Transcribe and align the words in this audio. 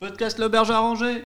Podcast 0.00 0.38
l'auberge 0.38 0.70
arrangée. 0.70 1.22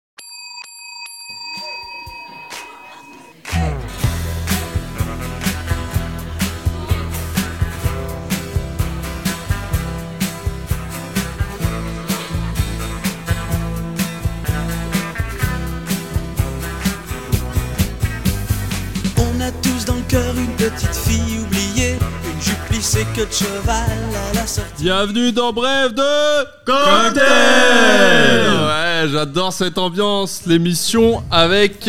On 19.16 19.40
a 19.40 19.50
tous 19.62 19.86
dans 19.86 19.94
le 19.94 20.02
cœur 20.02 20.36
une 20.36 20.54
petite 20.56 20.94
fille 20.94 21.38
que 23.04 23.20
de 23.26 23.32
cheval 23.32 23.90
à 24.30 24.34
la 24.34 24.46
sortie. 24.46 24.82
Bienvenue 24.82 25.30
dans 25.30 25.52
Bref 25.52 25.94
de 25.94 26.44
Cocktail 26.64 27.20
Ouais, 28.50 29.08
j'adore 29.12 29.52
cette 29.52 29.78
ambiance, 29.78 30.42
l'émission 30.46 31.23
avec 31.30 31.88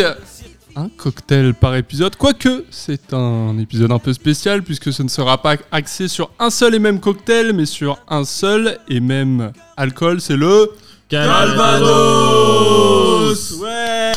un 0.75 0.87
cocktail 0.89 1.55
par 1.55 1.75
épisode. 1.75 2.15
Quoique, 2.15 2.63
c'est 2.69 3.11
un 3.13 3.57
épisode 3.57 3.91
un 3.91 3.97
peu 3.97 4.13
spécial 4.13 4.61
puisque 4.61 4.93
ce 4.93 5.01
ne 5.01 5.09
sera 5.09 5.41
pas 5.41 5.55
axé 5.71 6.07
sur 6.07 6.29
un 6.37 6.51
seul 6.51 6.75
et 6.75 6.79
même 6.79 6.99
cocktail, 6.99 7.53
mais 7.53 7.65
sur 7.65 7.97
un 8.07 8.23
seul 8.23 8.77
et 8.87 8.99
même 8.99 9.51
alcool. 9.77 10.21
C'est 10.21 10.37
le 10.37 10.71
Calvados 11.09 11.89
Ouais, 13.59 14.11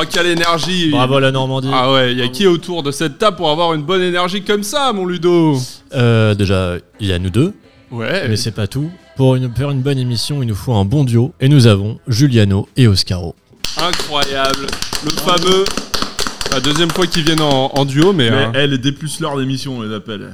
Oh, 0.00 0.04
quelle 0.08 0.26
énergie 0.26 0.90
Bravo 0.90 1.18
la 1.18 1.32
Normandie. 1.32 1.70
Ah 1.72 1.92
ouais, 1.92 2.12
il 2.12 2.18
y 2.18 2.22
a 2.22 2.28
qui 2.28 2.46
autour 2.46 2.84
de 2.84 2.92
cette 2.92 3.18
table 3.18 3.36
pour 3.36 3.50
avoir 3.50 3.74
une 3.74 3.82
bonne 3.82 4.02
énergie 4.02 4.42
comme 4.42 4.62
ça, 4.62 4.92
mon 4.92 5.04
Ludo 5.04 5.58
Euh, 5.92 6.34
déjà, 6.34 6.74
il 7.00 7.08
y 7.08 7.12
a 7.12 7.18
nous 7.18 7.30
deux, 7.30 7.52
Ouais, 7.90 8.28
mais 8.28 8.36
c'est 8.36 8.52
pas 8.52 8.66
tout. 8.68 8.90
Pour 9.16 9.34
une, 9.34 9.52
faire 9.52 9.70
une 9.70 9.80
bonne 9.80 9.98
émission, 9.98 10.40
il 10.42 10.46
nous 10.46 10.54
faut 10.54 10.74
un 10.74 10.84
bon 10.84 11.02
duo. 11.02 11.32
Et 11.40 11.48
nous 11.48 11.66
avons 11.66 11.98
Giuliano 12.06 12.68
et 12.76 12.86
Oscaro. 12.86 13.34
incroyable. 13.76 14.66
Le 15.04 15.10
fameux... 15.10 15.64
La 16.52 16.60
deuxième 16.60 16.90
fois 16.90 17.06
qu'ils 17.06 17.24
viennent 17.24 17.42
en, 17.42 17.72
en 17.74 17.84
duo, 17.84 18.12
mais... 18.12 18.30
Mais 18.30 18.36
hein. 18.36 18.52
elle 18.54 18.72
est 18.72 18.78
des 18.78 18.92
plus 18.92 19.20
l'heure 19.20 19.36
d'émission, 19.36 19.78
on 19.78 19.82
les 19.82 19.94
appelle. 19.94 20.32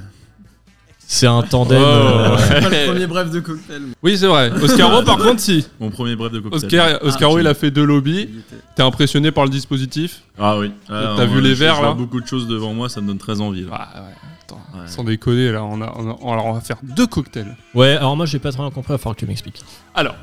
C'est 1.06 1.26
un 1.26 1.42
tandem. 1.42 1.80
Oh, 1.80 1.84
euh, 1.84 2.36
ouais. 2.36 2.60
Pas 2.60 2.68
le 2.68 2.86
premier 2.92 3.06
bref 3.06 3.30
de 3.30 3.40
cocktail. 3.40 3.82
Oui, 4.02 4.16
c'est 4.18 4.26
vrai. 4.26 4.50
Oscaro, 4.62 5.02
par 5.02 5.18
contre, 5.18 5.40
si. 5.40 5.66
Mon 5.80 5.90
premier 5.90 6.16
bref 6.16 6.32
de 6.32 6.40
cocktail. 6.40 6.64
Oscar, 6.64 6.98
Oscaro, 7.02 7.36
Ah, 7.36 7.40
il 7.40 7.46
a 7.46 7.54
fait 7.54 7.70
deux 7.70 7.84
lobbies. 7.84 8.28
T'es 8.74 8.82
impressionné 8.82 9.30
par 9.30 9.44
le 9.44 9.50
dispositif 9.50 10.22
Ah 10.38 10.58
oui. 10.58 10.72
Ah, 10.88 11.14
T'as 11.16 11.26
vu 11.26 11.40
les 11.40 11.50
je- 11.50 11.54
verres, 11.60 11.74
je 11.74 11.80
vois 11.80 11.88
là 11.90 11.94
beaucoup 11.94 12.20
de 12.20 12.26
choses 12.26 12.48
devant 12.48 12.72
moi, 12.72 12.88
ça 12.88 13.00
me 13.00 13.06
donne 13.06 13.18
très 13.18 13.40
envie. 13.40 13.62
là. 13.64 13.68
Ah 13.72 14.00
ouais, 14.00 14.14
attends. 14.42 14.60
Ouais. 14.74 14.86
Sans 14.86 15.04
déconner, 15.04 15.52
là, 15.52 15.62
on, 15.64 15.80
a, 15.82 15.92
on, 15.96 16.10
a- 16.10 16.32
alors 16.32 16.46
on 16.46 16.52
va 16.54 16.60
faire 16.60 16.78
deux 16.82 17.06
cocktails. 17.06 17.54
Ouais, 17.74 17.92
alors 17.96 18.16
moi 18.16 18.26
j'ai 18.26 18.38
pas 18.38 18.50
très 18.50 18.60
bien 18.62 18.70
compris, 18.70 18.90
il 18.90 18.94
va 18.94 18.98
falloir 18.98 19.14
que 19.14 19.20
tu 19.20 19.26
m'expliques. 19.26 19.62
Alors, 19.94 20.16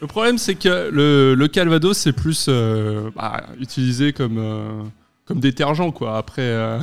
le 0.00 0.06
problème, 0.06 0.38
c'est 0.38 0.54
que 0.54 0.88
le, 0.90 1.34
le 1.34 1.48
Calvados, 1.48 1.96
c'est 1.96 2.12
plus 2.12 2.46
euh, 2.48 3.10
bah, 3.14 3.42
utilisé 3.60 4.12
comme, 4.12 4.38
euh, 4.38 4.82
comme 5.24 5.38
détergent, 5.40 5.92
quoi, 5.92 6.16
après, 6.18 6.42
euh, 6.42 6.78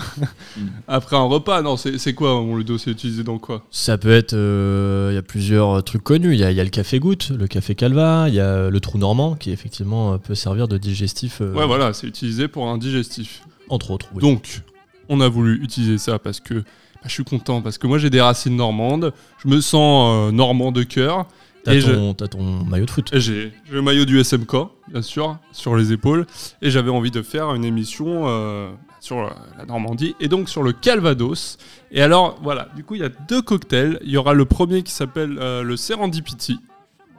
Mm. 0.57 0.61
après 0.87 1.15
un 1.15 1.23
repas. 1.23 1.61
Non, 1.61 1.75
c'est 1.77 1.97
c'est 1.97 2.13
quoi, 2.13 2.33
mon 2.41 2.55
Ludo 2.55 2.77
C'est 2.77 2.91
utilisé 2.91 3.23
dans 3.23 3.37
quoi? 3.37 3.63
Ça 3.71 3.97
peut 3.97 4.11
être. 4.11 4.33
euh, 4.33 5.09
Il 5.11 5.15
y 5.15 5.17
a 5.17 5.21
plusieurs 5.21 5.83
trucs 5.83 6.03
connus. 6.03 6.33
Il 6.33 6.39
y 6.39 6.43
a, 6.43 6.51
il 6.51 6.57
y 6.57 6.59
a 6.61 6.63
le 6.63 6.69
café 6.69 6.99
goutte, 6.99 7.29
le 7.31 7.47
café 7.47 7.75
calva, 7.75 8.25
il 8.29 8.35
y 8.35 8.39
a 8.39 8.69
le 8.69 8.79
trou 8.79 8.97
normand 8.97 9.35
qui 9.35 9.51
effectivement 9.51 10.13
euh, 10.13 10.17
peut 10.17 10.35
servir 10.35 10.67
de 10.67 10.77
digestif. 10.77 11.41
euh, 11.41 11.53
Ouais, 11.53 11.67
voilà, 11.67 11.93
c'est 11.93 12.07
utilisé 12.07 12.47
pour 12.47 12.67
un 12.67 12.77
digestif. 12.77 13.43
Entre 13.69 13.91
autres. 13.91 14.07
oui. 14.15 14.21
Donc, 14.21 14.61
on 15.09 15.21
a 15.21 15.27
voulu 15.27 15.61
utiliser 15.63 15.97
ça 15.97 16.17
parce 16.19 16.39
que 16.39 16.53
bah, 16.55 17.05
je 17.05 17.11
suis 17.11 17.23
content, 17.23 17.61
parce 17.61 17.77
que 17.77 17.87
moi 17.87 17.97
j'ai 17.97 18.09
des 18.09 18.21
racines 18.21 18.55
normandes, 18.55 19.13
je 19.43 19.47
me 19.47 19.59
sens 19.61 20.29
euh, 20.29 20.31
normand 20.31 20.71
de 20.71 20.83
cœur. 20.83 21.25
T'as 21.63 21.73
et 21.73 21.81
je- 21.81 21.91
ton, 21.91 22.13
ton 22.13 22.63
maillot 22.65 22.85
de 22.85 22.91
foot. 22.91 23.09
J'ai 23.13 23.51
le 23.71 23.81
maillot 23.81 24.05
du 24.05 24.17
SMK, 24.23 24.55
bien 24.87 25.01
sûr, 25.01 25.37
sur 25.51 25.75
les 25.75 25.91
épaules, 25.91 26.25
et 26.61 26.71
j'avais 26.71 26.89
envie 26.89 27.11
de 27.11 27.21
faire 27.21 27.53
une 27.53 27.65
émission 27.65 28.23
euh, 28.27 28.71
sur 29.01 29.21
la, 29.57 29.65
Normandie 29.67 30.15
et 30.21 30.27
donc 30.29 30.47
sur 30.49 30.63
le 30.63 30.71
Calvados. 30.71 31.57
Et 31.91 32.01
alors, 32.01 32.37
voilà, 32.41 32.69
du 32.75 32.83
coup, 32.83 32.95
il 32.95 33.01
y 33.01 33.03
a 33.05 33.09
deux 33.09 33.41
cocktails. 33.41 33.99
Il 34.03 34.09
y 34.11 34.17
aura 34.17 34.33
le 34.33 34.45
premier 34.45 34.83
qui 34.83 34.91
s'appelle 34.93 35.37
euh, 35.39 35.63
le 35.63 35.75
Serendipity. 35.75 36.59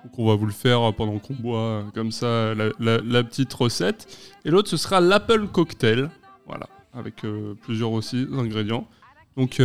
Donc, 0.05 0.19
on 0.19 0.27
va 0.27 0.35
vous 0.35 0.47
le 0.47 0.53
faire 0.53 0.93
pendant 0.95 1.19
qu'on 1.19 1.35
boit 1.35 1.59
euh, 1.61 1.83
comme 1.95 2.11
ça 2.13 2.55
la, 2.55 2.71
la- 2.81 3.01
la 3.05 3.23
petite 3.23 3.53
recette. 3.53 4.07
Et 4.47 4.51
l'autre, 4.51 4.71
ce 4.71 4.79
sera 4.79 5.01
l'Apple 5.01 5.47
Cocktail. 5.49 6.09
Voilà, 6.47 6.67
avec 6.95 7.25
euh, 7.25 7.53
plusieurs 7.63 7.93
aussi 7.93 8.27
ingrédients. 8.33 8.89
Donc, 9.37 9.57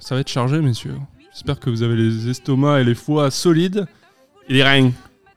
ça 0.00 0.14
va 0.14 0.20
être 0.20 0.28
chargé, 0.28 0.60
messieurs. 0.60 0.96
J'espère 1.32 1.60
que 1.60 1.68
vous 1.70 1.82
avez 1.82 1.96
les 1.96 2.28
estomacs 2.28 2.80
et 2.80 2.84
les 2.84 2.94
foies 2.94 3.30
solides. 3.30 3.86
Et 4.48 4.54
les 4.54 4.62
reins. 4.62 4.90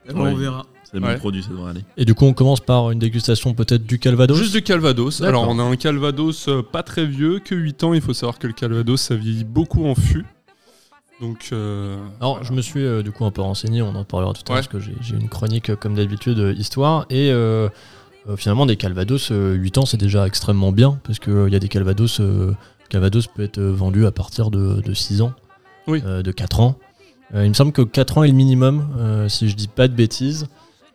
Eh 0.10 0.14
ben, 0.14 0.22
Ouais. 0.22 0.32
On 0.32 0.36
verra. 0.36 0.66
C'est 0.84 1.00
Ouais. 1.00 1.14
mon 1.14 1.20
produit, 1.20 1.44
ça 1.44 1.50
devrait 1.50 1.72
aller. 1.72 1.84
Et 1.98 2.06
du 2.06 2.14
coup, 2.16 2.26
on 2.26 2.34
commence 2.34 2.62
par 2.62 2.92
une 2.92 3.00
dégustation 3.00 3.54
peut-être 3.54 3.86
du 3.86 4.00
calvados. 4.00 4.38
Juste 4.38 4.54
du 4.54 4.62
Calvados. 4.62 5.20
D'accord. 5.20 5.44
Alors, 5.44 5.54
on 5.56 5.60
a 5.60 5.64
un 5.64 5.76
Calvados 5.76 6.48
euh, 6.48 6.62
pas 6.64 6.82
très 6.82 7.06
vieux, 7.06 7.40
que 7.40 7.54
8 7.56 7.84
ans. 7.84 7.94
Il 7.94 8.00
faut 8.02 8.14
savoir 8.14 8.40
que 8.40 8.48
le 8.48 8.54
Calvados, 8.54 9.02
ça 9.02 9.16
vieillit 9.16 9.44
beaucoup 9.44 9.86
en 9.86 9.96
fût. 9.96 10.26
Donc, 11.20 11.50
euh, 11.52 11.98
Alors, 12.22 12.36
voilà. 12.36 12.48
je 12.48 12.54
me 12.54 12.62
suis 12.62 12.86
euh, 12.86 13.02
du 13.04 13.12
coup 13.12 13.26
un 13.26 13.32
peu 13.32 13.42
renseigné, 13.42 13.82
on 13.82 13.96
en 13.96 14.04
parlera 14.06 14.32
tout 14.34 14.42
à 14.48 14.54
l'heure 14.54 14.64
Ouais. 14.64 14.68
parce 14.68 14.68
que 14.68 14.80
j'ai 14.80 14.96
j'ai 15.02 15.16
une 15.16 15.30
chronique 15.30 15.72
euh, 15.72 15.76
comme 15.76 15.96
d'habitude 15.96 16.38
euh, 16.40 16.54
histoire 16.54 17.06
et 17.10 17.32
euh, 17.32 17.70
euh, 18.30 18.38
finalement 18.38 18.66
des 18.68 18.76
calvados 18.78 19.32
euh, 19.32 19.56
8 19.56 19.80
ans 19.80 19.86
c'est 19.88 19.98
déjà 19.98 20.28
extrêmement 20.28 20.72
bien 20.72 21.00
parce 21.04 21.18
que 21.18 21.32
euh, 21.32 21.50
il 21.50 21.54
y 21.54 21.56
a 21.56 21.60
des 21.60 21.70
calvados 21.70 22.20
euh, 22.20 22.54
calvados 22.90 23.26
peut 23.26 23.42
être 23.42 23.58
euh, 23.58 23.74
vendu 23.74 24.06
à 24.06 24.12
partir 24.12 24.52
de, 24.52 24.80
de 24.80 24.94
6 24.94 25.24
ans, 25.24 25.34
Oui. 25.88 26.04
euh, 26.06 26.22
de 26.22 26.32
4 26.32 26.60
ans. 26.60 26.78
Euh, 27.34 27.44
il 27.46 27.50
me 27.50 27.54
semble 27.54 27.72
que 27.74 27.82
4 27.82 28.18
ans 28.20 28.24
est 28.24 28.28
le 28.30 28.34
minimum 28.34 28.88
euh, 28.98 29.28
si 29.30 29.50
je 29.50 29.56
dis 29.56 29.68
pas 29.68 29.88
de 29.88 29.94
bêtises. 29.94 30.48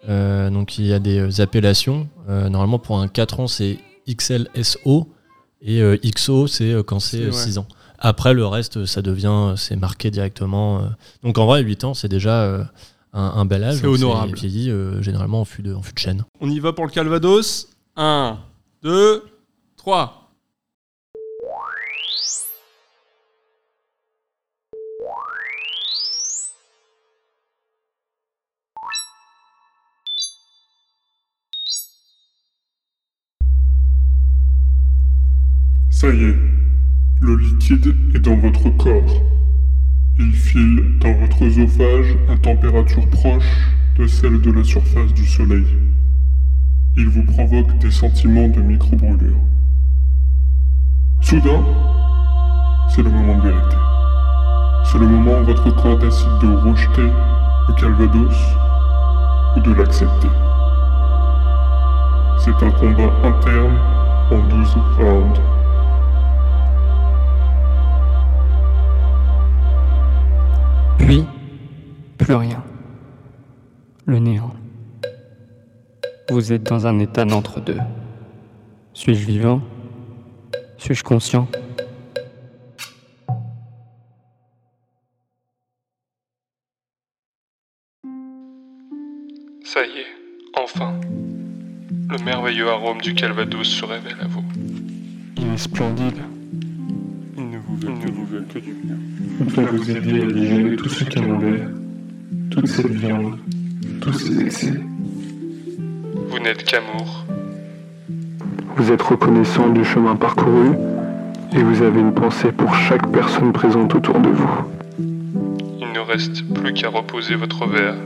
Euh, 0.09 0.51
donc 0.51 0.79
il 0.79 0.87
y 0.87 0.93
a 0.93 0.99
des 0.99 1.41
appellations. 1.41 2.09
Normalement 2.29 2.79
pour 2.79 2.99
un 2.99 3.09
4 3.09 3.41
ans 3.41 3.47
c'est 3.47 3.79
XLSO 4.09 5.09
et 5.61 5.81
euh, 5.81 5.97
XO 6.05 6.47
c'est 6.47 6.73
euh, 6.73 6.83
quand 6.83 7.01
c'est 7.01 7.19
C'est- 7.19 7.23
euh, 7.25 7.27
ouais. 7.27 7.33
6 7.33 7.59
ans. 7.59 7.67
Après, 8.05 8.35
le 8.35 8.45
reste, 8.45 8.85
ça 8.85 9.01
devient, 9.01 9.55
c'est 9.57 9.77
marqué 9.77 10.11
directement. 10.11 10.83
Donc 11.23 11.39
en 11.39 11.47
vrai, 11.47 11.63
8 11.63 11.85
ans, 11.85 11.95
c'est 11.95 12.09
déjà 12.09 12.67
un, 13.13 13.21
un 13.21 13.45
bel 13.45 13.63
âge. 13.63 13.77
C'est 13.79 13.87
honorable. 13.87 14.35
vieilli 14.35 14.73
généralement 15.01 15.43
en 15.43 15.45
fût, 15.45 15.63
de, 15.63 15.73
en 15.73 15.83
fût 15.83 15.93
de 15.95 15.99
chêne. 16.01 16.25
on 16.41 16.51
y 16.51 16.59
va 16.59 16.73
pour 16.73 16.85
le 16.85 16.91
Calvados. 16.91 17.69
1, 17.95 18.39
2, 18.83 19.23
3. 19.77 20.22
Est 38.15 38.19
dans 38.19 38.37
votre 38.37 38.69
corps. 38.77 39.23
Il 40.19 40.33
file 40.33 40.99
dans 41.01 41.13
votre 41.15 41.43
œsophage 41.43 42.17
à 42.29 42.37
température 42.37 43.09
proche 43.09 43.71
de 43.99 44.07
celle 44.07 44.41
de 44.41 44.51
la 44.51 44.63
surface 44.63 45.13
du 45.15 45.25
soleil. 45.25 45.65
Il 46.97 47.09
vous 47.09 47.25
provoque 47.25 47.79
des 47.79 47.91
sentiments 47.91 48.49
de 48.49 48.61
micro-brûlure. 48.61 49.39
Soudain, 51.23 51.65
c'est 52.91 53.03
le 53.03 53.11
moment 53.11 53.39
de 53.39 53.49
vérité. 53.49 53.77
C'est 54.85 54.99
le 54.99 55.07
moment 55.07 55.41
où 55.41 55.45
votre 55.45 55.75
corps 55.75 55.99
décide 55.99 56.39
de 56.43 56.55
rejeter 56.69 57.09
le 57.69 57.75
calvados 57.81 58.37
ou 59.57 59.61
de 59.61 59.73
l'accepter. 59.73 60.29
C'est 62.39 62.67
un 62.67 62.71
combat 62.73 63.13
interne 63.25 63.79
en 64.31 64.43
12 64.49 64.77
rounds. 64.99 65.41
Plus 72.19 72.35
rien. 72.35 72.63
Le 74.07 74.19
néant. 74.19 74.55
Vous 76.31 76.53
êtes 76.53 76.63
dans 76.63 76.87
un 76.87 76.99
état 76.99 77.25
d'entre-deux. 77.25 77.79
Suis-je 78.95 79.27
vivant? 79.27 79.61
Suis-je 80.79 81.05
conscient? 81.05 81.49
Ça 89.65 89.87
y 89.87 90.01
est, 90.01 90.61
enfin. 90.61 91.01
Le 92.11 92.19
merveilleux 92.25 92.69
arôme 92.69 93.01
du 93.01 93.15
Calvados 93.15 93.67
se 93.67 93.85
révèle 93.85 94.21
à 94.21 94.27
vous. 94.27 94.45
Il 95.39 95.49
est 95.53 95.57
splendide. 95.57 96.19
Ils 97.39 97.49
ne 97.49 97.59
vous 97.59 97.77
veulent, 97.77 97.99
que, 97.99 98.11
vous 98.11 98.27
veulent 98.27 98.47
que 98.47 98.59
du 98.59 98.75
bien. 98.75 98.97
Il 99.41 99.47
va 99.47 99.63
vous 99.63 99.91
aider 99.91 100.21
à 100.21 100.27
digérer 100.27 100.77
tout 100.77 100.89
ce 100.91 101.05
qui 101.05 101.19
est 101.19 101.27
mauvais, 101.27 101.63
toute 102.53 102.67
cette 102.67 102.87
viande, 102.91 103.39
tous 104.01 104.13
ces 104.13 104.41
excès. 104.43 104.81
Vous 106.29 106.39
n'êtes 106.39 106.65
qu'amour. 106.65 107.25
Vous 108.77 108.91
êtes 108.93 109.03
reconnaissant 109.03 109.69
du 109.71 109.85
chemin 109.85 110.17
parcouru 110.17 110.71
et 111.55 111.63
vous 111.63 111.83
avez 111.83 112.01
une 112.01 112.15
pensée 112.15 112.53
pour 112.53 112.75
chaque 112.75 113.11
personne 113.13 113.53
présente 113.53 113.95
autour 113.95 114.19
de 114.21 114.29
vous. 114.29 114.51
Il 114.99 115.93
ne 115.93 116.01
reste 116.01 116.43
plus 116.55 116.73
qu'à 116.73 116.89
reposer 116.89 117.35
votre 117.37 117.67
verre 117.67 117.97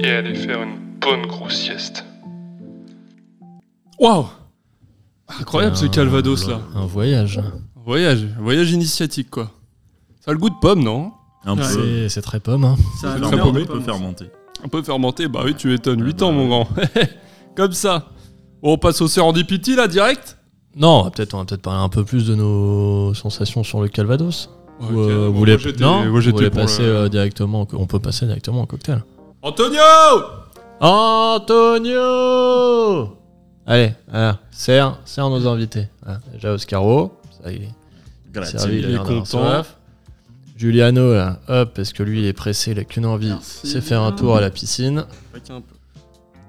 et 0.00 0.10
aller 0.10 0.34
faire 0.34 0.62
une 0.62 0.76
bonne 1.00 1.26
grosse 1.26 1.56
sieste. 1.56 2.04
Waouh 3.98 4.26
Incroyable 5.40 5.76
ce 5.76 5.84
Un- 5.86 5.88
Calvados 5.88 6.48
là. 6.48 6.60
Un 6.74 6.86
voyage. 6.86 7.40
Voyage, 7.76 8.26
voyage 8.38 8.72
initiatique 8.72 9.30
quoi. 9.30 9.50
Ça 10.20 10.30
a 10.30 10.34
le 10.34 10.40
goût 10.40 10.50
de 10.50 10.54
pomme, 10.60 10.82
non? 10.82 11.12
Un 11.44 11.56
peu. 11.56 12.08
C'est 12.08 12.22
très 12.22 12.40
pomme. 12.40 12.64
Hein. 12.64 12.76
Ça 13.00 13.14
très 13.20 13.38
paumé. 13.38 13.62
On 13.68 13.72
peut 13.72 13.80
faire 13.80 13.98
monter. 13.98 14.30
Un 14.62 14.68
peu 14.68 14.82
fermenté, 14.82 15.26
bah 15.28 15.40
oui, 15.44 15.54
tu 15.54 15.72
étonnes. 15.72 16.00
Ah 16.02 16.06
8 16.06 16.18
bah 16.18 16.26
ans, 16.26 16.32
mon 16.32 16.48
grand. 16.48 16.68
Comme 17.56 17.72
ça. 17.72 18.08
Bon, 18.62 18.74
on 18.74 18.78
passe 18.78 19.00
au 19.00 19.08
Serendipity 19.08 19.74
là, 19.74 19.88
direct 19.88 20.36
Non, 20.76 21.04
on 21.06 21.10
peut-être 21.10 21.32
on 21.34 21.38
va 21.38 21.44
peut-être 21.46 21.62
parler 21.62 21.82
un 21.82 21.88
peu 21.88 22.04
plus 22.04 22.26
de 22.26 22.34
nos 22.34 23.14
sensations 23.14 23.64
sur 23.64 23.80
le 23.80 23.88
Calvados. 23.88 24.50
Ou, 24.80 24.84
euh, 25.00 25.26
bon, 25.26 25.32
vous 25.32 25.38
voulez, 25.38 25.56
non, 25.78 26.04
moi, 26.10 26.20
vous 26.20 26.30
voulez 26.32 26.50
passer 26.50 26.82
le- 26.82 26.96
euh, 26.96 27.08
directement. 27.08 27.66
On 27.72 27.86
peut 27.86 27.98
passer 28.00 28.26
directement 28.26 28.62
au 28.62 28.66
cocktail. 28.66 29.02
Antonio 29.42 29.80
Antonio 30.80 31.96
Allez, 33.66 33.92
voilà, 34.08 34.38
serre, 34.50 34.98
serre 35.04 35.28
nos 35.30 35.46
invités. 35.46 35.88
Voilà, 36.02 36.20
déjà 36.32 36.52
Oscaro, 36.52 37.12
ça 37.42 37.52
il 37.52 37.62
est 37.64 37.68
Grazie. 38.32 38.58
servi, 38.58 38.78
il 38.78 38.94
est 38.94 38.98
content. 38.98 39.24
soif. 39.24 39.76
Juliano 40.60 41.14
là, 41.14 41.40
hop, 41.48 41.72
parce 41.74 41.94
que 41.94 42.02
lui 42.02 42.20
il 42.20 42.26
est 42.26 42.34
pressé, 42.34 42.72
il 42.72 42.78
a 42.78 42.84
qu'une 42.84 43.06
envie, 43.06 43.32
c'est 43.40 43.80
faire 43.80 44.02
un 44.02 44.12
tour 44.12 44.36
à 44.36 44.42
la 44.42 44.50
piscine. 44.50 45.06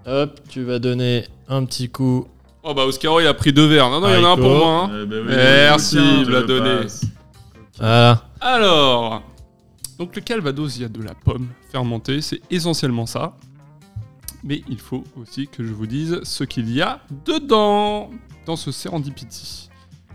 Hop, 0.06 0.40
tu 0.50 0.64
vas 0.64 0.80
donner 0.80 1.26
un 1.48 1.64
petit 1.64 1.88
coup. 1.88 2.28
Oh 2.62 2.74
bah 2.74 2.84
Oscaro 2.84 3.22
il 3.22 3.28
a 3.28 3.34
pris 3.34 3.54
deux 3.54 3.68
verres. 3.68 3.90
Non, 3.90 4.02
non, 4.02 4.10
il 4.10 4.16
y 4.16 4.18
en 4.18 4.26
a 4.26 4.34
un 4.34 4.36
pour 4.36 4.50
moi. 4.50 4.84
hein. 4.84 5.00
Eh 5.04 5.06
ben 5.06 5.20
oui, 5.22 5.28
Merci, 5.34 5.96
il 5.96 6.26
me 6.26 6.32
l'a 6.32 6.42
donné. 6.42 6.88
Voilà. 7.78 8.26
Alors, 8.42 9.24
donc 9.98 10.14
le 10.14 10.22
Calvados, 10.22 10.76
il 10.76 10.82
y 10.82 10.86
a 10.86 10.90
de 10.90 11.02
la 11.02 11.14
pomme 11.14 11.48
fermentée, 11.72 12.20
c'est 12.20 12.42
essentiellement 12.52 13.06
ça. 13.06 13.38
Mais 14.44 14.62
il 14.68 14.80
faut 14.80 15.06
aussi 15.22 15.48
que 15.48 15.64
je 15.64 15.72
vous 15.72 15.88
dise 15.88 16.20
ce 16.24 16.44
qu'il 16.44 16.70
y 16.70 16.82
a 16.82 17.00
dedans, 17.26 18.10
dans 18.46 18.58
ce 18.58 18.72
Serendipity. 18.74 19.70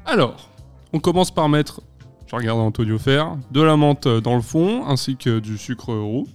Alors, 0.05 0.51
on 0.93 0.99
commence 1.01 1.31
par 1.31 1.49
mettre, 1.49 1.81
je 2.27 2.35
regarde 2.37 2.59
Antonio 2.61 2.99
faire, 2.99 3.37
de 3.53 3.61
la 3.63 3.77
menthe 3.77 4.09
dans 4.09 4.35
le 4.37 4.43
fond, 4.43 4.85
ainsi 4.87 5.17
que 5.17 5.39
du 5.39 5.59
sucre 5.59 5.93
roux. 5.95 6.27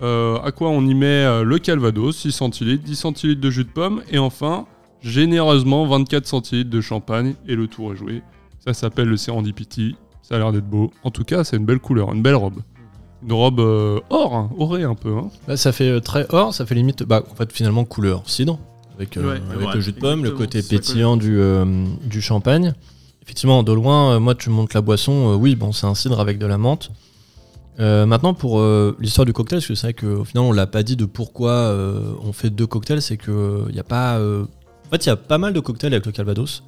Euh, 0.00 0.38
à 0.42 0.52
quoi 0.52 0.68
on 0.70 0.86
y 0.86 0.94
met 0.94 1.06
euh, 1.06 1.42
le 1.42 1.58
Calvados, 1.58 2.16
6 2.16 2.30
centilitres, 2.32 2.84
10 2.84 2.94
centilitres 2.96 3.40
de 3.40 3.50
jus 3.50 3.64
de 3.64 3.68
pomme, 3.70 4.02
et 4.12 4.18
enfin, 4.18 4.66
généreusement, 5.02 5.86
24 5.86 6.26
centilitres 6.26 6.70
de 6.70 6.80
champagne, 6.80 7.34
et 7.48 7.56
le 7.56 7.66
tour 7.66 7.92
est 7.92 7.96
joué. 7.96 8.22
Ça 8.64 8.74
s'appelle 8.74 9.08
le 9.08 9.16
Serendipity. 9.16 9.96
Ça 10.22 10.36
a 10.36 10.38
l'air 10.38 10.52
d'être 10.52 10.68
beau. 10.68 10.92
En 11.02 11.10
tout 11.10 11.24
cas, 11.24 11.42
c'est 11.42 11.56
une 11.56 11.64
belle 11.64 11.80
couleur, 11.80 12.12
une 12.14 12.22
belle 12.22 12.34
robe. 12.36 12.60
Une 13.24 13.32
robe 13.32 13.58
euh, 13.58 13.98
or, 14.10 14.36
hein, 14.36 14.50
orée 14.58 14.84
un 14.84 14.94
peu. 14.94 15.16
hein. 15.16 15.30
Là, 15.48 15.56
ça 15.56 15.72
fait 15.72 15.88
euh, 15.88 16.00
très 16.00 16.26
or, 16.30 16.54
ça 16.54 16.64
fait 16.66 16.76
limite, 16.76 17.02
bah, 17.02 17.24
en 17.28 17.34
fait, 17.34 17.50
finalement, 17.52 17.84
couleur 17.84 18.22
cidre, 18.26 18.58
avec, 18.96 19.16
euh, 19.16 19.32
Ouais, 19.32 19.40
avec 19.52 19.66
ouais, 19.68 19.74
le 19.74 19.80
jus 19.80 19.92
de 19.92 19.98
pomme, 19.98 20.22
le 20.22 20.30
côté 20.30 20.62
pétillant 20.62 21.16
du, 21.16 21.40
euh, 21.40 21.64
du 22.04 22.20
champagne. 22.20 22.72
Effectivement, 23.28 23.62
de 23.62 23.74
loin, 23.74 24.14
euh, 24.14 24.20
moi, 24.20 24.34
tu 24.34 24.48
montes 24.48 24.72
la 24.72 24.80
boisson, 24.80 25.32
euh, 25.32 25.34
oui, 25.34 25.54
bon, 25.54 25.70
c'est 25.70 25.84
un 25.84 25.94
cidre 25.94 26.18
avec 26.18 26.38
de 26.38 26.46
la 26.46 26.56
menthe. 26.56 26.90
Euh, 27.78 28.06
maintenant, 28.06 28.32
pour 28.32 28.62
l'histoire 28.98 29.26
du 29.26 29.34
cocktail, 29.34 29.58
parce 29.58 29.66
que 29.68 29.74
c'est 29.74 29.88
vrai 29.88 29.92
qu'au 29.92 30.24
final, 30.24 30.44
on 30.44 30.52
l'a 30.52 30.66
pas 30.66 30.82
dit 30.82 30.96
de 30.96 31.04
pourquoi 31.04 31.76
on 32.24 32.32
fait 32.32 32.48
deux 32.48 32.66
cocktails, 32.66 33.02
c'est 33.02 33.18
que 33.18 33.66
il 33.70 33.78
a 33.78 33.84
pas. 33.84 34.18
En 34.18 34.90
fait, 34.90 35.04
il 35.04 35.08
y 35.08 35.12
a 35.12 35.16
pas 35.16 35.36
mal 35.36 35.52
de 35.52 35.60
cocktails 35.60 35.92
avec 35.92 36.06
le 36.06 36.10
Calvados, 36.12 36.64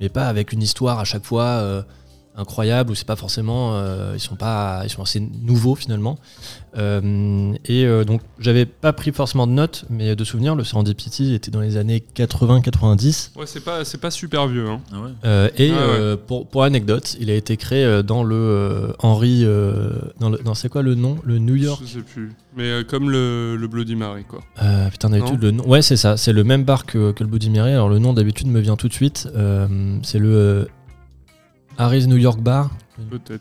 mais 0.00 0.08
pas 0.08 0.26
avec 0.28 0.52
une 0.52 0.62
histoire 0.62 0.98
à 0.98 1.04
chaque 1.04 1.24
fois 1.24 1.84
euh, 2.38 2.42
incroyable, 2.42 2.90
ou 2.92 2.94
c'est 2.94 3.06
pas 3.06 3.16
forcément. 3.16 3.72
euh, 3.74 4.12
ils 4.14 4.20
sont 4.20 4.36
pas. 4.36 4.82
Ils 4.84 4.90
sont 4.90 5.02
assez 5.02 5.20
nouveaux 5.20 5.74
finalement. 5.74 6.18
Euh, 6.76 7.54
et 7.64 7.84
euh, 7.86 8.04
donc, 8.04 8.20
j'avais 8.38 8.66
pas 8.66 8.92
pris 8.92 9.10
forcément 9.12 9.46
de 9.46 9.52
notes, 9.52 9.84
mais 9.90 10.14
de 10.14 10.24
souvenir, 10.24 10.54
le 10.54 10.64
Serendipity 10.64 11.34
était 11.34 11.50
dans 11.50 11.60
les 11.60 11.76
années 11.76 12.02
80-90. 12.14 13.30
Ouais, 13.36 13.46
c'est 13.46 13.60
pas, 13.64 13.84
c'est 13.84 13.98
pas 13.98 14.10
super 14.10 14.46
vieux. 14.46 14.68
Hein. 14.68 14.80
Ah 14.92 15.00
ouais. 15.00 15.10
Euh, 15.24 15.48
et 15.56 15.70
Ah 15.70 15.74
ouais. 15.74 15.80
euh, 15.80 16.16
pour, 16.16 16.46
pour 16.46 16.62
anecdote, 16.62 17.16
il 17.20 17.30
a 17.30 17.34
été 17.34 17.56
créé 17.56 18.02
dans 18.02 18.22
le 18.22 18.34
euh, 18.36 18.92
Henry. 19.00 19.42
euh, 19.44 19.90
dans 20.20 20.30
le, 20.30 20.38
dans 20.38 20.54
c'est 20.54 20.68
quoi 20.68 20.82
le 20.82 20.94
nom? 20.94 21.18
Le 21.24 21.38
New 21.38 21.56
York? 21.56 21.80
Je 21.84 21.98
sais 21.98 22.02
plus. 22.04 22.30
Mais 22.56 22.64
euh, 22.64 22.84
comme 22.84 23.10
le, 23.10 23.56
le 23.56 23.66
Bloody 23.68 23.96
Mary, 23.96 24.24
quoi. 24.24 24.40
Euh, 24.62 24.88
putain, 24.90 25.10
d'habitude, 25.10 25.42
le 25.42 25.50
nom. 25.52 25.66
Ouais, 25.66 25.82
c'est 25.82 25.96
ça. 25.96 26.16
C'est 26.16 26.32
le 26.32 26.44
même 26.44 26.64
bar 26.64 26.86
que, 26.86 27.12
que 27.12 27.22
le 27.24 27.28
Bloody 27.30 27.50
Mary. 27.50 27.72
Alors, 27.72 27.88
le 27.88 27.98
nom 27.98 28.12
d'habitude 28.12 28.46
me 28.48 28.60
vient 28.60 28.76
tout 28.76 28.88
de 28.88 28.92
suite. 28.94 29.28
Euh, 29.36 29.66
c'est 30.02 30.18
le 30.18 30.68
Harry's 31.78 32.06
New 32.08 32.16
York 32.18 32.40
Bar. 32.40 32.70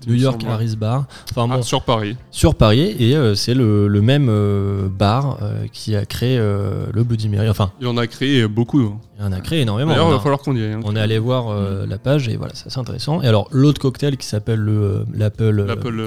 New 0.07 0.13
York. 0.13 0.43
Harry's 0.47 0.75
Bar. 0.75 1.07
Enfin, 1.31 1.47
Ah, 1.51 1.55
bon, 1.57 1.61
sur 1.63 1.81
Paris. 1.81 2.15
sur 2.29 2.53
Paris. 2.53 2.95
Et 2.99 3.15
euh, 3.15 3.33
c'est 3.33 3.55
le, 3.55 3.87
le 3.87 4.01
même 4.03 4.27
euh, 4.29 4.87
bar 4.87 5.39
euh, 5.41 5.65
qui 5.73 5.95
a 5.95 6.05
créé 6.05 6.37
le 6.37 7.03
Bloody 7.03 7.27
Mary. 7.27 7.49
Enfin, 7.49 7.71
Il 7.81 7.87
en 7.87 7.97
a 7.97 8.05
créé 8.05 8.47
beaucoup. 8.47 8.79
hein. 8.81 8.99
il 9.19 9.25
en 9.25 9.31
a 9.31 9.41
créé 9.41 9.61
énormément. 9.61 9.91
D'ailleurs, 9.91 10.09
il 10.09 10.13
va 10.13 10.19
falloir 10.19 10.39
qu'on 10.41 10.55
y 10.55 10.61
aille. 10.61 10.73
hein. 10.73 10.81
On 10.85 10.95
est 10.95 10.99
allé 10.99 11.17
voir 11.17 11.49
euh, 11.49 11.87
la 11.87 11.97
page 11.97 12.29
et 12.29 12.37
voilà, 12.37 12.53
c'est 12.55 12.67
assez 12.67 12.79
intéressant. 12.79 13.21
Et 13.23 13.27
alors, 13.27 13.47
l'autre 13.51 13.81
cocktail 13.81 14.15
qui 14.17 14.27
s'appelle 14.27 14.59
le 14.59 15.05
l'Apple. 15.11 15.63
L'Apple. 15.63 16.03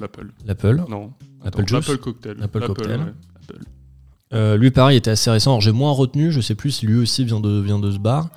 L'Apple. 0.00 0.26
l'Apple. 0.46 0.84
Non. 0.88 1.10
Apple 1.44 1.62
Attends, 1.62 1.66
Juice. 1.66 1.88
L'Apple 1.88 1.98
Cocktail. 2.00 2.36
Apple 2.40 2.66
Cocktail. 2.66 3.00
ouais. 3.00 4.58
Lui, 4.58 4.70
pareil, 4.70 4.96
était 4.96 5.10
assez 5.10 5.30
récent. 5.30 5.50
Alors, 5.50 5.60
j'ai 5.60 5.72
moins 5.72 5.90
retenu, 5.92 6.30
je 6.30 6.40
sais 6.40 6.54
plus 6.54 6.70
si 6.70 6.86
lui 6.86 6.98
aussi 7.00 7.24
vient 7.24 7.40
de, 7.40 7.60
vient 7.60 7.78
de 7.80 7.90
ce 7.90 7.98
bar. 7.98 8.28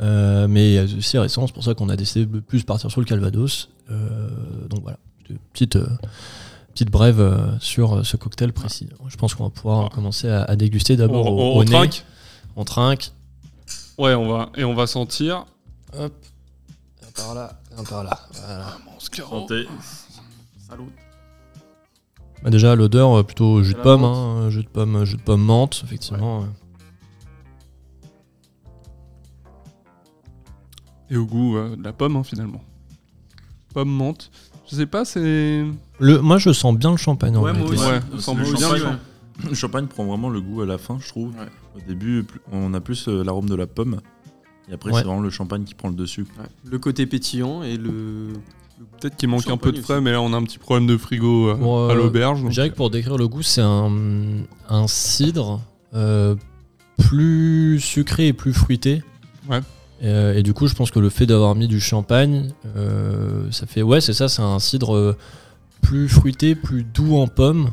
Euh, 0.00 0.46
mais 0.48 0.86
c'est 1.00 1.18
récent, 1.18 1.46
c'est 1.46 1.52
pour 1.54 1.64
ça 1.64 1.74
qu'on 1.74 1.88
a 1.88 1.96
décidé 1.96 2.26
de 2.26 2.40
plus 2.40 2.62
partir 2.64 2.90
sur 2.90 3.00
le 3.00 3.06
Calvados. 3.06 3.70
Euh, 3.90 4.28
donc 4.68 4.82
voilà, 4.82 4.98
petite, 5.52 5.76
euh, 5.76 5.86
petite 6.74 6.90
brève 6.90 7.56
sur 7.60 8.04
ce 8.04 8.16
cocktail 8.16 8.52
précis. 8.52 8.88
Je 9.08 9.16
pense 9.16 9.34
qu'on 9.34 9.44
va 9.44 9.50
pouvoir 9.50 9.88
Ah. 9.90 9.94
commencer 9.94 10.28
à, 10.28 10.42
à 10.42 10.56
déguster 10.56 10.96
d'abord 10.96 11.26
au, 11.32 11.38
on- 11.40 11.56
au 11.56 11.60
on 11.60 11.64
nez. 11.64 11.70
trinque 11.70 12.04
On 12.56 12.64
trinque. 12.64 13.12
Ouais, 13.98 14.14
on 14.14 14.28
va. 14.30 14.50
Et 14.56 14.64
on 14.64 14.74
va 14.74 14.86
sentir. 14.86 15.46
Hop. 15.98 16.12
Un 17.06 17.10
par 17.22 17.34
là, 17.34 17.58
un 17.78 17.84
par 17.84 18.04
là. 18.04 18.18
Voilà. 18.46 18.76
Santé. 19.00 19.66
Salut. 20.68 20.82
Bah 22.42 22.50
déjà 22.50 22.74
l'odeur 22.74 23.24
plutôt 23.24 23.62
jus 23.62 23.72
de 23.74 23.78
pomme, 23.78 24.04
hein, 24.04 24.50
jus 24.50 24.62
de 24.64 24.68
pomme, 24.68 25.04
jus 25.04 25.16
de 25.16 25.22
pomme 25.22 25.40
menthe, 25.42 25.80
effectivement. 25.84 26.44
Et 31.10 31.16
au 31.16 31.24
goût 31.26 31.56
euh, 31.56 31.76
de 31.76 31.82
la 31.84 31.92
pomme, 31.92 32.16
hein, 32.16 32.22
finalement. 32.24 32.62
Pomme 33.74 33.90
menthe. 33.90 34.30
Je 34.70 34.76
sais 34.76 34.86
pas, 34.86 35.04
c'est. 35.04 35.64
Le, 36.00 36.20
moi 36.20 36.38
je 36.38 36.52
sens 36.52 36.76
bien 36.76 36.90
le 36.90 36.96
champagne 36.96 37.36
en 37.36 37.42
Ouais, 37.42 37.52
moi 37.52 37.66
vérité. 37.68 37.76
aussi. 37.76 37.88
Ouais, 37.90 38.00
Le 38.12 38.18
sent 38.18 38.24
champagne, 38.24 38.42
bien. 38.54 38.68
aussi, 38.70 38.80
bien. 38.80 38.90
ouais. 38.90 39.48
Le 39.50 39.54
champagne 39.54 39.86
prend 39.86 40.04
vraiment 40.06 40.28
le 40.30 40.40
goût 40.40 40.62
à 40.62 40.66
la 40.66 40.78
fin, 40.78 40.96
je 41.00 41.08
trouve. 41.08 41.30
Ouais. 41.36 41.46
Au 41.76 41.80
début, 41.86 42.22
plus- 42.24 42.40
on 42.52 42.72
a 42.74 42.80
plus 42.80 43.06
euh, 43.08 43.22
l'arôme 43.22 43.48
de 43.48 43.54
la 43.54 43.66
pomme. 43.66 44.00
Et 44.68 44.72
après, 44.72 44.90
Ouais. 44.90 44.98
c'est 45.00 45.06
vraiment 45.06 45.20
le 45.20 45.30
champagne 45.30 45.64
qui 45.64 45.74
prend 45.74 45.88
le 45.88 45.94
dessus. 45.94 46.22
Ouais. 46.40 46.46
Le 46.64 46.78
côté 46.78 47.06
pétillant 47.06 47.62
et 47.62 47.76
le. 47.76 48.32
Peut-être 49.00 49.16
qu'il 49.16 49.28
manque 49.28 49.46
un 49.48 49.56
peu 49.56 49.70
de 49.70 49.76
Champagne 49.76 49.82
frais, 49.84 49.94
aussi. 49.94 50.02
mais 50.04 50.12
là 50.12 50.20
on 50.20 50.32
a 50.32 50.36
un 50.36 50.42
petit 50.42 50.58
problème 50.58 50.86
de 50.86 50.96
frigo 50.98 51.48
euh, 51.48 51.88
à 51.90 51.94
l'auberge. 51.94 52.38
Je 52.38 52.42
donc- 52.44 52.52
dirais 52.52 52.70
que 52.70 52.74
pour 52.74 52.90
décrire 52.90 53.16
le 53.16 53.28
goût, 53.28 53.42
c'est 53.42 53.62
un, 53.62 53.90
un 54.68 54.86
cidre 54.86 55.60
euh, 55.94 56.34
plus 56.98 57.78
sucré 57.80 58.28
et 58.28 58.32
plus 58.32 58.52
fruité. 58.52 59.02
Ouais. 59.48 59.60
Euh, 60.04 60.34
et 60.34 60.42
du 60.42 60.52
coup, 60.52 60.66
je 60.66 60.74
pense 60.74 60.90
que 60.90 60.98
le 60.98 61.08
fait 61.08 61.26
d'avoir 61.26 61.54
mis 61.54 61.68
du 61.68 61.80
champagne, 61.80 62.52
euh, 62.76 63.50
ça 63.50 63.66
fait. 63.66 63.82
Ouais, 63.82 64.00
c'est 64.00 64.12
ça, 64.12 64.28
c'est 64.28 64.42
un 64.42 64.58
cidre 64.58 64.94
euh, 64.94 65.16
plus 65.80 66.08
fruité, 66.08 66.54
plus 66.54 66.84
doux 66.84 67.16
en 67.16 67.26
pomme, 67.28 67.70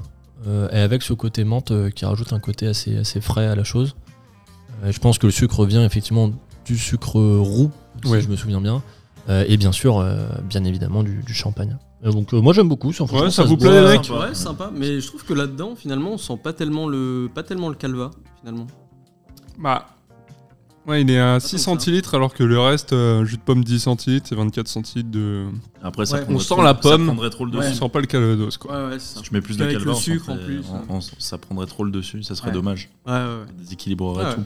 euh, 0.47 0.69
et 0.71 0.79
avec 0.79 1.01
ce 1.01 1.13
côté 1.13 1.43
menthe 1.43 1.71
euh, 1.71 1.89
qui 1.89 2.05
rajoute 2.05 2.31
un 2.33 2.39
côté 2.39 2.67
assez, 2.67 2.97
assez 2.97 3.19
frais 3.21 3.47
à 3.47 3.55
la 3.55 3.63
chose. 3.63 3.95
Euh, 4.83 4.91
je 4.91 4.99
pense 4.99 5.17
que 5.17 5.25
le 5.27 5.31
sucre 5.31 5.65
vient 5.65 5.83
effectivement 5.83 6.31
du 6.65 6.77
sucre 6.77 7.19
roux, 7.19 7.71
si 8.05 8.11
Ouais. 8.11 8.21
je 8.21 8.27
me 8.29 8.35
souviens 8.35 8.61
bien, 8.61 8.81
Euh, 9.29 9.45
et 9.47 9.55
bien 9.55 9.71
sûr, 9.71 9.99
euh, 9.99 10.27
bien 10.49 10.65
évidemment, 10.65 11.01
du, 11.01 11.23
du 11.23 11.33
champagne. 11.33 11.77
Donc, 12.03 12.33
euh, 12.33 12.41
moi 12.41 12.51
j'aime 12.51 12.67
beaucoup. 12.67 12.91
ça, 12.91 13.07
franchement, 13.07 13.29
ça 13.29 13.43
se 13.43 13.47
vous 13.47 13.55
plaît, 13.55 13.81
les 13.81 13.97
mecs 13.97 14.09
Ouais, 14.09 14.33
sympa. 14.33 14.69
Mais 14.75 14.99
je 14.99 15.07
trouve 15.07 15.23
que 15.23 15.33
là-dedans, 15.33 15.75
finalement, 15.77 16.11
on 16.11 16.17
sent 16.17 16.37
pas 16.43 16.51
tellement 16.51 16.87
le, 16.89 17.29
pas 17.33 17.43
tellement 17.43 17.69
le 17.69 17.75
calva, 17.75 18.11
finalement. 18.41 18.67
Bah. 19.57 19.87
Ouais, 20.85 21.01
il 21.01 21.09
est 21.11 21.19
à 21.19 21.39
tant 21.39 21.45
6 21.47 21.51
que 21.53 21.57
ça. 21.59 21.63
centilitres 21.65 22.13
alors 22.13 22.33
que 22.33 22.43
le 22.43 22.59
reste, 22.59 22.91
euh, 22.91 23.23
jus 23.23 23.37
de 23.37 23.41
pomme 23.41 23.63
10 23.63 23.79
centilitres, 23.79 24.27
c'est 24.27 24.35
24 24.35 24.67
centilitres 24.67 25.09
de. 25.11 25.45
Après, 25.81 26.05
ça 26.05 26.15
Ouais. 26.15 26.21
prendrait 26.23 26.35
On 26.35 26.39
sent 26.39 26.53
trop- 26.55 26.61
la 26.63 26.69
ça 26.69 26.73
pomme. 26.75 27.05
prendrait 27.05 27.29
trop 27.29 27.45
le 27.45 27.51
On 27.55 27.59
dessus. 27.61 27.75
sent 27.75 27.89
pas 27.89 27.99
le 28.01 28.05
calvados 28.07 28.57
quoi. 28.57 28.71
Ouais, 28.75 28.89
ouais, 28.93 28.99
c'est 28.99 29.13
ça. 29.15 29.19
Si 29.19 29.23
tu 29.29 29.33
mets 29.33 29.39
plus 29.41 29.55
de 29.57 29.63
Avec 29.63 29.75
calva, 29.77 29.91
le 29.91 29.95
on 29.97 29.99
sucre, 29.99 30.29
en 30.29 30.35
plus, 30.37 30.61
on- 30.89 30.95
on- 30.95 30.99
ça 31.19 31.37
prendrait 31.37 31.67
trop 31.67 31.85
le 31.85 31.91
dessus, 31.91 32.23
ça 32.23 32.35
serait 32.35 32.47
Ouais. 32.49 32.53
dommage. 32.53 32.89
Ouais, 33.05 33.13
ouais, 33.13 33.19
ouais. 33.19 33.25
Ça 33.47 33.53
déséquilibrerait 33.59 34.25
Ouais. 34.25 34.35
tout. 34.35 34.41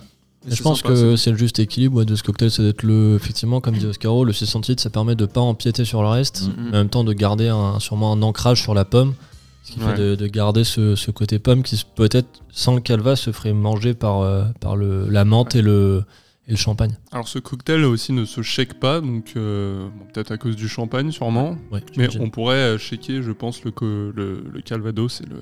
Mais 0.45 0.51
Je 0.51 0.55
c'est 0.57 0.63
pense 0.63 0.77
sympa, 0.81 0.89
que 0.93 1.15
c'est 1.15 1.31
le 1.31 1.37
juste 1.37 1.57
équilibre 1.57 1.97
ouais, 1.97 2.05
de 2.05 2.15
ce 2.15 2.21
cocktail, 2.21 2.51
c'est 2.51 2.61
d'être 2.61 2.83
le, 2.83 3.15
effectivement, 3.15 3.59
comme 3.59 3.75
dit 3.75 3.85
Oscaro, 3.87 4.23
le 4.23 4.31
6 4.31 4.45
centilitres, 4.45 4.83
ça 4.83 4.91
permet 4.91 5.15
de 5.15 5.25
pas 5.25 5.41
empiéter 5.41 5.83
sur 5.83 6.03
le 6.03 6.07
reste, 6.07 6.43
Mhm. 6.55 6.63
mais 6.65 6.69
en 6.69 6.81
même 6.81 6.89
temps 6.89 7.03
de 7.03 7.13
garder 7.13 7.47
un, 7.47 7.79
sûrement 7.79 8.13
un 8.13 8.21
ancrage 8.21 8.61
sur 8.61 8.75
la 8.75 8.85
pomme, 8.85 9.15
ce 9.63 9.71
qui 9.73 9.79
Ouais. 9.79 9.95
fait 9.95 10.01
de, 10.01 10.15
de 10.15 10.27
garder 10.27 10.63
ce, 10.63 10.95
ce 10.95 11.09
côté 11.09 11.39
pomme 11.39 11.63
qui 11.63 11.83
peut-être 11.95 12.27
sans 12.51 12.75
le 12.75 12.81
calva 12.81 13.15
se 13.15 13.31
ferait 13.31 13.51
manger 13.53 13.95
par, 13.95 14.21
euh, 14.21 14.43
par 14.61 14.75
le, 14.75 15.09
la 15.09 15.25
menthe 15.25 15.55
et, 15.55 15.61
le, 15.63 16.03
et 16.47 16.51
le 16.51 16.57
champagne. 16.57 16.95
Alors 17.11 17.27
ce 17.27 17.39
cocktail 17.39 17.83
aussi 17.83 18.13
ne 18.13 18.23
se 18.25 18.41
shake 18.41 18.79
pas, 18.79 19.01
donc 19.01 19.33
euh, 19.35 19.89
bon, 19.89 20.05
peut-être 20.13 20.31
à 20.31 20.37
cause 20.37 20.55
du 20.55 20.67
champagne 20.69 21.11
sûrement. 21.11 21.57
Ouais, 21.71 21.81
Mais 21.97 22.07
on 22.19 22.29
pourrait 22.29 22.55
euh, 22.55 22.77
shaker, 22.77 23.21
je 23.21 23.31
pense, 23.31 23.63
le, 23.63 23.71
le, 24.15 24.43
le 24.51 24.61
calvados 24.61 25.21
et 25.21 25.25
le, 25.25 25.37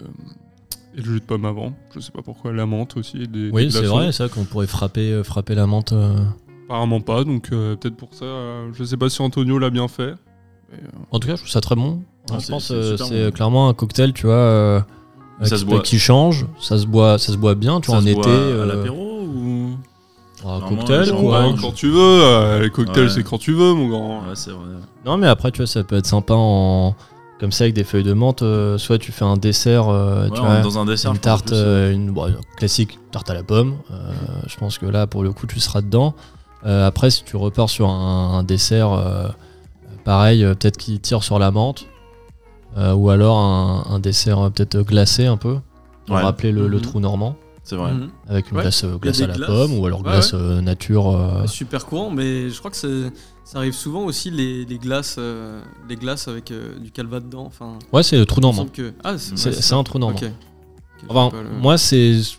Et 0.97 1.01
le 1.01 1.03
jus 1.13 1.19
de 1.19 1.25
pomme 1.25 1.45
avant. 1.45 1.73
Je 1.93 1.99
sais 1.99 2.11
pas 2.11 2.21
pourquoi. 2.21 2.53
La 2.53 2.65
menthe 2.65 2.95
aussi. 2.97 3.21
et 3.23 3.27
Des, 3.27 3.49
Oui, 3.51 3.71
c'est 3.71 3.83
vrai, 3.83 4.11
ça 4.11 4.29
qu'on 4.29 4.45
pourrait 4.45 4.65
frapper, 4.67 5.11
euh, 5.11 5.23
frapper 5.23 5.53
la 5.55 5.67
menthe. 5.67 5.91
euh. 5.91 6.17
Apparemment 6.67 7.01
pas, 7.01 7.23
donc 7.23 7.49
euh, 7.51 7.75
peut-être 7.75 7.95
pour 7.97 8.13
ça. 8.15 8.25
euh, 8.25 8.69
je 8.73 8.83
sais 8.83 8.97
pas 8.97 9.09
si 9.09 9.21
Antonio 9.21 9.59
l'a 9.59 9.69
bien 9.69 9.87
fait. 9.87 10.15
Mais, 10.71 10.77
euh, 10.79 10.97
En 11.11 11.19
tout 11.19 11.27
cas, 11.27 11.35
je 11.35 11.41
trouve 11.41 11.51
ça 11.51 11.61
très 11.61 11.75
bon. 11.75 12.01
Ah, 12.31 12.37
je 12.39 12.45
c'est- 12.45 12.51
pense 12.51 12.67
c'est 12.69 12.73
euh, 12.73 12.91
super 12.97 13.05
c'est 13.07 13.25
bon. 13.25 13.31
clairement 13.31 13.69
un 13.69 13.73
cocktail, 13.75 14.13
tu 14.13 14.25
vois, 14.25 14.83
Ça 15.43 15.49
qui, 15.55 15.61
se 15.61 15.65
boit. 15.65 15.81
qui 15.81 15.99
change. 15.99 16.47
Ça 16.59 16.77
se 16.79 16.87
boit, 16.87 17.19
ça 17.19 17.31
se 17.33 17.37
boit 17.37 17.53
bien, 17.53 17.81
tu 17.81 17.91
vois, 17.91 17.99
en 17.99 18.05
été. 18.05 18.27
à 18.29 18.65
l'apéro 18.65 19.04
un 20.45 20.59
Normalement, 20.59 20.77
cocktail, 20.85 21.11
quoi. 21.11 21.53
quand 21.61 21.73
tu 21.73 21.89
veux. 21.89 21.99
euh, 22.23 22.59
les 22.61 22.69
cocktails, 22.69 23.03
Ouais. 23.05 23.09
c'est 23.09 23.23
quand 23.23 23.37
tu 23.37 23.53
veux, 23.53 23.73
mon 23.73 23.87
grand. 23.89 24.19
Ouais, 24.21 24.35
c'est 24.35 24.51
vrai. 24.51 24.65
Non, 25.05 25.17
mais 25.17 25.27
après, 25.27 25.51
tu 25.51 25.57
vois, 25.57 25.67
ça 25.67 25.83
peut 25.83 25.95
être 25.97 26.05
sympa 26.05 26.33
en 26.35 26.95
comme 27.39 27.51
ça 27.51 27.65
avec 27.65 27.73
des 27.75 27.83
feuilles 27.83 28.03
de 28.03 28.13
menthe. 28.13 28.41
euh, 28.43 28.77
soit 28.77 28.97
tu 28.97 29.11
fais 29.11 29.25
un 29.25 29.35
dessert, 29.37 29.89
euh, 29.89 30.25
Ouais, 30.25 30.31
tu 30.31 30.39
vois, 30.41 30.61
dans 30.61 30.79
un 30.79 30.85
dessert, 30.85 31.11
une 31.11 31.17
je 31.17 31.21
pense, 31.21 31.31
en 31.33 31.35
tarte, 31.37 31.47
plus, 31.47 31.55
euh, 31.57 31.91
une 31.91 32.11
bon, 32.11 32.27
une 32.27 32.37
classique 32.57 32.97
tarte 33.11 33.29
à 33.29 33.33
la 33.33 33.43
pomme. 33.43 33.75
euh, 33.91 33.95
je 34.47 34.55
pense 34.55 34.77
que 34.77 34.85
là, 34.85 35.05
pour 35.07 35.21
le 35.23 35.31
coup, 35.33 35.45
tu 35.47 35.59
seras 35.59 35.81
dedans. 35.81 36.13
Euh, 36.65 36.87
après, 36.87 37.09
si 37.11 37.23
tu 37.23 37.35
repars 37.35 37.69
sur 37.69 37.89
un, 37.89 38.37
un 38.39 38.43
dessert, 38.43 38.91
euh, 38.93 39.27
pareil, 40.05 40.43
euh, 40.43 40.53
peut-être 40.55 40.77
qui 40.77 40.99
tire 40.99 41.23
sur 41.23 41.37
la 41.37 41.51
menthe, 41.51 41.85
euh, 42.77 42.93
ou 42.93 43.09
alors 43.09 43.37
un, 43.37 43.85
un 43.89 43.99
dessert 43.99 44.39
euh, 44.39 44.49
peut-être 44.49 44.81
glacé 44.81 45.25
un 45.25 45.37
peu, 45.37 45.57
pour 46.07 46.15
Ouais. 46.15 46.21
rappeler 46.23 46.51
le, 46.51 46.67
le 46.67 46.77
Mhm. 46.77 46.81
trou 46.81 46.99
normand, 46.99 47.35
C'est 47.67 47.75
vrai. 47.75 47.91
Mhm. 47.93 48.09
avec 48.29 48.51
une 48.51 48.57
Ouais, 48.57 48.63
glace, 48.63 48.83
euh, 48.83 48.95
glace 48.97 49.19
à 49.21 49.27
la 49.27 49.33
glaces. 49.33 49.47
pomme, 49.49 49.77
ou 49.79 49.85
alors 49.87 49.99
Ouais, 49.99 50.11
glace 50.11 50.31
euh, 50.35 50.61
nature. 50.61 51.09
euh, 51.09 51.47
Super 51.47 51.85
courant, 51.87 52.11
mais 52.11 52.49
je 52.51 52.57
crois 52.59 52.69
que 52.69 52.77
c'est- 52.77 53.11
ça 53.43 53.57
arrive 53.57 53.73
souvent 53.73 54.05
aussi 54.05 54.29
les, 54.29 54.65
les 54.65 54.77
glaces, 54.77 55.15
euh, 55.17 55.61
les 55.89 55.95
glaces 55.95 56.27
avec 56.27 56.51
euh, 56.51 56.77
du 56.79 56.91
calva 56.91 57.19
dedans. 57.19 57.43
Enfin, 57.45 57.79
Ouais, 57.91 58.03
c'est 58.03 58.17
le 58.17 58.25
trou 58.27 58.39
normand. 58.39 58.67
que 58.67 58.93
ah, 59.03 59.17
c'est 59.17 59.73
un 59.73 59.83
trou 59.83 59.97
normand. 59.99 60.19
Enfin, 61.09 61.29
le- 61.35 61.59
moi, 61.59 61.77
c'est 61.79 62.13
j'ai 62.13 62.37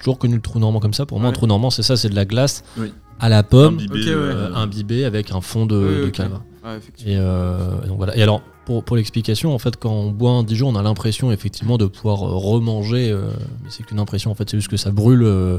toujours 0.00 0.18
connu 0.18 0.34
le 0.34 0.40
trou 0.42 0.58
normand 0.58 0.80
comme 0.80 0.94
ça. 0.94 1.06
Pour 1.06 1.20
moi, 1.20 1.30
un 1.30 1.32
trou 1.32 1.46
normand, 1.46 1.70
c'est 1.70 1.82
ça, 1.84 1.96
c'est 1.96 2.08
de 2.08 2.16
la 2.16 2.24
glace 2.24 2.64
Oui. 2.76 2.92
à 3.20 3.28
la 3.28 3.42
pomme, 3.44 3.76
ouais. 3.76 3.86
euh, 4.08 4.54
imbibée 4.54 5.04
avec 5.04 5.30
un 5.30 5.40
fond 5.40 5.64
de, 5.66 5.76
Oui, 5.76 5.96
de 6.02 6.06
ok. 6.06 6.12
calva. 6.12 6.42
Effectivement. 6.76 7.12
Et, 7.12 7.16
euh, 7.18 7.86
donc 7.86 7.96
voilà. 7.96 8.16
Et 8.16 8.22
alors, 8.22 8.42
pour, 8.64 8.84
pour 8.84 8.96
l'explication, 8.96 9.54
en 9.54 9.58
fait, 9.58 9.76
quand 9.76 9.90
on 9.92 10.10
boit 10.10 10.32
un 10.32 10.42
Dijon, 10.42 10.68
on 10.68 10.76
a 10.76 10.82
l'impression 10.82 11.32
effectivement 11.32 11.78
de 11.78 11.86
pouvoir 11.86 12.22
euh, 12.22 12.36
remanger, 12.36 13.10
euh, 13.10 13.30
mais 13.62 13.70
c'est 13.70 13.82
qu'une 13.84 13.98
impression, 13.98 14.30
en 14.30 14.34
fait, 14.34 14.48
c'est 14.50 14.56
juste 14.58 14.68
que 14.68 14.76
ça 14.76 14.90
brûle 14.90 15.22
euh, 15.22 15.58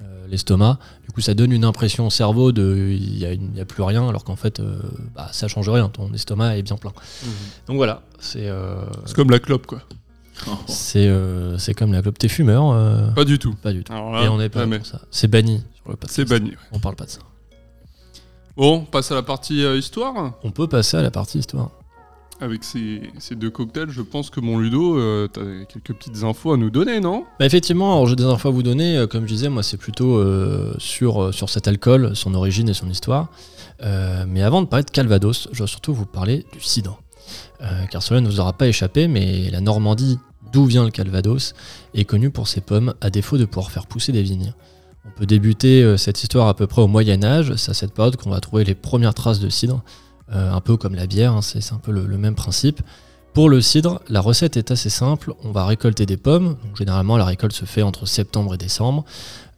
euh, 0.00 0.26
l'estomac. 0.28 0.78
Du 1.06 1.12
coup, 1.12 1.20
ça 1.20 1.34
donne 1.34 1.52
une 1.52 1.64
impression 1.64 2.06
au 2.06 2.10
cerveau 2.10 2.52
de 2.52 2.96
il 2.98 3.38
n'y 3.52 3.60
a, 3.60 3.64
plus 3.64 3.82
rien, 3.82 4.08
alors 4.08 4.24
qu'en 4.24 4.36
fait, 4.36 4.60
euh, 4.60 4.78
bah, 5.14 5.28
ça 5.32 5.48
change 5.48 5.68
rien, 5.68 5.88
ton 5.88 6.12
estomac 6.14 6.56
est 6.56 6.62
bien 6.62 6.76
plein. 6.76 6.92
Mhm. 7.24 7.30
Donc 7.68 7.76
voilà, 7.76 8.02
c'est 8.18 8.48
euh, 8.48 8.76
C'est 9.06 9.14
comme 9.16 9.30
la 9.30 9.38
clope, 9.40 9.66
quoi. 9.66 9.80
c'est 10.68 11.06
euh, 11.08 11.58
c'est 11.58 11.74
comme 11.74 11.92
la 11.92 12.00
clope. 12.02 12.16
T'es 12.18 12.28
fumeur 12.28 12.70
euh, 12.72 13.08
Pas 13.10 13.24
du 13.24 13.38
tout. 13.38 13.54
Pas 13.54 13.72
du 13.72 13.82
tout. 13.84 13.92
Là, 13.92 14.22
Et 14.24 14.28
on 14.28 14.40
est 14.40 14.48
pas 14.48 14.66
pour 14.66 14.86
ça. 14.86 15.00
C'est 15.10 15.28
banni 15.28 15.58
sur 15.74 15.90
le 15.90 15.96
podcast. 15.96 16.14
C'est 16.14 16.24
banni. 16.28 16.50
ouais. 16.50 16.56
On 16.72 16.78
parle 16.78 16.94
pas 16.96 17.04
de 17.06 17.10
ça. 17.10 17.20
Bon, 18.58 18.78
on 18.78 18.84
passe 18.84 19.12
à 19.12 19.14
la 19.14 19.22
partie 19.22 19.62
euh, 19.64 19.78
histoire. 19.78 20.32
On 20.42 20.50
peut 20.50 20.66
passer 20.66 20.96
à 20.96 21.02
la 21.02 21.12
partie 21.12 21.38
histoire. 21.38 21.70
Avec 22.40 22.64
ces, 22.64 23.02
ces 23.20 23.36
deux 23.36 23.50
cocktails, 23.50 23.90
je 23.90 24.02
pense 24.02 24.30
que 24.30 24.40
mon 24.40 24.58
Ludo, 24.58 24.98
euh, 24.98 25.28
t'as 25.28 25.64
quelques 25.72 25.92
petites 25.96 26.24
infos 26.24 26.52
à 26.52 26.56
nous 26.56 26.68
donner, 26.68 26.98
non? 26.98 27.24
Bah 27.38 27.46
effectivement, 27.46 27.92
alors 27.92 28.08
j'ai 28.08 28.16
des 28.16 28.24
infos 28.24 28.48
à 28.48 28.50
vous 28.50 28.64
donner. 28.64 28.96
euh, 28.96 29.06
Comme 29.06 29.22
je 29.28 29.32
disais, 29.32 29.48
moi 29.48 29.62
c'est 29.62 29.76
plutôt 29.76 30.16
euh, 30.16 30.74
sur, 30.78 31.32
sur 31.32 31.50
cet 31.50 31.68
alcool, 31.68 32.16
son 32.16 32.34
origine 32.34 32.68
et 32.68 32.74
son 32.74 32.90
histoire. 32.90 33.28
Mais 33.80 34.42
avant 34.42 34.60
de 34.60 34.66
parler 34.66 34.84
de 34.84 34.90
Calvados, 34.90 35.46
je 35.52 35.58
dois 35.58 35.68
surtout 35.68 35.94
vous 35.94 36.04
parler 36.06 36.44
du 36.52 36.60
cidre. 36.60 37.00
Euh, 37.62 37.84
car 37.86 38.02
cela 38.02 38.20
ne 38.20 38.26
vous 38.28 38.40
aura 38.40 38.54
pas 38.54 38.66
échappé, 38.66 39.06
mais 39.06 39.50
la 39.50 39.60
Normandie, 39.60 40.18
d'où 40.52 40.64
vient 40.64 40.82
le 40.84 40.90
Calvados, 40.90 41.54
est 41.94 42.04
connue 42.04 42.30
pour 42.30 42.48
ses 42.48 42.60
pommes, 42.60 42.94
à 43.00 43.10
défaut 43.10 43.38
de 43.38 43.44
pouvoir 43.44 43.70
faire 43.70 43.86
pousser 43.86 44.10
des 44.10 44.22
vignes. 44.24 44.52
On 45.04 45.10
peut 45.10 45.26
débuter 45.26 45.82
euh, 45.82 45.96
cette 45.96 46.22
histoire 46.22 46.48
à 46.48 46.54
peu 46.54 46.66
près 46.66 46.82
au 46.82 46.86
Moyen 46.86 47.22
Âge, 47.24 47.54
c'est 47.56 47.70
à 47.70 47.74
cette 47.74 47.92
période 47.92 48.16
qu'on 48.16 48.30
va 48.30 48.40
trouver 48.40 48.64
les 48.64 48.74
premières 48.74 49.14
traces 49.14 49.40
de 49.40 49.48
cidre, 49.48 49.82
euh, 50.32 50.52
un 50.52 50.60
peu 50.60 50.76
comme 50.76 50.94
la 50.94 51.06
bière, 51.06 51.32
hein, 51.32 51.42
c'est 51.42 51.72
un 51.72 51.78
peu 51.78 51.92
le, 51.92 52.06
même 52.18 52.34
principe. 52.34 52.82
Pour 53.32 53.48
le 53.48 53.60
cidre, 53.60 54.00
la 54.08 54.20
recette 54.20 54.56
est 54.56 54.70
assez 54.70 54.90
simple. 54.90 55.32
On 55.44 55.52
va 55.52 55.64
récolter 55.64 56.06
des 56.06 56.16
pommes. 56.16 56.56
Donc, 56.64 56.76
généralement, 56.76 57.16
la 57.16 57.24
récolte 57.24 57.52
se 57.52 57.64
fait 57.64 57.82
entre 57.82 58.04
septembre 58.04 58.54
et 58.54 58.58
décembre. 58.58 59.04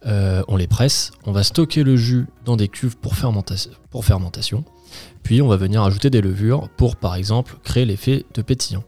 Euh, 0.05 0.43
on 0.47 0.55
les 0.55 0.67
presse. 0.67 1.11
On 1.25 1.31
va 1.31 1.43
stocker 1.43 1.83
le 1.83 1.95
jus 1.97 2.27
dans 2.45 2.57
des 2.57 2.67
cuves 2.67 2.97
pour, 2.97 3.13
pour 3.89 4.05
fermentation. 4.05 4.63
Puis, 5.23 5.41
on 5.41 5.47
va 5.47 5.57
venir 5.57 5.81
ajouter 5.81 6.09
des 6.09 6.21
levures 6.21 6.69
pour, 6.77 6.95
par 6.95 7.15
exemple, 7.15 7.57
créer 7.63 7.85
l'effet 7.85 8.25
de 8.33 8.41
pétillant. 8.41 8.83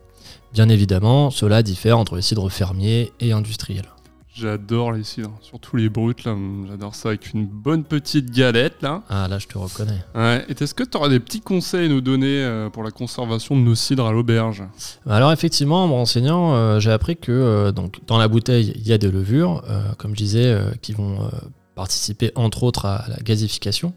Bien 0.53 0.69
évidemment, 0.69 1.31
cela 1.31 1.63
diffère 1.63 1.98
entre 1.98 2.15
les 2.15 2.22
cidres 2.22 2.51
fermiers 2.51 3.12
et 3.19 3.31
industriels. 3.31 3.92
J'adore 4.35 4.93
les 4.93 5.03
cidres, 5.03 5.37
surtout 5.41 5.75
les 5.75 5.89
bruts, 5.89 6.15
là. 6.25 6.35
J'adore 6.67 6.95
ça 6.95 7.09
avec 7.09 7.33
une 7.33 7.45
bonne 7.45 7.83
petite 7.83 8.31
galette, 8.31 8.81
là. 8.81 9.03
Ah, 9.07 9.27
là, 9.27 9.37
je 9.37 9.45
te 9.45 9.59
reconnais. 9.59 10.03
Ouais. 10.15 10.43
Et 10.49 10.53
est-ce 10.59 10.73
que 10.73 10.83
tu 10.83 10.97
auras 10.97 11.09
des 11.09 11.19
petits 11.19 11.41
conseils 11.41 11.85
à 11.85 11.89
nous 11.89 12.01
donner 12.01 12.43
euh, 12.43 12.71
pour 12.71 12.81
la 12.81 12.89
conservation 12.89 13.55
de 13.55 13.61
nos 13.61 13.75
cidres 13.75 14.07
à 14.07 14.11
l'auberge? 14.11 14.63
Alors 15.07 15.31
effectivement, 15.31 15.83
en 15.83 15.87
me 15.87 15.93
renseignant, 15.93 16.55
euh, 16.55 16.79
j'ai 16.79 16.89
appris 16.89 17.15
que 17.15 17.31
euh, 17.31 17.71
donc, 17.71 17.99
dans 18.07 18.17
la 18.17 18.27
bouteille, 18.27 18.73
il 18.75 18.87
y 18.87 18.91
a 18.91 18.97
des 18.97 19.11
levures, 19.11 19.63
comme 19.99 20.11
je 20.13 20.23
disais, 20.23 20.57
qui 20.81 20.93
vont 20.93 21.29
participer 21.75 22.31
entre 22.33 22.63
autres 22.63 22.87
à 22.87 23.05
la 23.09 23.17
gazification. 23.17 23.93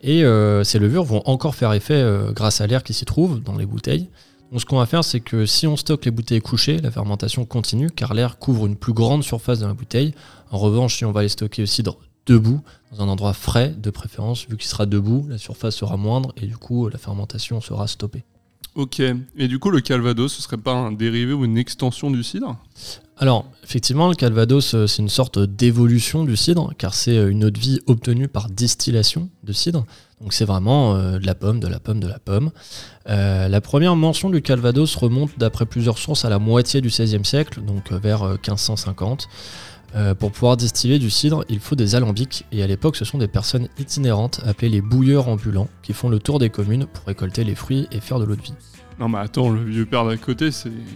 Et 0.00 0.24
ces 0.64 0.78
levures 0.78 1.04
vont 1.04 1.22
encore 1.26 1.54
faire 1.54 1.74
effet 1.74 2.02
grâce 2.32 2.62
à 2.62 2.66
l'air 2.66 2.82
qui 2.82 2.94
s'y 2.94 3.04
trouve 3.04 3.42
dans 3.42 3.56
les 3.56 3.66
bouteilles. 3.66 4.08
Donc 4.50 4.60
ce 4.60 4.66
qu'on 4.66 4.78
va 4.78 4.86
faire, 4.86 5.04
c'est 5.04 5.20
que 5.20 5.44
si 5.44 5.66
on 5.66 5.76
stocke 5.76 6.04
les 6.04 6.10
bouteilles 6.10 6.40
couchées, 6.40 6.78
la 6.78 6.90
fermentation 6.90 7.44
continue 7.44 7.90
car 7.90 8.14
l'air 8.14 8.38
couvre 8.38 8.66
une 8.66 8.76
plus 8.76 8.92
grande 8.92 9.24
surface 9.24 9.58
de 9.58 9.66
la 9.66 9.74
bouteille. 9.74 10.14
En 10.50 10.58
revanche, 10.58 10.96
si 10.96 11.04
on 11.04 11.12
va 11.12 11.22
les 11.22 11.28
stocker 11.28 11.62
au 11.62 11.66
cidre 11.66 11.98
debout, 12.26 12.60
dans 12.92 13.02
un 13.02 13.08
endroit 13.08 13.32
frais 13.32 13.74
de 13.76 13.90
préférence, 13.90 14.46
vu 14.48 14.56
qu'il 14.56 14.68
sera 14.68 14.86
debout, 14.86 15.26
la 15.28 15.38
surface 15.38 15.76
sera 15.76 15.96
moindre 15.96 16.32
et 16.36 16.46
du 16.46 16.56
coup 16.56 16.88
la 16.88 16.98
fermentation 16.98 17.60
sera 17.60 17.86
stoppée. 17.86 18.24
Ok. 18.76 19.00
Et 19.00 19.48
du 19.48 19.58
coup, 19.58 19.70
le 19.70 19.80
Calvados, 19.80 20.32
ce 20.32 20.42
serait 20.42 20.58
pas 20.58 20.74
un 20.74 20.92
dérivé 20.92 21.32
ou 21.32 21.44
une 21.46 21.56
extension 21.56 22.10
du 22.10 22.22
cidre? 22.22 22.56
Alors, 23.18 23.46
effectivement, 23.64 24.08
le 24.08 24.14
Calvados, 24.14 24.74
euh, 24.74 24.86
c'est 24.86 25.00
une 25.00 25.08
sorte 25.08 25.38
d'évolution 25.38 26.24
du 26.24 26.36
cidre, 26.36 26.72
car 26.76 26.92
c'est 26.94 27.16
euh, 27.16 27.30
une 27.30 27.44
eau 27.44 27.50
de 27.50 27.58
vie 27.58 27.80
obtenue 27.86 28.28
par 28.28 28.50
distillation 28.50 29.30
de 29.42 29.52
cidre. 29.52 29.86
Donc 30.20 30.32
c'est 30.32 30.44
vraiment 30.44 30.94
euh, 30.94 31.18
de 31.18 31.26
la 31.26 31.34
pomme, 31.34 31.60
de 31.60 31.68
la 31.68 31.78
pomme, 31.78 32.00
de 32.00 32.08
la 32.08 32.18
pomme. 32.18 32.50
La 33.06 33.60
première 33.60 33.96
mention 33.96 34.30
du 34.30 34.42
Calvados 34.42 34.96
remonte 34.96 35.38
d'après 35.38 35.66
plusieurs 35.66 35.98
sources 35.98 36.24
à 36.24 36.28
la 36.28 36.38
moitié 36.38 36.80
du 36.80 36.88
XVIe 36.88 37.24
siècle, 37.24 37.60
donc 37.60 37.92
vers 37.92 38.22
euh, 38.22 38.32
1550. 38.32 39.28
Euh, 39.94 40.14
pour 40.14 40.32
pouvoir 40.32 40.56
distiller 40.56 40.98
du 40.98 41.10
cidre, 41.10 41.44
il 41.48 41.60
faut 41.60 41.76
des 41.76 41.94
alambics, 41.94 42.44
et 42.50 42.62
à 42.62 42.66
l'époque, 42.66 42.96
ce 42.96 43.04
sont 43.04 43.18
des 43.18 43.28
personnes 43.28 43.68
itinérantes 43.78 44.40
appelées 44.44 44.68
les 44.68 44.80
bouilleurs 44.80 45.28
ambulants 45.28 45.68
qui 45.82 45.92
font 45.92 46.08
le 46.08 46.18
tour 46.18 46.38
des 46.38 46.50
communes 46.50 46.86
pour 46.86 47.06
récolter 47.06 47.44
les 47.44 47.54
fruits 47.54 47.86
et 47.92 48.00
faire 48.00 48.18
de 48.18 48.24
l'eau 48.24 48.36
de 48.36 48.42
vie. 48.42 48.54
Non, 48.98 49.08
mais 49.08 49.18
attends, 49.18 49.50
le 49.50 49.62
vieux 49.62 49.86
père 49.86 50.06
d'à 50.06 50.16
côté, 50.16 50.50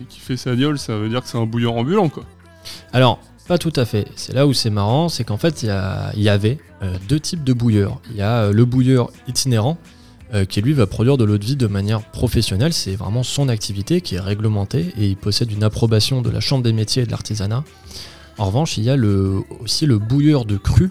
qui 0.08 0.20
fait 0.20 0.36
sa 0.36 0.56
gnole, 0.56 0.78
ça 0.78 0.96
veut 0.96 1.08
dire 1.08 1.22
que 1.22 1.28
c'est 1.28 1.38
un 1.38 1.46
bouillon 1.46 1.78
ambulant, 1.78 2.08
quoi. 2.08 2.24
Alors, 2.92 3.20
pas 3.46 3.58
tout 3.58 3.72
à 3.76 3.84
fait. 3.84 4.06
C'est 4.16 4.32
là 4.32 4.46
où 4.46 4.52
c'est 4.52 4.70
marrant, 4.70 5.08
c'est 5.08 5.24
qu'en 5.24 5.36
fait, 5.36 5.62
il 5.62 6.22
y, 6.22 6.28
avait 6.28 6.58
euh, 6.82 6.96
deux 7.08 7.18
types 7.20 7.42
de 7.42 7.52
bouilleurs. 7.52 8.00
Il 8.10 8.16
y 8.16 8.22
a 8.22 8.44
euh, 8.44 8.52
le 8.52 8.64
bouilleur 8.64 9.10
itinérant, 9.26 9.76
euh, 10.32 10.44
qui 10.44 10.62
lui 10.62 10.72
va 10.72 10.86
produire 10.86 11.16
de 11.16 11.24
l'eau 11.24 11.36
de 11.36 11.44
vie 11.44 11.56
de 11.56 11.66
manière 11.66 12.00
professionnelle. 12.00 12.72
C'est 12.72 12.94
vraiment 12.94 13.24
son 13.24 13.48
activité 13.48 14.00
qui 14.00 14.14
est 14.14 14.20
réglementée 14.20 14.94
et 14.96 15.08
il 15.08 15.16
possède 15.16 15.50
une 15.50 15.64
approbation 15.64 16.22
de 16.22 16.30
la 16.30 16.40
Chambre 16.40 16.62
des 16.62 16.72
métiers 16.72 17.02
et 17.02 17.06
de 17.06 17.10
l'artisanat. 17.10 17.64
En 18.38 18.46
revanche, 18.46 18.78
il 18.78 18.84
y 18.84 18.90
a 18.90 18.96
aussi 19.60 19.84
le 19.84 19.98
bouilleur 19.98 20.44
de 20.44 20.56
cru. 20.56 20.90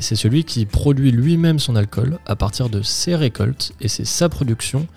C'est 0.00 0.16
celui 0.16 0.42
qui 0.42 0.66
produit 0.66 1.12
lui-même 1.12 1.60
son 1.60 1.76
alcool 1.76 2.18
à 2.26 2.34
partir 2.34 2.68
de 2.68 2.82
ses 2.82 3.14
récoltes 3.14 3.72
et 3.80 3.86
c'est 3.86 4.04
sa 4.04 4.28
production 4.28 4.88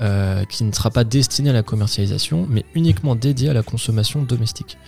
euh, 0.00 0.44
qui 0.44 0.64
ne 0.64 0.72
sera 0.72 0.90
pas 0.90 1.04
destinée 1.04 1.50
à 1.50 1.52
la 1.52 1.62
commercialisation 1.62 2.46
mais 2.50 2.64
uniquement 2.74 3.14
dédiée 3.14 3.48
à 3.48 3.54
la 3.54 3.62
consommation 3.62 4.22
domestique. 4.22 4.78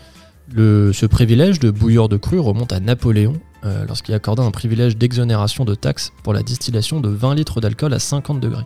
Ce 0.54 1.06
privilège 1.06 1.58
de 1.60 1.70
bouilleur 1.70 2.08
de 2.08 2.16
cru 2.16 2.38
remonte 2.38 2.72
à 2.72 2.80
Napoléon 2.80 3.34
euh, 3.64 3.84
lorsqu'il 3.86 4.14
accorda 4.14 4.42
un 4.42 4.50
privilège 4.50 4.96
d'exonération 4.96 5.64
de 5.64 5.74
taxes 5.74 6.12
pour 6.22 6.32
la 6.32 6.42
distillation 6.42 7.00
de 7.00 7.08
20 7.08 7.34
litres 7.34 7.60
d'alcool 7.60 7.92
à 7.92 7.98
50 7.98 8.40
degrés. 8.40 8.64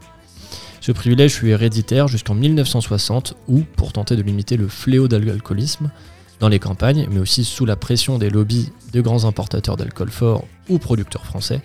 Ce 0.80 0.92
privilège 0.92 1.34
fut 1.34 1.48
héréditaire 1.48 2.08
jusqu'en 2.08 2.34
1960 2.34 3.34
où, 3.48 3.60
pour 3.76 3.92
tenter 3.92 4.16
de 4.16 4.22
limiter 4.22 4.56
le 4.56 4.68
fléau 4.68 5.08
de 5.08 5.16
l'alcoolisme 5.16 5.90
dans 6.40 6.48
les 6.48 6.58
campagnes, 6.58 7.06
mais 7.10 7.20
aussi 7.20 7.44
sous 7.44 7.64
la 7.64 7.76
pression 7.76 8.18
des 8.18 8.30
lobbies 8.30 8.70
de 8.92 9.00
grands 9.00 9.24
importateurs 9.24 9.76
d'alcool 9.76 10.10
fort 10.10 10.44
ou 10.68 10.78
producteurs 10.78 11.24
français, 11.24 11.62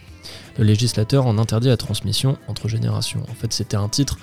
le 0.57 0.63
législateur 0.63 1.25
en 1.25 1.38
interdit 1.38 1.67
la 1.67 1.77
transmission 1.77 2.38
entre 2.48 2.67
générations. 2.67 3.24
En 3.29 3.34
fait, 3.34 3.51
c'était 3.53 3.75
un 3.75 3.89
titre 3.89 4.19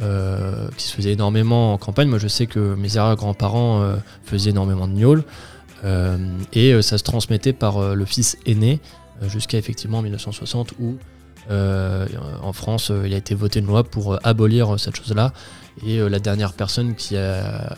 euh, 0.00 0.68
qui 0.76 0.86
se 0.86 0.94
faisait 0.94 1.12
énormément 1.12 1.72
en 1.72 1.78
campagne. 1.78 2.08
Moi, 2.08 2.18
je 2.18 2.28
sais 2.28 2.46
que 2.46 2.76
mes 2.76 2.96
arrière-grands-parents 2.96 3.82
euh, 3.82 3.96
faisaient 4.24 4.50
énormément 4.50 4.86
de 4.86 4.92
gnôle. 4.92 5.24
Euh, 5.84 6.16
et 6.52 6.80
ça 6.82 6.98
se 6.98 7.04
transmettait 7.04 7.52
par 7.52 7.94
le 7.94 8.04
fils 8.04 8.36
aîné 8.46 8.80
jusqu'à 9.22 9.58
effectivement 9.58 10.02
1960 10.02 10.74
où 10.80 10.96
en 11.50 12.52
France 12.52 12.92
il 13.04 13.14
a 13.14 13.16
été 13.16 13.34
voté 13.34 13.60
une 13.60 13.66
loi 13.66 13.84
pour 13.84 14.18
abolir 14.26 14.78
cette 14.78 14.96
chose-là 14.96 15.32
et 15.86 15.98
la 15.98 16.18
dernière 16.18 16.52
personne 16.52 16.94
qui 16.94 17.16
a 17.16 17.76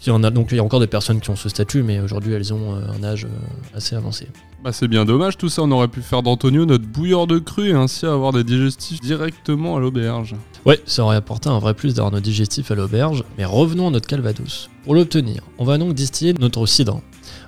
qui 0.00 0.10
en 0.10 0.24
a, 0.24 0.30
donc 0.30 0.48
il 0.50 0.56
y 0.56 0.58
a 0.58 0.64
encore 0.64 0.80
des 0.80 0.86
personnes 0.86 1.20
qui 1.20 1.30
ont 1.30 1.36
ce 1.36 1.48
statut, 1.48 1.82
mais 1.82 2.00
aujourd'hui 2.00 2.32
elles 2.32 2.52
ont 2.54 2.74
euh, 2.74 2.80
un 2.98 3.04
âge 3.04 3.26
euh, 3.26 3.76
assez 3.76 3.94
avancé. 3.94 4.28
Bah 4.64 4.72
c'est 4.72 4.88
bien 4.88 5.04
dommage 5.04 5.36
tout 5.36 5.48
ça, 5.48 5.62
on 5.62 5.70
aurait 5.70 5.88
pu 5.88 6.00
faire 6.00 6.22
d'Antonio 6.22 6.66
notre 6.66 6.86
bouilleur 6.86 7.26
de 7.26 7.38
cru 7.38 7.68
et 7.68 7.72
ainsi 7.72 8.06
avoir 8.06 8.32
des 8.32 8.44
digestifs 8.44 9.00
directement 9.00 9.76
à 9.76 9.80
l'auberge. 9.80 10.34
Ouais, 10.66 10.80
ça 10.86 11.04
aurait 11.04 11.16
apporté 11.16 11.48
un 11.48 11.58
vrai 11.58 11.74
plus 11.74 11.94
d'avoir 11.94 12.12
nos 12.12 12.20
digestifs 12.20 12.70
à 12.70 12.74
l'auberge, 12.74 13.24
mais 13.38 13.44
revenons 13.44 13.88
à 13.88 13.90
notre 13.90 14.06
calvados. 14.06 14.68
Pour 14.84 14.94
l'obtenir, 14.94 15.42
on 15.58 15.64
va 15.64 15.78
donc 15.78 15.94
distiller 15.94 16.32
notre 16.34 16.66
cidre, 16.66 17.00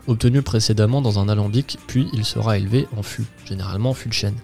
obtenu 0.07 0.43
précédemment 0.43 1.03
dans 1.03 1.19
un 1.19 1.29
alambic, 1.29 1.79
puis 1.87 2.09
il 2.13 2.25
sera 2.25 2.59
élevé 2.59 2.87
en 2.97 3.03
fût, 3.03 3.27
généralement 3.47 3.95
fût 3.95 4.09
de 4.09 4.15
chêne. 4.15 4.37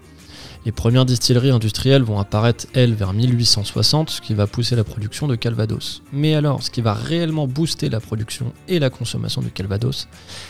Les 0.65 0.73
premières 0.73 1.05
distilleries 1.05 1.51
industrielles 1.51 2.03
vont 2.03 2.19
apparaître, 2.19 2.67
elles, 2.73 2.93
vers 2.93 3.13
1860, 3.13 4.09
ce 4.09 4.21
qui 4.21 4.33
va 4.33 4.45
pousser 4.45 4.75
la 4.75 4.83
production 4.83 5.27
de 5.27 5.35
Calvados. 5.35 6.03
Mais 6.11 6.35
alors, 6.35 6.63
ce 6.63 6.69
qui 6.69 6.81
va 6.81 6.93
réellement 6.93 7.47
booster 7.47 7.89
la 7.89 8.01
production 8.01 8.51
et 8.67 8.79
la 8.79 8.89
consommation 8.89 9.41
de 9.41 9.47
Calvados, 9.47 10.09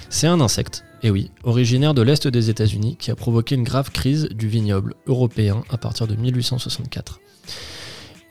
c'est 0.10 0.28
un 0.28 0.42
insecte, 0.42 0.84
et 1.04 1.12
oui, 1.12 1.30
originaire 1.44 1.94
de 1.94 2.02
l'Est 2.02 2.28
des 2.28 2.50
États-Unis, 2.50 2.98
qui 2.98 3.12
a 3.12 3.16
provoqué 3.16 3.54
une 3.54 3.64
grave 3.64 3.92
crise 3.92 4.30
du 4.30 4.48
vignoble 4.48 4.96
européen 5.06 5.64
à 5.70 5.78
partir 5.78 6.08
de 6.08 6.16
1864. 6.16 7.20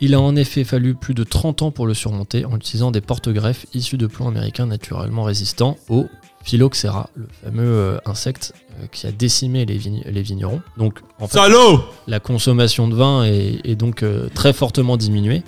Il 0.00 0.14
a 0.14 0.20
en 0.20 0.36
effet 0.36 0.64
fallu 0.64 0.94
plus 0.94 1.14
de 1.14 1.24
30 1.24 1.62
ans 1.62 1.70
pour 1.70 1.86
le 1.86 1.94
surmonter 1.94 2.44
en 2.44 2.56
utilisant 2.56 2.90
des 2.90 3.00
porte-greffes 3.00 3.66
issus 3.74 3.98
de 3.98 4.06
plants 4.06 4.28
américains 4.28 4.66
naturellement 4.66 5.24
résistants 5.24 5.76
au 5.88 6.06
Phylloxera, 6.48 7.10
le 7.14 7.26
fameux 7.44 7.62
euh, 7.62 7.98
insecte 8.06 8.54
euh, 8.80 8.86
qui 8.90 9.06
a 9.06 9.12
décimé 9.12 9.66
les, 9.66 9.78
vign- 9.78 10.02
les 10.08 10.22
vignerons. 10.22 10.62
Donc, 10.78 11.00
en 11.20 11.28
fait, 11.28 11.34
Salaud 11.38 11.80
la 12.06 12.20
consommation 12.20 12.88
de 12.88 12.94
vin 12.94 13.24
est, 13.24 13.60
est 13.64 13.74
donc 13.76 14.02
euh, 14.02 14.28
très 14.34 14.52
fortement 14.54 14.96
diminuée 14.96 15.42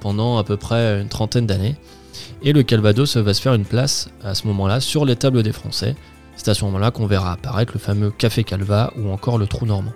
pendant 0.00 0.36
à 0.36 0.44
peu 0.44 0.56
près 0.58 1.00
une 1.00 1.08
trentaine 1.08 1.46
d'années. 1.46 1.74
Et 2.42 2.52
le 2.52 2.62
Calvados 2.62 3.16
va 3.16 3.32
se 3.32 3.40
faire 3.40 3.54
une 3.54 3.64
place 3.64 4.10
à 4.22 4.34
ce 4.34 4.46
moment-là 4.48 4.78
sur 4.80 5.06
les 5.06 5.16
tables 5.16 5.42
des 5.42 5.52
Français. 5.52 5.94
C'est 6.36 6.48
à 6.48 6.54
ce 6.54 6.64
moment-là 6.66 6.90
qu'on 6.90 7.06
verra 7.06 7.32
apparaître 7.32 7.72
le 7.74 7.80
fameux 7.80 8.10
Café 8.10 8.44
Calva 8.44 8.92
ou 8.98 9.08
encore 9.10 9.38
le 9.38 9.46
Trou 9.46 9.64
Normand. 9.64 9.92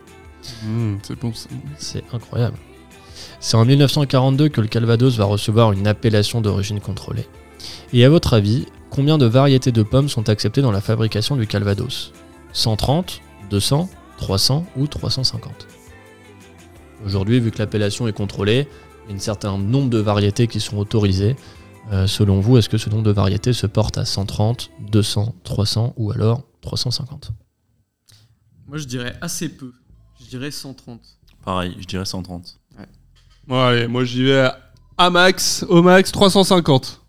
Mmh, 0.64 0.94
C'est 1.02 1.18
bon 1.18 1.32
ça. 1.34 1.48
C'est 1.78 2.02
incroyable. 2.14 2.56
C'est 3.40 3.56
en 3.58 3.64
1942 3.66 4.48
que 4.48 4.60
le 4.62 4.68
Calvados 4.68 5.16
va 5.16 5.24
recevoir 5.26 5.72
une 5.72 5.86
appellation 5.86 6.40
d'origine 6.40 6.80
contrôlée. 6.80 7.26
Et 7.92 8.06
à 8.06 8.08
votre 8.08 8.32
avis, 8.32 8.64
combien 8.94 9.18
de 9.18 9.26
variétés 9.26 9.72
de 9.72 9.82
pommes 9.82 10.08
sont 10.08 10.28
acceptées 10.28 10.62
dans 10.62 10.70
la 10.70 10.80
fabrication 10.80 11.36
du 11.36 11.48
Calvados? 11.48 12.12
130, 12.52 13.20
200, 13.50 13.88
300 14.18 14.66
ou 14.76 14.86
350 14.86 15.66
Aujourd'hui, 17.04 17.40
vu 17.40 17.50
que 17.50 17.58
l'appellation 17.58 18.06
est 18.06 18.12
contrôlée, 18.12 18.68
il 19.06 19.10
y 19.10 19.12
a 19.14 19.16
un 19.16 19.18
certain 19.18 19.58
nombre 19.58 19.90
de 19.90 19.98
variétés 19.98 20.46
qui 20.46 20.60
sont 20.60 20.78
autorisées. 20.78 21.34
Euh, 21.92 22.06
selon 22.06 22.40
vous, 22.40 22.56
est-ce 22.56 22.68
que 22.68 22.78
ce 22.78 22.88
nombre 22.88 23.02
de 23.02 23.10
variétés 23.10 23.52
se 23.52 23.66
porte 23.66 23.98
à 23.98 24.04
130, 24.04 24.70
200, 24.90 25.34
300 25.42 25.94
ou 25.96 26.12
alors 26.12 26.44
350 26.62 27.32
Moi, 28.68 28.78
je 28.78 28.84
dirais 28.84 29.16
assez 29.20 29.48
peu. 29.48 29.72
Je 30.20 30.26
dirais 30.26 30.52
130. 30.52 31.00
Pareil, 31.44 31.76
je 31.80 31.84
dirais 31.84 32.04
130. 32.06 32.60
Bon 33.46 33.60
allez, 33.60 33.86
moi 33.86 34.06
j'y 34.06 34.24
vais 34.24 34.48
à 34.96 35.10
max, 35.10 35.66
au 35.68 35.82
max 35.82 36.10
350. 36.12 37.03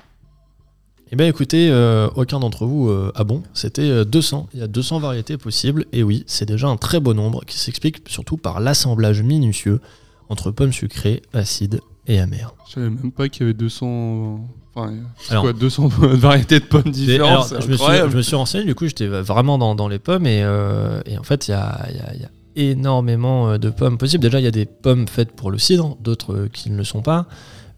Eh 1.15 1.17
bien 1.17 1.27
écoutez, 1.27 1.69
euh, 1.71 2.09
aucun 2.17 2.41
d'entre 2.41 2.65
vous 2.65 2.89
euh, 2.89 3.09
a 3.15 3.23
bon, 3.23 3.41
c'était 3.53 3.83
euh, 3.89 4.03
200. 4.03 4.49
Il 4.53 4.59
y 4.59 4.63
a 4.63 4.67
200 4.67 4.99
variétés 4.99 5.37
possibles, 5.37 5.85
et 5.93 6.03
oui, 6.03 6.25
c'est 6.27 6.45
déjà 6.45 6.67
un 6.67 6.75
très 6.75 6.99
beau 6.99 7.13
nombre 7.13 7.45
qui 7.45 7.57
s'explique 7.57 8.01
surtout 8.09 8.35
par 8.35 8.59
l'assemblage 8.59 9.21
minutieux 9.23 9.79
entre 10.27 10.51
pommes 10.51 10.73
sucrées, 10.73 11.21
acides 11.33 11.79
et 12.07 12.19
amères. 12.19 12.53
Je 12.67 12.73
savais 12.73 12.89
même 12.89 13.13
pas 13.13 13.29
qu'il 13.29 13.43
y 13.43 13.45
avait 13.45 13.53
200... 13.53 14.45
Enfin, 14.75 14.93
c'est 15.17 15.31
Alors- 15.31 15.43
quoi, 15.45 15.53
200 15.53 15.87
variétés 15.99 16.59
de 16.59 16.65
pommes 16.65 16.91
différentes 16.91 17.49
alors, 17.53 17.61
je, 17.61 17.67
me 17.69 17.75
suis, 17.77 17.83
incroyable. 17.83 18.11
je 18.11 18.17
me 18.17 18.21
suis 18.21 18.35
renseigné, 18.35 18.65
du 18.65 18.75
coup 18.75 18.85
j'étais 18.85 19.07
vraiment 19.07 19.57
dans, 19.57 19.73
dans 19.73 19.87
les 19.87 19.99
pommes, 19.99 20.27
et, 20.27 20.43
euh, 20.43 20.99
et 21.05 21.17
en 21.17 21.23
fait 21.23 21.47
il 21.47 21.51
y 21.51 21.53
a, 21.53 21.87
il 21.91 21.95
y 21.95 21.99
a- 22.01 22.13
il 22.13 22.21
y 22.23 22.25
a 22.25 22.29
énormément 22.57 23.51
euh, 23.51 23.57
de 23.57 23.69
pommes 23.69 23.97
possibles. 23.97 24.21
Déjà 24.21 24.41
il 24.41 24.43
y 24.43 24.47
a 24.47 24.51
des 24.51 24.65
pommes 24.65 25.07
faites 25.07 25.31
pour 25.31 25.49
le 25.49 25.57
cidre, 25.59 25.95
d'autres 26.01 26.33
euh, 26.33 26.49
qui 26.51 26.69
ne 26.71 26.75
le 26.77 26.83
sont 26.83 27.01
pas. 27.01 27.25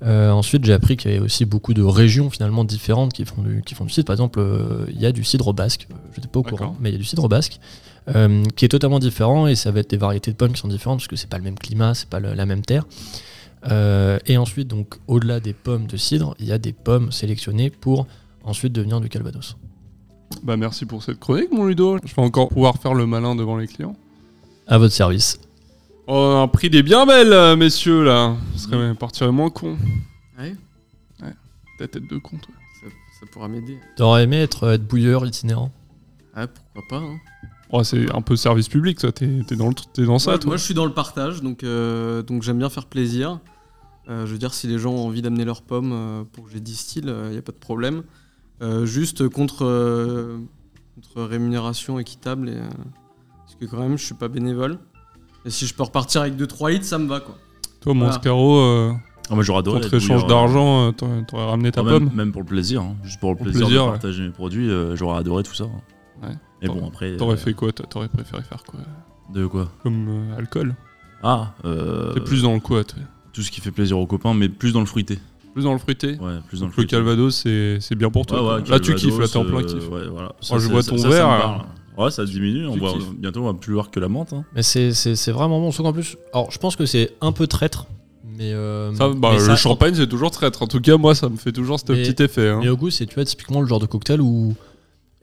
Euh, 0.03 0.29
ensuite, 0.31 0.63
j'ai 0.63 0.73
appris 0.73 0.95
qu'il 0.95 1.09
y 1.11 1.15
avait 1.15 1.23
aussi 1.23 1.45
beaucoup 1.45 1.73
de 1.73 1.81
régions 1.81 2.29
finalement 2.29 2.63
différentes 2.63 3.13
qui 3.13 3.25
font 3.25 3.41
du, 3.41 3.61
qui 3.65 3.73
font 3.73 3.83
du 3.85 3.91
cidre. 3.91 4.05
Par 4.05 4.13
exemple, 4.13 4.39
euh, 4.39 4.85
il 4.89 4.99
y 4.99 5.05
a 5.07 5.11
du 5.11 5.23
cidre 5.23 5.53
basque. 5.53 5.87
Je 6.11 6.17
n'étais 6.19 6.27
pas 6.29 6.39
au 6.39 6.43
courant, 6.43 6.75
mais 6.79 6.89
il 6.89 6.93
y 6.93 6.95
a 6.95 6.99
du 6.99 7.03
cidre 7.03 7.27
basque 7.27 7.59
euh, 8.15 8.43
qui 8.55 8.65
est 8.65 8.69
totalement 8.69 8.99
différent 8.99 9.47
et 9.47 9.55
ça 9.55 9.71
va 9.71 9.79
être 9.79 9.89
des 9.89 9.97
variétés 9.97 10.31
de 10.31 10.35
pommes 10.37 10.53
qui 10.53 10.61
sont 10.61 10.67
différentes 10.67 10.99
parce 10.99 11.07
que 11.07 11.15
c'est 11.15 11.29
pas 11.29 11.37
le 11.39 11.43
même 11.43 11.57
climat, 11.57 11.93
c'est 11.95 12.07
pas 12.09 12.19
le- 12.19 12.33
la 12.35 12.45
même 12.45 12.61
terre. 12.61 12.85
Euh, 13.71 14.19
et 14.27 14.37
ensuite, 14.37 14.67
donc, 14.67 14.95
au-delà 15.07 15.39
des 15.39 15.53
pommes 15.53 15.87
de 15.87 15.97
cidre, 15.97 16.35
il 16.39 16.45
y 16.45 16.51
a 16.51 16.59
des 16.59 16.73
pommes 16.73 17.11
sélectionnées 17.11 17.71
pour 17.71 18.05
ensuite 18.43 18.73
devenir 18.73 19.01
du 19.01 19.09
calvados. 19.09 19.57
Bah 20.43 20.57
merci 20.57 20.85
pour 20.85 21.01
cette 21.03 21.19
chronique 21.19 21.51
mon 21.51 21.65
Ludo. 21.65 21.97
Je 22.05 22.13
vais 22.13 22.21
encore 22.21 22.49
pouvoir 22.49 22.75
faire 22.77 22.93
le 22.93 23.05
malin 23.07 23.35
devant 23.35 23.57
les 23.57 23.65
clients. 23.67 23.95
À 24.67 24.77
votre 24.77 24.93
service. 24.93 25.39
Oh, 26.07 26.39
un 26.41 26.47
prix 26.47 26.69
des 26.69 26.83
bien 26.83 27.05
belles, 27.05 27.33
euh, 27.33 27.55
messieurs, 27.55 28.03
là. 28.03 28.35
Ce 28.55 28.63
serait 28.69 28.95
partirait 28.95 29.31
moins 29.31 29.49
con. 29.49 29.77
Ouais, 30.39 30.55
Ta 31.77 31.87
tête 31.87 32.07
de 32.09 32.17
con, 32.17 32.37
toi. 32.37 32.53
ça, 32.81 32.87
ça 33.19 33.25
pourra 33.31 33.47
m'aider. 33.47 33.77
T'aurais 33.97 34.23
aimé 34.23 34.37
être, 34.37 34.67
être 34.71 34.87
bouilleur 34.87 35.25
itinérant 35.25 35.71
Ah, 36.33 36.47
pourquoi 36.47 36.83
pas. 36.89 37.05
hein. 37.05 37.17
Oh, 37.69 37.83
c'est 37.83 38.09
un 38.15 38.21
peu 38.21 38.37
service 38.37 38.69
public, 38.69 38.97
toi. 38.99 39.11
T'es 39.11 39.41
t'es 39.45 39.57
dans, 39.57 39.67
le, 39.67 39.73
t'es 39.93 40.05
dans 40.05 40.17
ça, 40.19 40.31
moi, 40.31 40.39
toi. 40.39 40.47
moi, 40.51 40.57
je 40.57 40.63
suis 40.63 40.73
dans 40.73 40.85
le 40.85 40.93
partage, 40.93 41.41
donc, 41.41 41.63
euh, 41.63 42.23
donc 42.23 42.41
j'aime 42.43 42.57
bien 42.59 42.69
faire 42.69 42.85
plaisir. 42.85 43.39
Euh, 44.09 44.25
je 44.25 44.31
veux 44.31 44.37
dire, 44.37 44.53
si 44.53 44.67
les 44.67 44.79
gens 44.79 44.93
ont 44.93 45.05
envie 45.07 45.21
d'amener 45.21 45.43
leurs 45.43 45.61
pommes 45.61 45.91
euh, 45.91 46.23
pour 46.31 46.45
que 46.45 46.49
je 46.51 46.55
les 46.55 46.61
distille, 46.61 47.03
il 47.05 47.31
n'y 47.31 47.37
a 47.37 47.41
pas 47.41 47.51
de 47.51 47.57
problème. 47.57 48.03
Euh, 48.61 48.85
juste 48.85 49.27
contre, 49.27 49.65
euh, 49.65 50.39
contre 50.95 51.23
rémunération 51.23 51.99
équitable, 51.99 52.47
et, 52.47 52.53
euh, 52.55 52.69
parce 53.45 53.55
que 53.59 53.65
quand 53.65 53.79
même, 53.79 53.97
je 53.97 54.05
suis 54.05 54.15
pas 54.15 54.29
bénévole. 54.29 54.79
Et 55.47 55.49
si 55.49 55.65
je 55.65 55.73
peux 55.73 55.83
repartir 55.83 56.21
avec 56.21 56.35
2-3 56.35 56.71
litres, 56.71 56.85
ça 56.85 56.97
me 56.97 57.07
va, 57.07 57.21
quoi. 57.21 57.35
Toi, 57.81 57.93
mon 57.93 58.01
Voilà. 58.01 58.13
Scaro, 58.15 58.57
euh, 58.57 58.91
Ah, 59.29 59.35
moi 59.35 59.43
j'aurais 59.43 59.59
adoré. 59.59 59.79
contre 59.81 59.93
échange 59.93 60.27
d'argent, 60.27 60.87
euh, 60.89 60.91
t'aurais 60.91 61.45
ramené 61.45 61.71
ta 61.71 61.81
euh, 61.81 61.83
même, 61.85 61.93
pomme. 62.07 62.11
même 62.15 62.31
pour 62.33 62.41
le 62.41 62.47
plaisir, 62.47 62.81
hein, 62.81 62.95
juste 63.03 63.19
pour 63.19 63.29
le 63.31 63.37
Pour 63.37 63.45
plaisir, 63.45 63.65
plaisir, 63.65 63.81
de 63.83 63.85
ouais. 63.87 63.91
partager 63.93 64.23
mes 64.23 64.29
produits, 64.31 64.69
euh, 64.69 64.95
j'aurais 64.97 65.17
adoré 65.19 65.43
tout 65.43 65.53
ça. 65.53 65.65
Ouais. 65.65 66.29
Et 66.61 66.67
T'aurais- 66.67 66.79
bon, 66.81 66.87
après. 66.87 67.15
T'aurais 67.17 67.33
euh, 67.35 67.37
fait 67.37 67.53
quoi 67.53 67.71
toi? 67.71 67.85
T'aurais 67.89 68.09
préféré 68.09 68.41
faire 68.43 68.63
quoi? 68.63 68.79
De 69.33 69.45
quoi? 69.47 69.69
Comme 69.83 70.07
euh, 70.09 70.37
alcool 70.37 70.75
Ah, 71.23 71.53
euh, 71.65 72.13
T'es 72.13 72.19
plus 72.21 72.41
dans 72.43 72.53
le 72.53 72.59
quoi, 72.59 72.83
toi? 72.83 72.99
tout 73.33 73.41
ce 73.41 73.51
qui 73.51 73.61
fait 73.61 73.71
plaisir 73.71 73.97
aux 73.99 74.07
copains, 74.07 74.33
mais 74.33 74.49
plus 74.49 74.73
dans 74.73 74.79
le 74.81 74.85
fruité. 74.85 75.19
Plus 75.53 75.63
dans 75.63 75.73
le 75.73 75.79
fruité? 75.79 76.17
Ouais, 76.19 76.39
plus 76.47 76.59
dans 76.59 76.65
le 76.65 76.69
le 76.69 76.73
fruité. 76.73 76.95
Calvados, 76.95 77.35
c'est 77.35 77.77
c'est 77.79 77.95
bien 77.95 78.09
pour 78.09 78.25
toi. 78.25 78.41
Ouais, 78.57 78.61
ouais, 78.63 78.69
là, 78.69 78.79
tu 78.79 78.93
kiffes, 78.95 79.17
là, 79.17 79.27
t'es 79.27 79.37
en 79.37 79.45
plein 79.45 79.63
kiff. 79.63 79.89
Ouais, 79.89 80.07
voilà. 80.11 80.33
je 80.41 80.67
vois 80.67 80.83
ton 80.83 80.97
verre. 80.97 81.65
Ouais, 81.97 82.11
ça 82.11 82.25
diminue. 82.25 82.67
On 82.67 82.73
kiffes. 82.73 83.09
bientôt, 83.17 83.41
on 83.41 83.45
va 83.51 83.53
plus 83.53 83.73
voir 83.73 83.89
que 83.89 83.99
la 83.99 84.07
menthe. 84.07 84.33
hein. 84.33 84.45
Mais 84.53 84.61
c'est- 84.63 84.91
vraiment 85.31 85.59
bon. 85.59 85.71
Sauf 85.71 85.85
qu'en 85.85 85.93
plus, 85.93 86.15
alors 86.33 86.51
je 86.51 86.57
pense 86.59 86.75
que 86.75 86.85
c'est 86.85 87.13
un 87.21 87.31
peu 87.31 87.47
traître. 87.47 87.87
Mais, 88.37 88.53
euh, 88.53 88.93
Ça, 88.93 89.09
bah, 89.09 89.29
mais 89.31 89.39
le 89.39 89.45
ça- 89.45 89.55
champagne, 89.55 89.95
c'est 89.95 90.07
toujours 90.07 90.29
traître. 90.29 90.61
En 90.61 90.67
tout 90.67 90.79
cas, 90.79 90.95
moi, 90.97 91.15
ça 91.15 91.27
me 91.27 91.37
fait 91.37 91.51
toujours 91.51 91.79
ce 91.79 91.85
petit 91.85 92.21
effet. 92.21 92.49
hein. 92.49 92.59
Mais 92.61 92.69
au 92.69 92.77
goût, 92.77 92.91
c'est 92.91 93.07
tu 93.07 93.15
vois, 93.15 93.25
typiquement 93.25 93.61
le 93.61 93.67
genre 93.67 93.79
de 93.79 93.87
cocktail 93.87 94.21
où. 94.21 94.53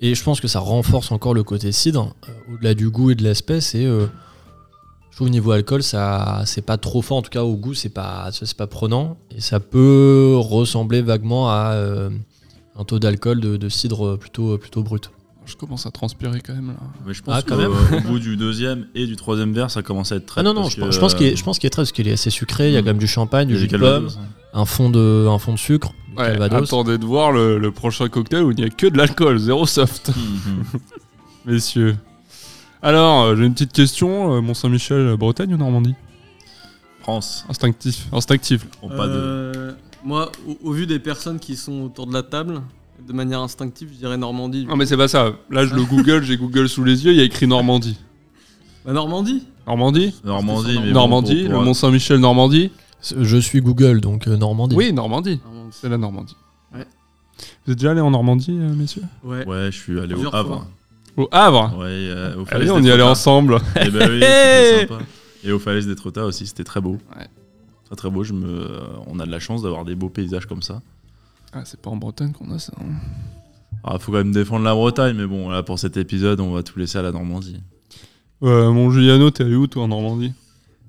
Et 0.01 0.17
je 0.17 0.25
pense 0.25 0.41
que 0.41 0.49
ça 0.49 0.59
renforce 0.59 1.13
encore 1.13 1.35
le 1.35 1.45
côté 1.45 1.71
cidre, 1.71 2.15
euh, 2.29 2.55
au-delà 2.55 2.75
du 2.75 2.91
goût 2.91 3.13
et 3.13 3.15
de 3.15 3.23
l'aspect, 3.23 3.61
c'est. 3.61 3.85
euh, 3.85 4.07
je 5.11 5.17
trouve 5.17 5.29
au 5.29 5.31
niveau 5.31 5.53
alcool, 5.53 5.85
ça 5.85 6.43
c'est 6.45 6.63
pas 6.67 6.77
trop 6.77 7.01
fort, 7.01 7.19
en 7.19 7.23
tout 7.23 7.31
cas 7.31 7.45
au 7.45 7.55
goût, 7.55 7.75
c'est 7.75 7.89
pas, 7.89 8.31
c'est 8.33 8.57
pas 8.57 8.67
prenant. 8.67 9.17
Et 9.31 9.41
ça 9.41 9.61
peut 9.61 10.35
ressembler 10.37 11.03
vaguement 11.03 11.49
à 11.51 11.71
euh, 11.75 12.11
un 12.77 12.83
taux 12.83 12.99
d'alcool 12.99 13.41
de, 13.41 13.57
de 13.57 13.69
cidre 13.69 14.17
plutôt, 14.17 14.59
plutôt 14.59 14.83
brut. 14.83 15.11
Je 15.47 15.57
commence 15.57 15.85
à 15.87 15.91
transpirer 15.91 16.41
quand 16.41 16.55
même 16.55 16.69
là. 16.69 16.75
Mais 17.07 17.13
je 17.15 17.23
pense 17.23 17.35
Ah, 17.37 17.43
quand 17.43 17.57
qu'au- 17.57 17.61
même. 17.61 17.73
au 17.73 18.01
bout 18.09 18.19
du 18.19 18.37
deuxième 18.37 18.87
et 18.95 19.07
du 19.07 19.17
troisième 19.17 19.53
verre, 19.53 19.71
ça 19.71 19.83
commence 19.83 20.11
à 20.13 20.17
être 20.17 20.27
très. 20.27 20.41
Ah 20.41 20.45
non, 20.45 20.55
non, 20.55 20.69
je, 20.69 20.81
pense- 20.81 20.95
je 20.95 20.99
pense 21.01 21.15
qu'il 21.15 21.27
est, 21.27 21.37
je 21.37 21.45
pense 21.45 21.59
qu'il 21.59 21.67
est 21.67 21.71
très, 21.71 21.83
parce 21.83 21.93
qu'il 21.93 22.09
est 22.09 22.13
assez 22.13 22.31
sucré, 22.31 22.69
il 22.69 22.73
y 22.73 22.77
a 22.77 22.81
Mm. 22.81 22.85
quand 22.85 22.91
même 22.91 22.99
du 22.99 23.07
champagne, 23.07 23.49
du 23.49 23.55
du 23.55 23.61
jus 23.61 23.69
de 23.69 23.77
pomme, 23.77 24.07
Calvados. 24.07 24.19
un 24.55 24.65
fond 24.65 24.89
de, 24.91 25.27
un 25.29 25.39
fond 25.39 25.53
de 25.53 25.59
sucre, 25.59 25.93
Ouais, 26.17 26.41
attendez 26.41 26.97
de 26.97 27.05
voir 27.05 27.33
le, 27.33 27.59
le 27.59 27.71
prochain 27.73 28.09
cocktail 28.09 28.43
où 28.45 28.53
il 28.53 28.57
n'y 28.57 28.65
a 28.65 28.71
que 28.71 28.87
de 28.87 28.97
l'alcool, 28.97 29.37
zéro 29.39 29.67
soft, 29.67 30.13
Mhm. 30.17 30.65
messieurs. 31.45 31.97
Alors, 32.83 33.23
euh, 33.25 33.37
j'ai 33.37 33.45
une 33.45 33.55
petite 33.55 33.73
question. 33.73 34.35
euh, 34.35 34.41
Mont-Saint-Michel, 34.41 34.99
euh, 34.99 35.17
Bretagne 35.17 35.53
ou 35.55 35.57
Normandie? 35.57 35.95
France, 37.01 37.45
Instinctif. 37.49 38.07
Instinctif. 38.13 38.67
on 38.83 38.89
pas 38.89 39.07
de. 39.07 39.13
Euh, 39.13 39.73
Moi, 40.05 40.31
au, 40.47 40.69
au 40.69 40.73
vu 40.73 40.87
des 40.87 40.99
personnes 40.99 41.39
qui 41.39 41.57
sont 41.57 41.83
autour 41.83 42.07
de 42.07 42.13
la 42.13 42.23
table, 42.23 42.61
de 43.07 43.13
manière 43.13 43.41
instinctive, 43.41 43.91
je 43.93 43.99
dirais 43.99 44.17
Normandie. 44.17 44.67
Non, 44.67 44.77
mais 44.77 44.87
c'est 44.87 44.97
pas 44.97 45.09
ça. 45.09 45.33
Là, 45.51 45.65
je 45.67 45.75
le 45.75 45.85
Google, 45.91 46.23
j'ai 46.23 46.37
Google 46.37 46.69
sous 46.69 46.85
les 46.85 47.05
yeux, 47.05 47.13
il 47.13 47.19
y 47.19 47.21
a 47.21 47.25
écrit 47.25 47.47
Normandie. 47.47 47.99
Bah, 48.85 48.93
Normandie 48.93 49.43
Normandie 49.67 50.15
Normandie, 50.25 50.79
mais 50.79 50.89
bon, 50.89 50.93
Normandie, 50.93 51.43
pour- 51.45 51.51
pour- 51.53 51.61
le 51.61 51.65
Mont-Saint-Michel, 51.67 52.19
Normandie 52.21 52.71
Je 53.19 53.37
suis 53.39 53.61
Google, 53.61 54.01
donc 54.01 54.29
euh, 54.29 54.37
Normandie. 54.37 54.77
Oui, 54.77 54.93
Normandie. 54.93 55.41
Normandie. 55.45 55.77
C'est 55.81 55.89
la 55.89 55.97
Normandie. 55.99 56.37
Ouais. 56.75 56.85
Vous 57.67 57.73
êtes 57.73 57.79
déjà 57.79 57.93
allé 57.93 58.01
en 58.01 58.11
Normandie, 58.11 58.51
euh, 58.59 58.75
messieurs? 58.75 59.03
Ouais. 59.23 59.47
Ouais, 59.47 59.67
je 59.73 59.77
suis 59.79 59.99
allé 59.99 60.13
au 60.13 60.17
Plusieurs 60.17 60.35
Havre. 60.35 60.67
Au 61.17 61.29
Havre? 61.31 61.77
Ouais, 61.79 61.85
euh, 61.89 62.35
au 62.35 62.41
Allez, 62.41 62.47
Falaises 62.47 62.71
on 62.73 62.79
y 62.81 62.83
des 62.83 62.91
allait 62.91 62.99
Trotas. 62.99 63.11
ensemble. 63.13 63.59
Eh 63.81 63.89
ben 63.91 64.11
oui, 64.11 64.21
c'était 64.21 64.87
sympa. 64.89 64.99
Et 65.45 65.53
au 65.53 65.59
Falaises 65.59 65.87
des 65.87 65.95
Trotas 65.97 66.25
aussi, 66.25 66.47
c'était 66.47 66.65
très 66.65 66.81
beau. 66.81 66.99
Ouais. 67.17 67.27
Très 67.87 67.97
très 67.97 68.11
beau. 68.11 68.23
Je 68.25 68.33
me... 68.33 68.69
On 69.07 69.19
a 69.21 69.25
de 69.27 69.31
la 69.31 69.39
chance 69.41 69.63
d'avoir 69.63 69.85
des 69.85 69.95
beaux 69.95 70.09
paysages 70.09 70.47
comme 70.47 70.63
ça. 70.63 70.81
Ah, 71.55 71.63
c'est 71.65 71.81
pas 71.81 71.91
en 71.91 71.97
Bretagne 71.97 72.33
qu'on 72.33 72.51
a 72.51 72.59
ça. 72.59 72.73
hein. 72.81 72.95
Ah, 73.85 73.99
faut 73.99 74.11
quand 74.13 74.19
même 74.19 74.33
défendre 74.33 74.65
la 74.65 74.75
Bretagne, 74.75 75.15
mais 75.17 75.27
bon, 75.27 75.49
là, 75.51 75.63
pour 75.63 75.79
cet 75.79 75.97
épisode, 75.97 76.41
on 76.41 76.53
va 76.53 76.63
tout 76.63 76.79
laisser 76.79 76.99
à 76.99 77.03
la 77.03 77.13
Normandie. 77.13 77.61
Mon 78.41 78.91
Juliano, 78.91 79.31
t'es 79.31 79.45
allé 79.45 79.55
où 79.57 79.67
toi 79.67 79.85
en 79.85 79.89
Normandie? 79.89 80.33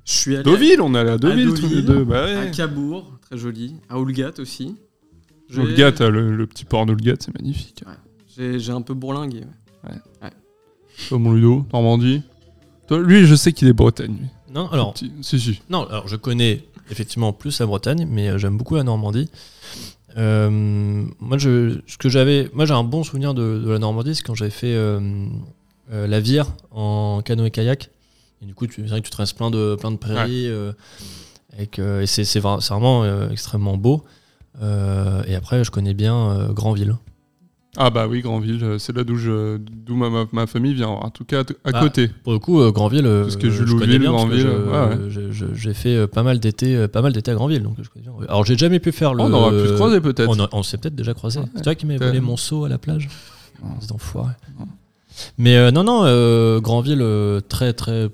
Je 0.06 0.12
suis 0.12 0.36
allé 0.36 0.44
Deauville, 0.44 0.82
on 0.82 0.94
est 0.94 1.00
allé 1.00 1.10
à 1.12 1.18
Deauville 1.18 1.54
tous 1.54 1.64
les 1.68 1.82
Deauville, 1.82 1.86
deux. 1.86 2.04
Bah 2.04 2.26
à. 2.42 2.48
Cabourg, 2.48 3.18
très 3.22 3.38
joli. 3.38 3.76
À 3.90 3.98
Oulgat 4.00 4.32
aussi. 4.40 4.76
Oulgat, 5.56 5.92
le, 6.10 6.36
le 6.36 6.48
petit 6.48 6.66
port 6.66 6.86
d'Oulgat, 6.86 7.16
c'est 7.20 7.34
magnifique. 7.34 7.84
J'ai 8.36 8.60
j'ai 8.60 8.72
un 8.72 8.82
peu 8.82 8.94
bourlingué. 8.94 9.42
ouais. 9.86 10.30
Toi, 11.10 11.20
mon 11.20 11.34
Ludo, 11.34 11.66
Normandie? 11.74 12.22
Toi, 12.88 13.00
lui, 13.02 13.26
je 13.26 13.36
sais 13.36 13.52
qu'il 13.54 13.68
est 13.68 13.74
Bretagne. 13.74 14.16
Lui. 14.20 14.28
Non, 14.54 14.70
alors, 14.70 14.94
Petit- 14.94 15.12
Si, 15.22 15.40
si. 15.40 15.62
non, 15.70 15.86
alors 15.88 16.08
je 16.08 16.16
connais 16.16 16.64
effectivement 16.92 17.34
plus 17.34 17.60
la 17.60 17.66
Bretagne, 17.66 18.08
mais 18.10 18.30
euh, 18.30 18.38
j'aime 18.38 18.58
beaucoup 18.58 18.76
la 18.76 18.84
Normandie. 18.84 19.30
Euh, 20.18 20.50
moi, 21.20 21.38
je, 21.38 21.80
ce 21.88 21.98
que 21.98 22.08
j'avais, 22.10 22.50
moi, 22.54 22.66
j'ai 22.66 22.74
un 22.74 22.84
bon 22.84 23.04
souvenir 23.04 23.34
de, 23.34 23.62
de 23.66 23.70
la 23.72 23.80
Normandie, 23.80 24.16
c'est 24.16 24.24
quand 24.24 24.36
j'avais 24.36 24.52
fait 24.52 24.74
euh, 24.74 25.00
euh, 25.92 26.08
la 26.08 26.20
Vire 26.20 26.48
en 26.72 27.22
canoë 27.24 27.52
kayak. 27.52 27.90
Et 28.42 28.46
du 28.46 28.54
coup, 28.54 28.68
tu- 28.68 28.82
c'est 28.84 28.88
vrai 28.90 29.00
que 29.02 29.06
tu 29.06 29.12
traverses 29.12 29.34
plein 29.34 29.52
de 29.52 29.76
plein 29.80 29.92
de 29.92 29.98
prairies, 29.98 30.48
avec, 31.54 31.80
et 31.80 32.06
c'est 32.06 32.24
c'est 32.26 32.40
vra- 32.40 32.62
c'est 32.62 32.74
vraiment 32.74 33.30
extrêmement 33.30 33.78
beau. 33.78 34.04
Et 34.62 35.36
après, 35.36 35.64
je 35.64 35.72
connais 35.72 35.94
bien 35.94 36.50
Granville. 36.52 36.96
Ah 37.78 37.90
bah 37.90 38.08
oui, 38.08 38.22
Grandville, 38.22 38.64
euh, 38.64 38.78
c'est 38.80 38.96
là 38.96 39.04
d'où 39.04 39.18
d'où 39.60 39.96
ma, 39.96 40.26
ma, 40.32 40.48
famille 40.48 40.74
vient. 40.74 40.88
En 40.88 41.10
tout 41.10 41.26
cas, 41.26 41.42
à 41.42 41.72
Ah. 41.74 41.82
côté. 41.82 42.10
Pour 42.24 42.34
le 42.34 42.40
coup, 42.40 42.62
euh, 42.62 42.72
Granville, 42.72 43.06
euh, 43.06 43.30
je 43.30 43.74
connais 43.78 44.00
bien 44.00 44.12
parce 44.14 44.26
que 44.30 44.38
je- 44.38 44.48
ouais, 44.48 44.54
ouais. 44.54 44.98
je- 45.10 45.32
je- 45.32 45.54
j'ai 45.54 45.74
fait 45.74 46.08
pas 46.08 46.24
mal 46.24 46.40
d'été, 46.40 46.88
pas 46.88 47.02
mal 47.02 47.12
d'été 47.12 47.32
à 47.32 47.34
Granville, 47.36 47.64
donc 47.64 47.76
je 47.82 47.90
connais 47.90 48.06
bien. 48.06 48.14
Alors 48.30 48.46
j'ai 48.46 48.58
jamais 48.58 48.80
pu 48.80 48.92
faire 48.92 49.14
le. 49.14 49.24
Oh, 49.24 49.28
on 49.28 49.34
aurait 49.34 49.62
pu 49.62 49.68
se 49.70 49.74
croiser 49.74 50.00
peut-être. 50.02 50.48
On, 50.54 50.64
s'est 50.64 50.78
peut-être 50.78 50.96
déjà 50.96 51.14
croisé. 51.14 51.40
Ouais. 51.40 51.46
C'est 51.56 51.64
toi 51.64 51.76
qui 51.76 51.86
m'avais 51.86 52.06
volé 52.06 52.20
mon 52.22 52.38
seau 52.38 52.66
à 52.66 52.70
la 52.70 52.78
plage? 52.78 53.10
C'est 53.80 53.92
enfoiré. 53.92 54.32
Mais 55.38 55.56
euh, 55.56 55.72
non, 55.72 55.84
non, 55.84 56.02
euh, 56.06 56.60
Granville, 56.60 57.02
euh, 57.02 57.40
très, 57.48 57.74
très. 57.74 58.10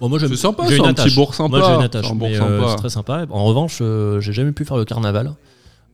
Bon, 0.00 0.08
moi, 0.10 0.18
C'est 0.20 0.36
sympa, 0.36 0.64
j'ai 0.68 0.76
c'est 0.76 0.82
un 0.82 0.88
attache. 0.90 1.06
petit 1.06 1.14
bourg 1.14 1.34
sympa. 1.34 1.56
Moi, 1.58 1.66
j'ai 1.66 1.74
une 1.74 1.82
attache. 1.82 2.10
un 2.10 2.14
mais, 2.14 2.38
euh, 2.38 2.68
c'est 2.68 2.76
très 2.76 2.90
sympa. 2.90 3.24
En 3.30 3.44
revanche, 3.46 3.78
euh, 3.80 4.20
j'ai 4.20 4.34
jamais 4.34 4.52
pu 4.52 4.64
faire 4.66 4.76
le 4.76 4.84
carnaval. 4.84 5.32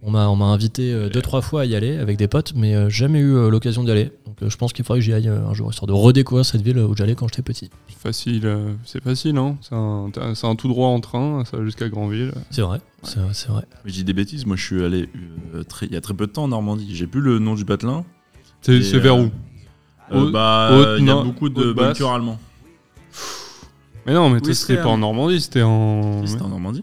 On 0.05 0.11
m'a, 0.11 0.29
on 0.29 0.35
m'a 0.35 0.47
invité 0.47 0.93
euh, 0.93 1.09
deux, 1.09 1.23
trois 1.23 1.43
fois 1.43 1.61
à 1.63 1.65
y 1.65 1.77
aller 1.77 1.97
avec 1.97 2.17
des 2.17 2.27
potes, 2.27 2.55
mais 2.57 2.75
euh, 2.75 2.89
jamais 2.91 3.21
eu 3.21 3.37
euh, 3.37 3.51
l'occasion 3.51 3.85
d'y 3.85 3.91
aller. 3.93 4.11
Donc 4.27 4.43
euh, 4.43 4.51
je 4.51 4.57
pense 4.57 4.73
qu'il 4.73 4.85
faudrait 4.85 4.99
que 4.99 5.05
j'y 5.05 5.13
aille 5.13 5.29
euh, 5.29 5.47
un 5.47 5.55
jour, 5.55 5.71
histoire 5.71 5.87
de 5.87 5.93
redécouvrir 5.93 6.45
cette 6.45 6.61
ville 6.63 6.77
où 6.79 6.97
j'allais 6.97 7.15
quand 7.15 7.29
j'étais 7.29 7.43
petit. 7.43 7.71
Facile, 7.99 8.45
euh, 8.47 8.73
c'est 8.85 9.01
facile, 9.01 9.37
hein. 9.39 9.57
C'est 9.61 9.77
un, 9.77 10.11
c'est 10.35 10.47
un 10.49 10.57
tout 10.57 10.67
droit 10.67 10.89
en 10.89 10.99
train, 10.99 11.45
ça 11.45 11.57
va 11.57 11.65
jusqu'à 11.65 11.89
Grandville. 11.89 12.33
C'est 12.51 12.63
vrai, 12.63 12.81
c'est 13.05 13.21
vrai, 13.21 13.31
c'est 13.33 13.49
vrai. 13.49 13.63
Mais 13.85 13.91
je 13.93 13.95
dis 13.95 14.05
des 14.05 14.13
bêtises, 14.13 14.45
moi 14.45 14.57
je 14.57 14.65
suis 14.67 14.83
allé 14.85 15.09
euh, 15.55 15.63
très- 15.63 15.87
il 15.87 15.93
y 15.93 15.97
a 15.97 16.01
très 16.01 16.15
peu 16.15 16.27
de 16.27 16.33
temps 16.33 16.45
en 16.45 16.49
Normandie. 16.49 16.97
J'ai 16.97 17.07
plus 17.07 17.21
le 17.21 17.39
nom 17.39 17.55
du 17.55 17.65
patelin. 17.65 18.05
C'est 18.61 18.73
Et, 18.79 18.83
c'est 18.83 18.99
vers 18.99 19.17
où? 19.17 19.31
Euh, 20.11 20.21
Haute- 20.21 20.33
bah, 20.33 20.97
il 20.99 21.07
y 21.07 21.11
a 21.11 21.23
beaucoup 21.23 21.49
de 21.49 21.73
bunkers 21.73 22.11
allemands. 22.11 22.41
Mais 24.05 24.15
non, 24.15 24.31
mais 24.31 24.41
Oui, 24.45 24.53
c'était 24.53 24.75
c'est 24.79 24.83
pas 24.83 24.89
en 24.89 24.99
Normandie, 24.99 25.41
c'était 25.41 25.63
en. 25.63 26.27
C'était 26.27 26.43
en 26.43 26.49
Normandie 26.49 26.83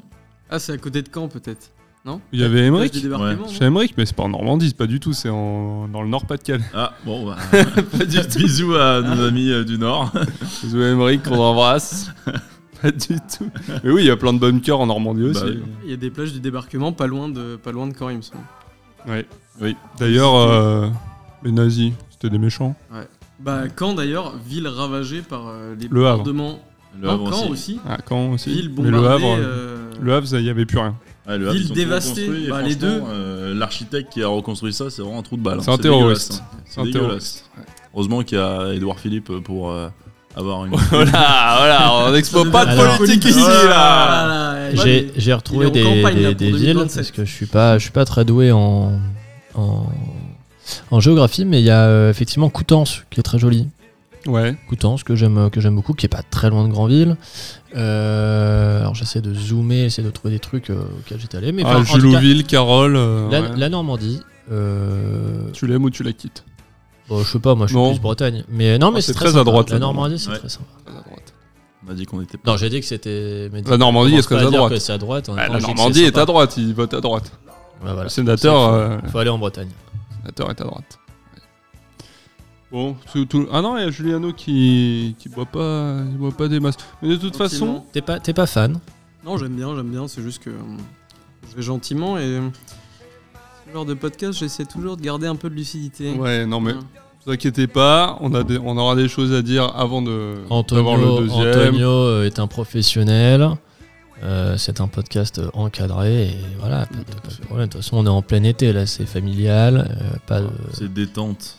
Ah, 0.50 0.58
c'est 0.58 0.72
à 0.72 0.78
côté 0.78 1.02
de 1.02 1.10
Caen 1.14 1.28
peut-être. 1.28 1.70
Non 2.06 2.22
Il 2.32 2.40
y 2.40 2.44
avait 2.44 2.66
Emmerich 2.66 2.94
du 2.94 3.02
Chez 3.02 3.08
non 3.10 3.48
Emmerich, 3.62 3.94
mais 3.98 4.06
c'est 4.06 4.16
pas 4.16 4.24
en 4.24 4.30
Normandie, 4.30 4.70
c'est 4.70 4.78
pas 4.78 4.88
du 4.88 5.00
tout, 5.00 5.14
c'est 5.14 5.30
en... 5.30 5.88
dans 5.90 6.02
le 6.02 6.08
Nord-Pas-de-Calais. 6.08 6.64
Ah, 6.74 6.94
bon, 7.06 7.26
bah. 7.28 7.38
Bisous 8.38 8.74
à 8.76 9.02
nos 9.02 9.26
amis 9.26 9.50
euh, 9.52 9.64
du 9.66 9.78
Nord. 9.78 10.12
Désolé 10.64 10.86
Emmerich, 10.92 11.24
qu'on 11.24 11.38
embrasse. 11.38 12.12
pas 12.82 12.92
du 12.92 13.18
tout. 13.38 13.50
Mais 13.84 13.92
oui, 13.92 14.04
il 14.04 14.08
y 14.08 14.12
a 14.12 14.18
plein 14.18 14.34
de 14.34 14.40
bunkers 14.40 14.80
en 14.80 14.88
Normandie 14.88 15.24
aussi. 15.24 15.42
Bah 15.44 15.48
oui. 15.50 15.62
Il 15.84 15.90
y 15.92 15.94
a 15.94 15.98
des 15.98 16.10
plages 16.10 16.32
du 16.32 16.40
débarquement 16.40 16.94
pas 16.94 17.08
loin 17.08 17.28
de, 17.28 17.58
pas 17.58 17.72
loin 17.74 17.86
de 17.88 17.94
Caen, 17.98 18.10
il 18.10 18.18
me 18.18 18.22
semble. 18.22 18.44
Ouais. 19.08 19.26
Oui. 19.62 19.76
D'ailleurs, 20.00 20.36
euh, 20.36 20.88
les 21.44 21.52
nazis, 21.52 21.92
c'était 22.12 22.30
des 22.30 22.38
méchants. 22.38 22.76
Bah, 23.42 23.64
Caen 23.78 23.94
d'ailleurs, 23.94 24.36
ville 24.46 24.68
ravagée 24.68 25.22
par 25.22 25.48
euh, 25.48 25.76
les 25.80 25.88
Le 25.90 26.06
Havre. 26.08 26.20
bombardements. 26.24 26.60
Le 27.00 27.08
Non, 27.08 27.14
Havre 27.14 27.30
Caen 27.34 27.44
aussi. 27.44 27.52
aussi. 27.52 27.80
Ah, 27.88 27.98
quand 28.06 28.32
aussi 28.32 28.50
Ville 28.52 28.72
Mais 28.78 28.90
le 28.90 28.98
bombardée. 28.98 29.26
Havre, 29.26 29.36
euh, 29.40 29.92
le 30.02 30.14
Havre, 30.14 30.28
il 30.40 30.46
y 30.46 30.50
avait 30.50 30.66
plus 30.66 30.78
rien. 30.80 30.96
Ouais, 31.30 31.38
le 31.38 31.48
Havre, 31.48 31.58
Ville 31.58 31.72
dévastée. 31.74 32.28
Bah, 32.50 32.62
les 32.62 32.76
deux. 32.76 33.02
euh, 33.08 33.54
L'architecte 33.54 34.12
qui 34.14 34.24
a 34.24 34.28
reconstruit 34.28 34.74
ça, 34.74 34.90
c'est 34.90 35.02
vraiment 35.02 35.20
un 35.20 35.24
trou 35.24 35.38
de 35.38 35.42
balle. 35.44 35.60
hein. 35.60 35.62
C'est 35.64 35.72
un 35.72 35.78
terroriste. 35.78 36.42
hein. 36.78 36.84
C'est. 37.20 37.42
Heureusement 37.94 38.24
qu'il 38.24 38.38
y 38.38 38.42
a 38.42 38.74
Édouard 38.74 39.00
Philippe 39.00 39.32
pour 39.44 39.72
euh, 39.72 39.90
avoir 40.36 40.66
une. 40.66 40.72
Voilà, 40.92 41.56
voilà, 41.60 41.94
on 42.08 42.12
n'expose 42.12 42.50
pas 42.52 42.66
de 42.66 42.72
Alors, 42.72 42.98
politique 42.98 43.26
ici, 43.26 43.40
là 43.40 44.56
Voilà, 44.74 45.02
J'ai 45.16 45.34
retrouvé 45.34 45.70
des, 45.72 45.84
campagne, 45.84 46.16
des- 46.16 46.22
là, 46.24 46.30
pour 46.30 46.38
des 46.38 46.46
villes 46.52 46.74
2027. 46.74 46.96
parce 46.96 47.12
que 47.12 47.26
je 47.26 47.32
suis 47.32 47.46
pas, 47.48 47.78
je 47.78 47.84
suis 47.84 47.92
pas 47.92 48.06
très 48.06 48.26
doué 48.26 48.52
en, 48.52 49.00
en, 49.56 49.86
en 50.92 51.00
géographie, 51.00 51.46
mais 51.46 51.60
il 51.62 51.66
y 51.66 51.72
a 51.72 51.86
euh, 51.86 52.10
effectivement 52.12 52.50
Coutances 52.50 53.04
qui 53.10 53.20
est 53.20 53.24
très 53.24 53.40
joli. 53.40 53.68
Ouais. 54.28 54.56
Coutances 54.68 55.04
que 55.04 55.16
j'aime 55.16 55.50
que 55.50 55.62
j'aime 55.62 55.76
beaucoup, 55.76 55.94
qui 55.94 56.06
est 56.06 56.10
pas 56.10 56.24
très 56.24 56.50
loin 56.50 56.68
de 56.68 56.72
Granville. 56.72 57.16
Euh, 57.76 58.82
alors 58.82 58.96
j'essaie 58.96 59.22
de 59.22 59.34
zoomer, 59.34 59.86
essayer 59.86 60.06
de 60.06 60.12
trouver 60.12 60.34
des 60.34 60.40
trucs 60.40 60.70
euh, 60.70 60.82
auxquels 61.00 61.20
j'étais 61.20 61.38
allé. 61.38 61.52
Mais 61.52 61.64
Ah, 61.66 61.82
Julouville, 61.84 62.44
Carole. 62.46 62.96
euh, 62.96 63.30
la, 63.30 63.42
ouais. 63.42 63.50
la 63.56 63.70
Normandie. 63.70 64.20
euh, 64.52 65.50
Tu 65.54 65.68
l'aimes 65.68 65.84
ou 65.84 65.90
tu 65.90 66.04
la 66.04 66.12
quittes 66.14 66.44
bon, 67.08 67.24
je 67.24 67.32
sais 67.32 67.40
pas, 67.40 67.56
moi 67.56 67.66
je 67.68 67.72
suis 67.72 67.78
Non. 67.82 67.92
plus 67.92 68.00
Bretagne. 68.02 68.44
Mais 68.50 68.78
non, 68.78 68.92
mais 68.92 69.00
Ah, 69.00 69.02
c'est 69.02 69.14
très 69.14 69.36
à 69.38 69.44
droite, 69.44 69.70
La 69.72 69.80
Normandie, 69.80 70.20
c'est 70.20 70.30
Ouais. 70.32 70.38
très 70.38 70.50
sympa. 70.50 70.66
À 70.88 70.92
droite. 70.92 71.34
On 71.88 71.92
a 71.92 71.94
dit 71.96 72.06
qu'on 72.06 72.22
était 72.22 72.38
pas. 72.38 72.52
Non, 72.52 72.58
j'ai 72.58 72.70
dit 72.70 72.80
que 72.82 72.86
c'était. 72.86 73.50
La 73.68 73.78
Normandie 73.78 74.16
est 74.16 74.22
très 74.22 74.36
à 74.46 74.50
droite. 74.52 74.90
à 74.90 74.98
droite. 74.98 75.30
Ah, 75.38 75.48
temps, 75.48 75.54
la 75.54 75.60
Normandie 75.60 76.04
est 76.04 76.18
à 76.18 76.26
droite, 76.26 76.56
il 76.58 76.74
vote 76.74 76.94
à 76.94 77.02
droite. 77.02 77.32
Voilà. 77.82 78.04
Le 78.04 78.10
sénateur, 78.10 78.74
euh, 78.74 78.98
faut, 79.06 79.12
faut 79.12 79.18
aller 79.20 79.30
en 79.30 79.38
Bretagne. 79.40 79.70
le 79.70 80.18
sénateur 80.22 80.50
est 80.52 80.62
à 80.62 80.66
droite. 80.66 80.99
Bon, 82.72 82.96
tout, 83.12 83.26
tout- 83.26 83.48
ah 83.52 83.62
non, 83.62 83.78
il 83.78 83.84
y 83.84 83.88
a 83.88 83.90
Juliano 83.90 84.32
qui 84.32 85.16
qui 85.18 85.28
boit 85.30 85.46
pas, 85.46 85.98
il 86.12 86.18
boit 86.18 86.32
pas 86.32 86.48
des 86.48 86.60
masses. 86.60 86.78
Mais 87.02 87.10
de 87.10 87.16
toute 87.16 87.36
façon. 87.36 87.84
T'es 87.92 88.02
pas, 88.02 88.20
t'es 88.20 88.34
pas 88.34 88.46
fan 88.46 88.78
Non, 89.26 89.38
j'aime 89.38 89.56
bien, 89.56 89.76
j'aime 89.76 89.90
bien. 89.90 90.08
C'est 90.08 90.22
juste 90.22 90.44
que 90.44 90.52
euh, 90.52 90.54
je 91.50 91.56
vais 91.56 91.62
gentiment 91.64 92.18
et 92.20 92.22
euh, 92.24 92.48
ce 93.68 93.74
genre 93.74 93.86
de 93.86 93.96
podcast, 93.96 94.38
j'essaie 94.38 94.66
toujours 94.66 94.98
de 94.98 95.02
garder 95.02 95.26
un 95.28 95.36
peu 95.36 95.50
de 95.50 95.56
lucidité. 95.56 96.12
ouais, 96.14 96.46
non 96.46 96.60
mais 96.60 96.74
Hein. 96.74 96.80
vous 97.26 97.32
inquiétez 97.32 97.66
pas, 97.68 98.18
on 98.22 98.34
a 98.36 98.44
des, 98.44 98.60
on 98.60 98.78
aura 98.78 98.96
des 98.96 99.08
choses 99.08 99.34
à 99.34 99.42
dire 99.42 99.64
avant 99.76 100.02
de 100.04 100.36
Antonio, 100.52 100.84
d'avoir 100.84 100.98
le 100.98 101.24
deuxième. 101.28 101.48
Antonio 101.70 101.90
euh, 101.90 102.26
est 102.26 102.38
un 102.40 102.48
professionnel. 102.48 103.50
Euh, 104.22 104.58
c'est 104.58 104.82
un 104.82 104.88
podcast 104.88 105.40
euh, 105.40 105.50
encadré 105.54 106.28
et 106.28 106.36
voilà, 106.60 106.86
pas 106.88 106.96
de, 106.98 107.04
pas 107.22 107.30
de 107.30 107.46
problème. 107.46 107.68
De 107.68 107.72
toute 107.72 107.82
façon, 107.82 107.98
on 107.98 108.06
est 108.06 108.10
en 108.10 108.22
plein 108.22 108.44
été 108.44 108.74
là, 108.74 108.86
c'est 108.86 109.06
familial. 109.06 109.78
euh, 109.90 110.18
pas 110.28 110.42
de... 110.42 110.50
C'est 110.74 110.92
détente. 110.94 111.56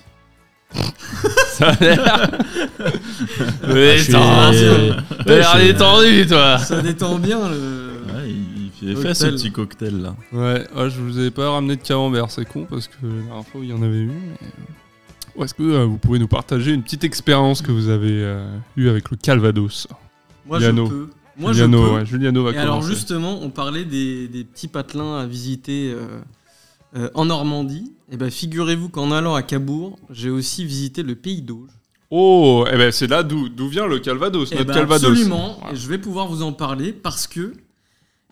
Ça 1.52 1.68
a 1.70 1.85
l'air. 1.85 2.30
Ah, 3.62 3.72
suis- 4.02 4.12
l'air 4.12 5.04
je 5.26 5.59
suis- 5.59 5.66
détendu, 5.72 6.26
toi. 6.26 6.59
Ça 6.59 6.80
détend 6.83 7.18
bien 7.18 7.48
le. 7.48 7.90
Ouais, 8.14 8.28
il, 8.28 8.70
il 8.83 8.96
fait 8.96 9.02
Cocktail. 9.09 9.14
ce 9.16 9.26
petit 9.26 9.52
cocktail 9.52 10.00
là. 10.02 10.14
Ouais, 10.33 10.66
ah, 10.76 10.88
je 10.88 11.00
vous 11.00 11.18
avais 11.18 11.30
pas 11.30 11.50
ramené 11.50 11.76
de 11.76 11.83
camembert, 11.83 12.30
c'est 12.30 12.44
con 12.46 12.66
parce 12.68 12.88
que 12.88 12.94
la 13.02 13.22
dernière 13.22 13.46
fois 13.46 13.61
il 13.62 13.68
y 13.68 13.72
en 13.72 13.83
avait 13.83 13.98
eu. 13.98 14.06
mais- 14.06 14.48
Ou 15.37 15.44
est-ce 15.44 15.54
que 15.54 15.62
euh, 15.62 15.85
vous 15.85 15.98
pouvez 15.98 16.18
nous 16.18 16.28
partager 16.28 16.72
une 16.72 16.83
petite 16.83 17.04
expérience 17.04 17.62
que 17.62 17.70
vous 17.72 17.88
avez 17.88 18.09
euh, 18.22 18.44
eue 18.76 18.88
avec 18.88 19.11
le 19.11 19.16
Calvados? 19.16 19.87
Moi, 20.46 20.59
Juliano. 20.59 20.87
je 20.87 20.90
peux. 20.90 21.09
Moi, 21.37 21.52
Juliano, 21.52 21.78
je 21.85 21.88
peux. 21.88 21.94
ouais, 21.96 22.06
Juliano 22.06 22.44
va 22.44 22.50
Et 22.52 22.56
alors 22.59 22.76
commencer. 22.78 22.94
justement, 22.94 23.38
on 23.42 23.50
parlait 23.50 23.85
des, 23.85 24.28
des 24.28 24.44
petits 24.44 24.68
patelins 24.68 25.18
à 25.18 25.26
visiter 25.26 25.92
euh, 25.94 26.20
euh, 26.96 27.09
en 27.14 27.24
Normandie. 27.26 27.92
Et 28.12 28.16
ben 28.16 28.31
figurez-vous 28.31 28.88
qu'en 28.88 29.12
allant 29.12 29.35
à 29.35 29.42
Cabourg, 29.42 29.98
j'ai 30.11 30.31
aussi 30.31 30.64
visité 30.64 31.03
le 31.03 31.14
Pays 31.14 31.42
d'Auge. 31.42 31.68
Oh, 32.11 32.64
eh 32.72 32.76
ben 32.76 32.90
c'est 32.90 33.07
là 33.07 33.22
d'où 33.22 33.48
d'où 33.48 33.68
vient 33.68 33.87
le 33.87 34.00
Calvados, 34.00 34.48
Eh 34.50 34.57
notre 34.57 34.66
ben, 34.66 34.74
Calvados. 34.74 35.11
absolument. 35.11 35.57
Voilà. 35.61 35.72
Et 35.74 35.76
je 35.76 35.87
vais 35.88 35.98
pouvoir 35.98 36.26
vous 36.26 36.42
en 36.42 36.53
parler 36.53 36.92
parce 36.92 37.29
que 37.29 37.53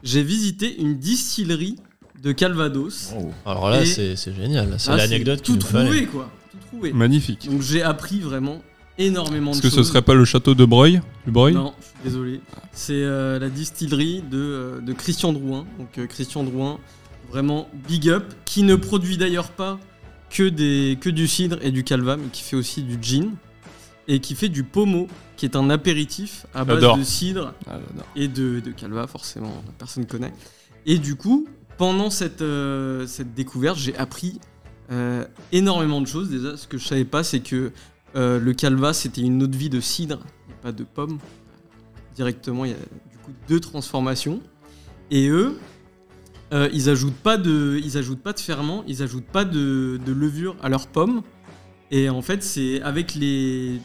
j'ai 0.03 0.23
visité 0.23 0.81
une 0.81 0.99
distillerie 0.99 1.77
de 2.23 2.33
Calvados. 2.33 3.13
Alors 3.47 3.71
là, 3.71 3.85
c'est 3.87 4.17
c'est 4.17 4.35
génial. 4.35 4.75
C'est 4.79 4.91
Ah, 4.91 4.97
l'anecdote 4.97 5.43
tout 5.43 5.53
qu'il 5.53 5.61
nous 5.61 5.67
fallait. 5.69 5.85
trouvé 5.91 6.07
quoi. 6.07 6.31
Tout 6.51 6.59
trouvé. 6.67 6.93
Magnifique. 6.93 7.49
Donc 7.49 7.63
j'ai 7.63 7.83
appris 7.83 8.19
vraiment 8.19 8.61
énormément 8.99 9.53
Est-ce 9.53 9.61
de 9.63 9.69
que 9.69 9.75
choses. 9.77 9.87
ce 9.87 9.93
serait 9.93 10.03
pas 10.03 10.15
le 10.15 10.25
château 10.25 10.57
de 10.57 10.65
Breuil? 10.65 11.01
Du 11.25 11.31
Breuil? 11.31 11.55
Non, 11.55 11.73
je 11.81 11.85
suis 11.85 11.95
désolé. 12.03 12.41
C'est 12.73 12.95
euh, 12.95 13.39
la 13.39 13.49
distillerie 13.49 14.23
de, 14.29 14.37
euh, 14.39 14.81
de 14.81 14.93
Christian 14.93 15.33
Drouin. 15.33 15.67
Donc 15.79 15.97
euh, 15.99 16.07
Christian 16.09 16.43
Drouin, 16.43 16.81
vraiment 17.31 17.69
big 17.87 18.09
up, 18.09 18.25
qui 18.45 18.63
ne 18.63 18.75
produit 18.75 19.17
d'ailleurs 19.17 19.51
pas 19.51 19.79
que, 20.31 20.49
des, 20.49 20.99
que 21.01 21.11
du 21.11 21.27
cidre 21.29 21.59
et 21.63 21.71
du 21.71 21.85
calva, 21.85 22.17
mais 22.17 22.29
qui 22.33 22.43
fait 22.43 22.57
aussi 22.57 22.83
du 22.83 22.99
gin. 23.01 23.33
Et 24.11 24.21
qui 24.21 24.35
fait 24.35 24.49
du 24.49 24.65
pommeau, 24.65 25.07
qui 25.37 25.45
est 25.45 25.55
un 25.55 25.69
apéritif 25.69 26.47
à 26.55 26.65
base 26.65 26.77
J'adore. 26.77 26.97
de 26.97 27.03
cidre 27.03 27.53
Ah, 27.67 27.79
j'adore. 27.87 28.07
et 28.17 28.27
de, 28.29 28.61
de 28.61 28.71
calva, 28.71 29.07
forcément, 29.07 29.63
personne 29.79 30.07
connaît. 30.07 30.33
Et 30.87 30.97
du 30.99 31.15
coup, 31.15 31.47
pendant 31.77 32.09
cette, 32.09 32.41
euh, 32.41 33.07
cette 33.07 33.35
découverte, 33.35 33.77
j'ai 33.79 33.95
appris 33.99 34.41
euh, 34.91 35.27
énormément 35.53 36.01
de 36.01 36.07
choses. 36.07 36.31
Déjà, 36.31 36.57
ce 36.57 36.67
que 36.67 36.79
je 36.79 36.87
savais 36.89 37.05
pas, 37.05 37.23
c'est 37.23 37.41
que 37.41 37.71
euh, 38.17 38.41
le 38.41 38.55
calva, 38.55 38.95
c'était 38.95 39.21
une 39.21 39.43
eau 39.43 39.47
de 39.47 39.57
vie 39.57 39.69
de 39.69 39.81
cidre, 39.81 40.21
et 40.49 40.55
pas 40.63 40.73
de 40.73 40.85
pomme. 40.85 41.19
Directement, 42.17 42.65
il 42.65 42.71
y 42.71 42.75
a 42.75 42.79
du 43.13 43.19
coup 43.23 43.33
deux 43.47 43.61
transformations. 43.61 44.41
Et 45.11 45.29
eux, 45.29 45.59
Euh, 46.53 46.69
ils 46.73 46.89
ajoutent 46.89 47.17
pas 47.17 47.37
de, 47.37 47.79
ils 47.85 47.99
ajoutent 47.99 48.23
pas 48.23 48.33
de 48.33 48.41
ferment, 48.41 48.83
ils 48.87 49.03
ajoutent 49.03 49.27
pas 49.27 49.45
de, 49.45 50.01
de 50.05 50.13
levure 50.13 50.57
à 50.63 50.69
leurs 50.69 50.87
pommes. 50.87 51.23
Et 51.91 52.09
en 52.09 52.23
fait, 52.23 52.43
c'est 52.43 52.81
avec 52.83 53.15
les, 53.15 53.81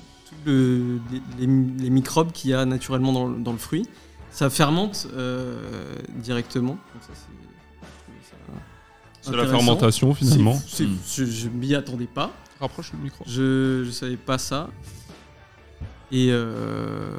le- 0.46 1.00
les, 1.40 1.48
microbes 1.90 2.32
qu'il 2.32 2.52
y 2.52 2.54
a 2.54 2.66
naturellement 2.66 3.12
dans, 3.12 3.28
le- 3.28 3.40
dans 3.42 3.52
le 3.52 3.58
fruit, 3.58 3.86
ça 4.32 4.50
fermente 4.50 5.08
euh, 5.14 5.96
directement. 6.16 6.74
Donc 6.94 7.02
ça, 7.02 7.10
c'est- 7.14 9.32
la 9.32 9.48
fermentation 9.48 10.14
finalement. 10.14 10.56
Mm. 10.56 10.60
c'est- 11.06 11.26
Je, 11.26 11.48
m'y 11.50 11.76
attendais 11.76 12.08
pas. 12.08 12.32
Rapproche 12.60 12.92
le 12.94 13.00
micro. 13.00 13.24
Je, 13.28 13.84
je 13.86 13.92
savais 13.92 14.18
pas 14.18 14.38
ça. 14.38 14.70
Et 16.16 16.28
euh, 16.30 17.10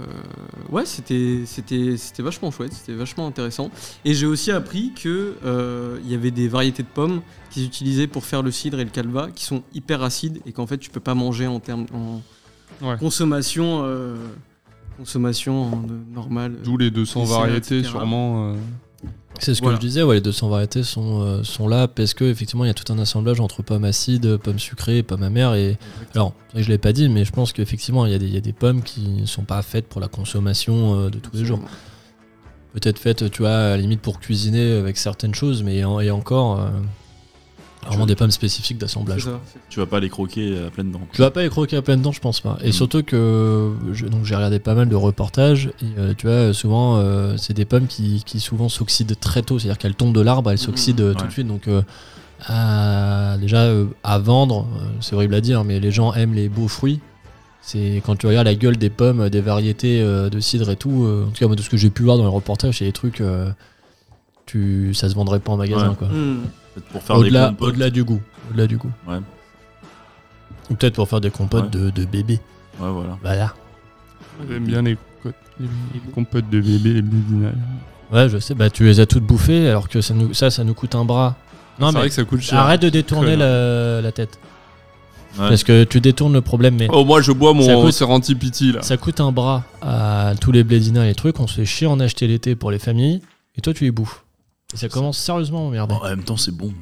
ouais, 0.70 0.86
c'était 0.86 1.42
c'était 1.46 1.96
c'était 1.96 2.22
vachement 2.22 2.52
chouette, 2.52 2.72
c'était 2.72 2.94
vachement 2.94 3.26
intéressant. 3.26 3.70
Et 4.04 4.14
j'ai 4.14 4.26
aussi 4.26 4.52
appris 4.52 4.92
que 4.94 5.34
euh, 5.44 5.98
il 6.04 6.10
y 6.10 6.14
avait 6.14 6.30
des 6.30 6.46
variétés 6.46 6.84
de 6.84 6.88
pommes 6.88 7.20
qu'ils 7.50 7.64
utilisaient 7.64 8.06
pour 8.06 8.24
faire 8.24 8.42
le 8.42 8.52
cidre 8.52 8.78
et 8.78 8.84
le 8.84 8.90
calva 8.90 9.30
qui 9.34 9.44
sont 9.44 9.64
hyper 9.74 10.02
acides 10.04 10.40
et 10.46 10.52
qu'en 10.52 10.68
fait 10.68 10.78
tu 10.78 10.90
peux 10.90 11.00
pas 11.00 11.14
manger 11.14 11.46
en 11.48 11.58
termes 11.60 11.86
en 11.92 12.22
Ouais. 12.82 12.96
consommation 12.98 13.82
euh, 13.84 14.16
consommation 14.98 15.84
normale. 16.12 16.56
D'où 16.64 16.76
les 16.76 16.90
200 16.90 17.22
Et 17.22 17.26
c'est 17.26 17.32
là, 17.32 17.38
variétés 17.38 17.78
etc. 17.78 17.90
sûrement. 17.90 18.54
C'est 19.40 19.54
ce 19.54 19.60
Voilà. 19.62 19.76
que 19.76 19.82
je 19.82 19.86
disais, 19.88 20.02
ouais, 20.02 20.14
les 20.16 20.20
200 20.20 20.48
variétés 20.48 20.82
sont, 20.84 21.20
euh, 21.22 21.42
sont 21.42 21.68
là 21.68 21.88
parce 21.88 22.14
que 22.14 22.24
effectivement 22.24 22.64
il 22.64 22.68
y 22.68 22.70
a 22.70 22.74
tout 22.74 22.90
un 22.92 22.98
assemblage 22.98 23.40
entre 23.40 23.62
pommes 23.62 23.84
acides, 23.84 24.36
pommes 24.38 24.58
sucrées, 24.58 25.02
pommes 25.02 25.22
amères. 25.24 25.54
Et 25.54 25.76
alors, 26.14 26.32
je 26.54 26.68
l'ai 26.68 26.78
pas 26.78 26.92
dit, 26.92 27.08
mais 27.08 27.24
je 27.24 27.32
pense 27.32 27.52
qu'effectivement 27.52 28.06
il 28.06 28.12
y, 28.12 28.14
a 28.14 28.18
des- 28.18 28.26
il 28.26 28.34
y 28.34 28.38
a 28.38 28.40
des 28.40 28.52
pommes 28.52 28.82
qui 28.82 29.00
ne 29.08 29.26
sont 29.26 29.42
pas 29.42 29.60
faites 29.62 29.86
pour 29.88 30.00
la 30.00 30.08
consommation 30.08 30.98
euh, 31.00 31.10
de 31.10 31.18
tous 31.18 31.36
les 31.36 31.44
jours. 31.44 31.60
Peut-être 32.72 32.98
faites, 32.98 33.30
tu 33.30 33.42
vois, 33.42 33.50
à 33.56 33.68
la 33.70 33.76
limite 33.76 34.00
pour 34.00 34.18
cuisiner 34.20 34.72
avec 34.72 34.96
certaines 34.96 35.34
choses, 35.34 35.62
mais 35.62 35.84
en- 35.84 36.00
et 36.00 36.10
encore 36.10 36.60
euh, 36.60 36.68
vraiment 37.86 38.06
des 38.06 38.14
pommes 38.16 38.30
spécifiques 38.30 38.78
d'assemblage. 38.78 39.28
Tu 39.70 39.78
vas 39.80 39.86
pas 39.86 40.00
les 40.00 40.08
croquer 40.08 40.56
à 40.66 40.70
pleines 40.70 40.90
dents. 40.90 41.00
Tu 41.12 41.20
vas 41.20 41.30
pas 41.30 41.42
les 41.42 41.48
croquer 41.48 41.76
à 41.76 41.82
pleines 41.82 42.02
dents, 42.02 42.12
je 42.12 42.20
pense 42.20 42.40
pas. 42.40 42.58
Et 42.62 42.68
Mm. 42.68 42.72
surtout 42.72 43.02
que 43.02 43.72
je- 43.92 44.06
donc 44.06 44.24
j'ai 44.24 44.34
regardé 44.34 44.58
pas 44.58 44.74
mal 44.74 44.88
de 44.88 44.96
reportages. 44.96 45.70
Et, 45.82 45.98
euh, 45.98 46.14
tu 46.16 46.26
vois, 46.26 46.52
souvent 46.52 46.98
euh, 46.98 47.36
c'est 47.36 47.54
des 47.54 47.64
pommes 47.64 47.86
qui, 47.86 48.22
qui 48.24 48.40
souvent 48.40 48.68
s'oxydent 48.68 49.18
très 49.20 49.42
tôt, 49.42 49.58
c'est-à-dire 49.58 49.78
qu'elles 49.78 49.94
tombent 49.94 50.14
de 50.14 50.20
l'arbre, 50.20 50.50
elles 50.50 50.58
s'oxydent 50.58 51.00
euh, 51.00 51.14
tout 51.14 51.22
Ouais. 51.22 51.26
de 51.28 51.32
suite. 51.32 51.46
Donc 51.46 51.68
euh, 51.68 51.82
à- 52.46 53.36
déjà 53.40 53.58
euh, 53.62 53.86
à 54.02 54.18
vendre, 54.18 54.66
euh, 54.80 54.86
c'est 55.00 55.14
horrible 55.14 55.34
à 55.34 55.40
dire, 55.40 55.64
mais 55.64 55.80
les 55.80 55.90
gens 55.90 56.12
aiment 56.14 56.34
les 56.34 56.48
beaux 56.48 56.68
fruits. 56.68 57.00
C'est 57.62 58.02
quand 58.04 58.16
tu 58.16 58.26
regardes 58.26 58.46
la 58.46 58.54
gueule 58.54 58.76
des 58.76 58.90
pommes, 58.90 59.30
des 59.30 59.40
variétés 59.40 60.00
euh, 60.02 60.28
de 60.28 60.38
cidre 60.40 60.70
et 60.70 60.76
tout. 60.76 61.04
euh, 61.04 61.24
en 61.26 61.30
tout 61.30 61.38
cas, 61.40 61.46
moi, 61.46 61.56
de 61.56 61.62
ce 61.62 61.70
que 61.70 61.78
j'ai 61.78 61.88
pu 61.88 62.02
voir 62.02 62.18
dans 62.18 62.24
les 62.24 62.28
reportages, 62.28 62.78
c'est 62.78 62.84
des 62.84 62.92
trucs. 62.92 63.20
euh, 63.22 63.50
tu, 64.46 64.92
ça 64.92 65.08
se 65.08 65.14
vendrait 65.14 65.40
pas 65.40 65.52
en 65.52 65.56
magasin, 65.56 65.90
Ouais. 65.90 65.94
quoi. 65.96 66.08
Hmm. 66.08 66.40
Peut-être 66.74 66.86
pour 66.88 67.02
faire 67.02 67.16
des 67.16 67.22
Au-delà, 67.22 67.48
compotes. 67.48 67.68
au-delà 67.68 67.90
du 67.90 68.04
goût. 68.04 68.20
Au-delà 68.50 68.66
du 68.66 68.76
goût. 68.76 68.90
Ouais. 69.06 69.18
Ou 70.70 70.74
peut-être 70.74 70.94
pour 70.94 71.08
faire 71.08 71.20
des 71.20 71.30
compotes 71.30 71.64
Ouais. 71.74 71.80
de, 71.80 71.90
de 71.90 72.04
bébés. 72.04 72.40
Ouais, 72.80 72.90
voilà. 72.90 73.18
Voilà. 73.22 73.54
J'aime 74.50 74.64
bien 74.64 74.82
les, 74.82 74.96
co- 75.22 75.30
les 75.60 75.68
compotes 76.14 76.48
de 76.50 76.60
bébé, 76.60 76.94
les 76.94 77.02
blédinailles. 77.02 77.52
Ouais, 78.12 78.28
je 78.28 78.38
sais, 78.38 78.54
bah 78.54 78.70
tu 78.70 78.84
les 78.84 79.00
as 79.00 79.06
toutes 79.06 79.24
bouffées 79.24 79.68
alors 79.68 79.88
que 79.88 80.00
ça, 80.00 80.14
nous, 80.14 80.34
ça, 80.34 80.50
ça 80.50 80.64
nous 80.64 80.74
coûte 80.74 80.94
un 80.94 81.04
bras. 81.04 81.36
Non, 81.78 81.88
C'est 81.88 81.92
mais 81.94 81.98
vrai 82.00 82.08
que 82.08 82.14
ça 82.14 82.24
coûte 82.24 82.40
cher. 82.40 82.58
arrête 82.58 82.82
de 82.82 82.88
détourner 82.88 83.36
la, 83.36 84.00
la 84.00 84.12
tête. 84.12 84.38
Ouais. 85.38 85.48
Parce 85.48 85.64
que 85.64 85.82
tu 85.84 86.00
détournes 86.00 86.32
le 86.32 86.40
problème, 86.40 86.76
mais 86.78 86.86
Oh, 86.92 87.04
moi 87.04 87.20
je 87.20 87.32
bois 87.32 87.52
mon 87.54 87.90
Serendipity 87.90 88.72
là. 88.72 88.82
ça 88.82 88.96
coûte 88.96 89.20
un 89.20 89.32
bras 89.32 89.64
à 89.82 90.32
tous 90.40 90.52
les 90.52 90.62
blédinins 90.62 91.02
et 91.04 91.08
les 91.08 91.14
trucs. 91.14 91.40
On 91.40 91.46
se 91.48 91.54
fait 91.56 91.64
chier 91.64 91.86
en 91.88 91.98
acheter 91.98 92.26
l'été 92.28 92.54
pour 92.54 92.70
les 92.70 92.78
familles 92.78 93.20
et 93.56 93.60
toi 93.60 93.72
tu 93.74 93.84
les 93.84 93.90
bouffes. 93.90 94.23
Et 94.74 94.76
ça 94.76 94.88
commence 94.88 95.18
sérieusement 95.18 95.60
à 95.60 95.62
m'emmerder. 95.64 95.94
Bon, 95.94 96.00
en 96.04 96.08
même 96.08 96.24
temps, 96.24 96.36
c'est 96.36 96.54
bon. 96.54 96.72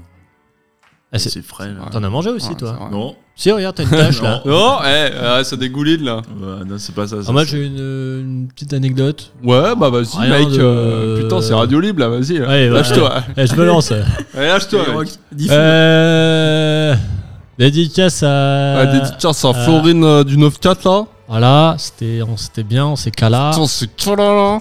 Ah, 1.15 1.19
c'est- 1.19 1.29
c'est 1.29 1.43
frais, 1.43 1.69
là. 1.69 1.91
T'en 1.91 2.03
as 2.03 2.09
mangé 2.09 2.31
aussi, 2.31 2.49
Ouais, 2.49 2.55
toi 2.55 2.75
c'est 2.79 2.85
vrai. 2.85 2.91
Non, 2.91 3.15
Si, 3.37 3.51
regarde, 3.51 3.77
t'as 3.77 3.83
une 3.83 3.91
tache 3.91 4.23
là. 4.23 4.43
Oh, 4.47 4.77
eh, 4.83 4.87
euh, 4.87 5.45
ça 5.45 5.57
dégouline 5.57 6.03
là. 6.05 6.17
Ouais, 6.17 6.65
non, 6.67 6.77
c'est 6.79 6.95
pas 6.95 7.07
ça. 7.07 7.17
ça, 7.23 7.27
Ah, 7.29 7.33
moi 7.33 7.45
c'est- 7.45 7.51
j'ai 7.51 7.67
une, 7.67 7.77
une 7.79 8.49
petite 8.49 8.73
anecdote. 8.73 9.31
Ouais, 9.45 9.75
bah 9.77 9.91
vas-y, 9.91 10.17
Rien 10.19 10.39
mec. 10.39 10.49
de- 10.49 10.59
euh, 10.61 11.23
Putain, 11.23 11.43
c'est 11.43 11.53
radio 11.55 11.81
libre 11.81 12.01
là, 12.01 12.09
vas-y. 12.09 12.41
ouais. 12.41 12.69
Lâche-toi. 12.71 13.23
Eh, 13.37 13.47
je 13.47 13.55
me 13.57 13.65
lance. 13.67 13.91
Allez, 14.35 14.49
lâche-toi. 14.49 14.85
Mec. 14.99 15.09
euh... 15.51 16.95
Dédicace 17.59 18.23
à. 18.23 18.79
Ah, 18.81 18.87
dédicace 18.87 19.45
à 19.45 19.49
euh, 19.49 19.53
Florine 19.65 20.05
euh, 20.05 20.25
du 20.25 20.37
9-4 20.39 20.85
là. 20.89 21.05
Voilà, 21.29 21.75
c'était 21.79 22.21
on- 22.27 22.37
c'était 22.39 22.63
bien, 22.63 22.87
on 22.87 22.97
s'est 22.97 23.11
cala. 23.11 23.51
Putain, 23.53 23.67
c'est 23.67 23.95
toi 23.97 24.17
là 24.17 24.25
là. 24.35 24.61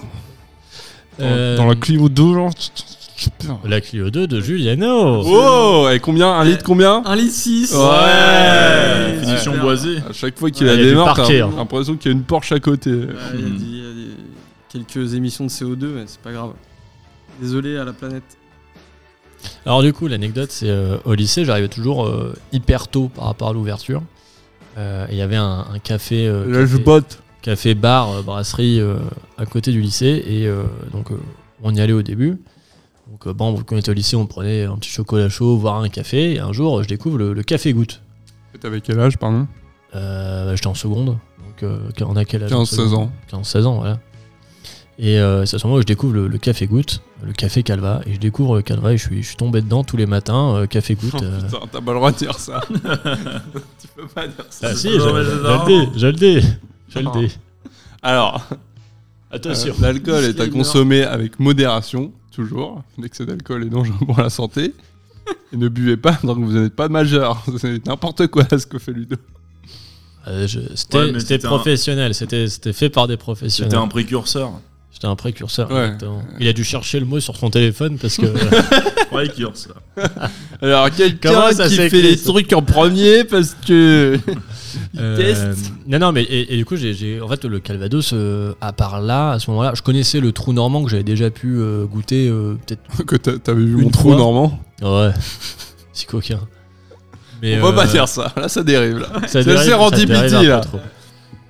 Dans- 1.18 1.24
Euh, 1.24 1.56
Dans 1.56 1.66
la 1.66 1.74
Clio 1.74 2.08
2, 2.08 2.34
genre. 2.34 2.50
Putain. 3.30 3.58
La 3.64 3.80
Clio 3.80 4.10
2 4.10 4.26
de 4.26 4.40
Juliano. 4.40 5.22
Oh, 5.24 5.88
et 5.92 6.00
combien 6.00 6.30
Un 6.32 6.44
litre 6.44 6.64
combien 6.64 7.02
Un 7.04 7.16
litre 7.16 7.32
6 7.34 7.74
Ouais. 7.74 9.18
Finition 9.20 9.52
Super. 9.52 9.60
boisée. 9.62 9.96
À 10.08 10.12
chaque 10.12 10.38
fois 10.38 10.50
qu'il 10.50 10.66
Ouais, 10.66 10.72
a 10.72 10.76
du 10.76 10.84
démarre, 10.84 11.08
t'as 11.14 11.22
parquet, 11.22 11.40
hein. 11.40 11.50
l'impression 11.56 11.96
qu'il 11.96 12.10
y 12.10 12.14
a 12.14 12.16
une 12.16 12.24
Porsche 12.24 12.52
à 12.52 12.60
côté. 12.60 12.90
Ouais, 12.90 13.06
il 13.34 13.40
y 13.40 13.44
a 13.44 13.48
des- 13.48 13.64
il 13.64 13.76
y 13.76 13.80
a 13.80 13.92
des- 13.94 14.14
quelques 14.86 15.14
émissions 15.14 15.44
de 15.44 15.50
CO2, 15.50 15.86
mais 15.94 16.04
c'est 16.06 16.20
pas 16.20 16.32
grave. 16.32 16.52
Désolé 17.40 17.76
à 17.76 17.84
la 17.84 17.92
planète. 17.92 18.22
Alors 19.66 19.82
du 19.82 19.92
coup, 19.92 20.06
l'anecdote, 20.06 20.50
c'est 20.52 20.68
euh, 20.70 20.98
au 21.04 21.14
lycée, 21.14 21.44
j'arrivais 21.44 21.68
toujours 21.68 22.06
euh, 22.06 22.34
hyper 22.52 22.88
tôt 22.88 23.08
par 23.08 23.24
rapport 23.24 23.48
à 23.48 23.52
l'ouverture. 23.52 24.02
Euh, 24.78 25.06
Il 25.10 25.16
y 25.16 25.22
avait 25.22 25.36
un, 25.36 25.66
un 25.72 25.78
café, 25.78 26.26
euh, 26.28 26.46
Là, 26.46 26.64
je 26.64 26.72
café, 26.72 26.82
botte. 26.84 27.22
café 27.42 27.74
bar, 27.74 28.10
euh, 28.12 28.22
brasserie 28.22 28.80
euh, 28.80 28.96
à 29.38 29.44
côté 29.46 29.72
du 29.72 29.80
lycée. 29.80 30.22
Et 30.26 30.46
euh, 30.46 30.62
donc, 30.92 31.10
euh, 31.10 31.16
on 31.62 31.74
y 31.74 31.80
allait 31.80 31.92
au 31.92 32.02
début. 32.02 32.38
Donc, 33.12 33.26
euh, 33.26 33.34
bon, 33.34 33.54
quand 33.62 33.76
on 33.76 33.78
était 33.78 33.90
au 33.90 33.94
lycée, 33.94 34.16
on 34.16 34.24
prenait 34.26 34.64
un 34.64 34.76
petit 34.76 34.88
chocolat 34.88 35.28
chaud, 35.28 35.58
voire 35.58 35.82
un 35.82 35.90
café. 35.90 36.32
Et 36.34 36.38
un 36.40 36.52
jour, 36.52 36.82
je 36.82 36.88
découvre 36.88 37.18
le, 37.18 37.34
le 37.34 37.42
café 37.42 37.74
goutte. 37.74 38.00
T'avais 38.58 38.80
quel 38.80 38.98
âge, 38.98 39.18
pardon? 39.18 39.46
Euh, 39.94 40.46
bah, 40.46 40.54
J'étais 40.56 40.66
en 40.68 40.74
seconde. 40.74 41.06
Donc, 41.06 41.62
euh, 41.62 41.78
on 42.00 42.16
a 42.16 42.24
quel 42.24 42.44
âge 42.44 42.52
en 42.54 42.62
15-16 42.62 42.66
seconde? 42.66 42.94
ans. 42.94 43.12
15-16 43.30 43.64
ans, 43.66 43.74
voilà. 43.80 43.98
Et 44.98 45.18
euh, 45.18 45.44
c'est 45.44 45.56
à 45.56 45.58
ce 45.58 45.66
moment 45.66 45.78
où 45.78 45.82
je 45.82 45.86
découvre 45.86 46.14
le, 46.14 46.26
le 46.28 46.38
café 46.38 46.66
goutte, 46.66 47.02
le 47.22 47.32
café 47.34 47.62
Calva. 47.62 48.00
Et 48.06 48.14
je 48.14 48.18
découvre 48.18 48.62
Calva 48.62 48.92
et 48.94 48.96
je 48.96 49.04
suis, 49.06 49.22
je 49.22 49.28
suis 49.28 49.36
tombé 49.36 49.60
dedans 49.60 49.84
tous 49.84 49.98
les 49.98 50.06
matins, 50.06 50.54
euh, 50.56 50.66
café 50.66 50.94
goutte. 50.94 51.14
Oh, 51.18 51.20
euh. 51.22 51.40
putain, 51.42 51.58
t'as 51.70 51.80
pas 51.82 51.92
le 51.92 51.98
droit 51.98 52.12
de 52.12 52.16
dire 52.16 52.38
ça. 52.38 52.62
tu 52.70 53.88
peux 53.94 54.06
pas 54.06 54.26
dire 54.26 54.46
ça. 54.48 54.68
Ah 54.70 54.74
si, 54.74 54.90
je, 54.90 54.96
le 54.96 55.66
dis, 55.66 55.98
je 55.98 56.06
le 56.06 56.12
dis, 56.14 56.46
je 56.88 56.98
le 56.98 57.26
dis. 57.26 57.36
Alors, 58.02 58.42
Attention. 59.30 59.74
euh, 59.78 59.82
l'alcool 59.82 60.24
est 60.24 60.40
à 60.40 60.48
consommer 60.48 61.02
avec 61.02 61.40
modération, 61.40 62.12
toujours. 62.32 62.82
L'excès 62.98 63.24
d'alcool 63.26 63.64
est 63.64 63.68
dangereux 63.70 64.04
pour 64.06 64.20
la 64.20 64.30
santé. 64.30 64.74
Et 65.52 65.56
ne 65.56 65.68
buvez 65.68 65.96
pas 65.96 66.14
tant 66.14 66.34
que 66.34 66.40
vous 66.40 66.52
n'êtes 66.58 66.74
pas 66.74 66.88
majeur. 66.88 67.44
C'est 67.58 67.86
n'importe 67.86 68.26
quoi 68.26 68.44
ce 68.50 68.66
que 68.66 68.78
fait 68.78 68.92
Ludo. 68.92 69.16
Euh, 70.26 70.46
je- 70.46 70.60
c'était 70.74 70.98
Ouais, 70.98 71.12
mais 71.12 71.20
c'était 71.20 71.34
c'était 71.34 71.46
un- 71.46 71.50
professionnel, 71.50 72.14
c'était 72.14 72.48
c'était 72.48 72.72
fait 72.72 72.90
par 72.90 73.06
des 73.06 73.14
C'était 73.14 73.22
professionnels. 73.22 73.74
un 73.78 73.88
précurseur. 73.88 74.52
J'étais 75.02 75.10
un 75.10 75.16
précurseur. 75.16 75.68
Ouais. 75.72 75.84
exactement. 75.86 76.22
Il 76.38 76.46
a 76.46 76.52
dû 76.52 76.62
chercher 76.62 77.00
le 77.00 77.06
mot 77.06 77.18
sur 77.18 77.36
son 77.36 77.50
téléphone 77.50 77.98
parce 77.98 78.16
que. 78.18 78.26
Précurseur. 79.10 79.74
Alors, 80.62 80.90
quelqu'un 80.92 81.32
Comment 81.32 81.50
ça 81.52 81.66
qui 81.68 81.74
fait 81.74 81.90
s'écrit, 81.90 82.02
les 82.02 82.16
ça 82.16 82.30
trucs 82.30 82.52
en 82.52 82.62
premier 82.62 83.24
parce 83.24 83.56
que. 83.66 84.18
Euh, 84.98 85.16
teste. 85.18 85.70
non, 85.86 85.98
non, 85.98 86.12
mais 86.12 86.22
et, 86.22 86.54
et 86.54 86.56
du 86.56 86.64
coup, 86.64 86.76
j'ai- 86.76 86.94
j'ai 86.94 87.20
en 87.20 87.28
fait 87.28 87.44
le 87.44 87.60
Calvados, 87.60 88.14
euh, 88.14 88.54
à 88.62 88.72
part 88.72 89.02
là, 89.02 89.32
à 89.32 89.38
ce 89.38 89.50
moment-là, 89.50 89.72
je 89.74 89.82
connaissais 89.82 90.18
le 90.18 90.32
trou 90.32 90.54
normand 90.54 90.82
que 90.82 90.90
j'avais 90.90 91.02
déjà 91.02 91.28
pu 91.30 91.56
euh, 91.58 91.84
goûter 91.84 92.26
euh, 92.28 92.54
peut-être. 92.66 93.04
que 93.04 93.16
t'a- 93.16 93.38
t'avais 93.38 93.64
vu 93.64 93.74
Une 93.74 93.82
mon 93.82 93.90
trou 93.90 94.08
fois. 94.10 94.16
normand. 94.16 94.58
Ouais, 94.80 95.10
si 95.92 96.06
coquin. 96.06 96.40
Mais, 97.42 97.60
On 97.60 97.64
va 97.70 97.72
pas 97.74 97.86
euh, 97.86 97.90
dire 97.92 98.08
ça. 98.08 98.32
Là, 98.34 98.48
ça 98.48 98.62
dérive. 98.62 98.96
Là. 99.00 99.08
ça 99.26 99.28
C'est 99.28 99.44
dérive- 99.44 99.52
le 99.52 99.56
ça 99.58 99.64
Serendipity, 99.64 100.06
dérive 100.06 100.34
un 100.36 100.40
peu 100.40 100.48
là. 100.48 100.60
trop. 100.60 100.80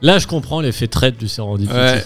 Là, 0.02 0.18
je 0.18 0.26
comprends 0.26 0.60
l'effet 0.60 0.88
traite 0.88 1.16
du 1.16 1.28
Serendipity. 1.28 1.76
Ouais. 1.78 2.02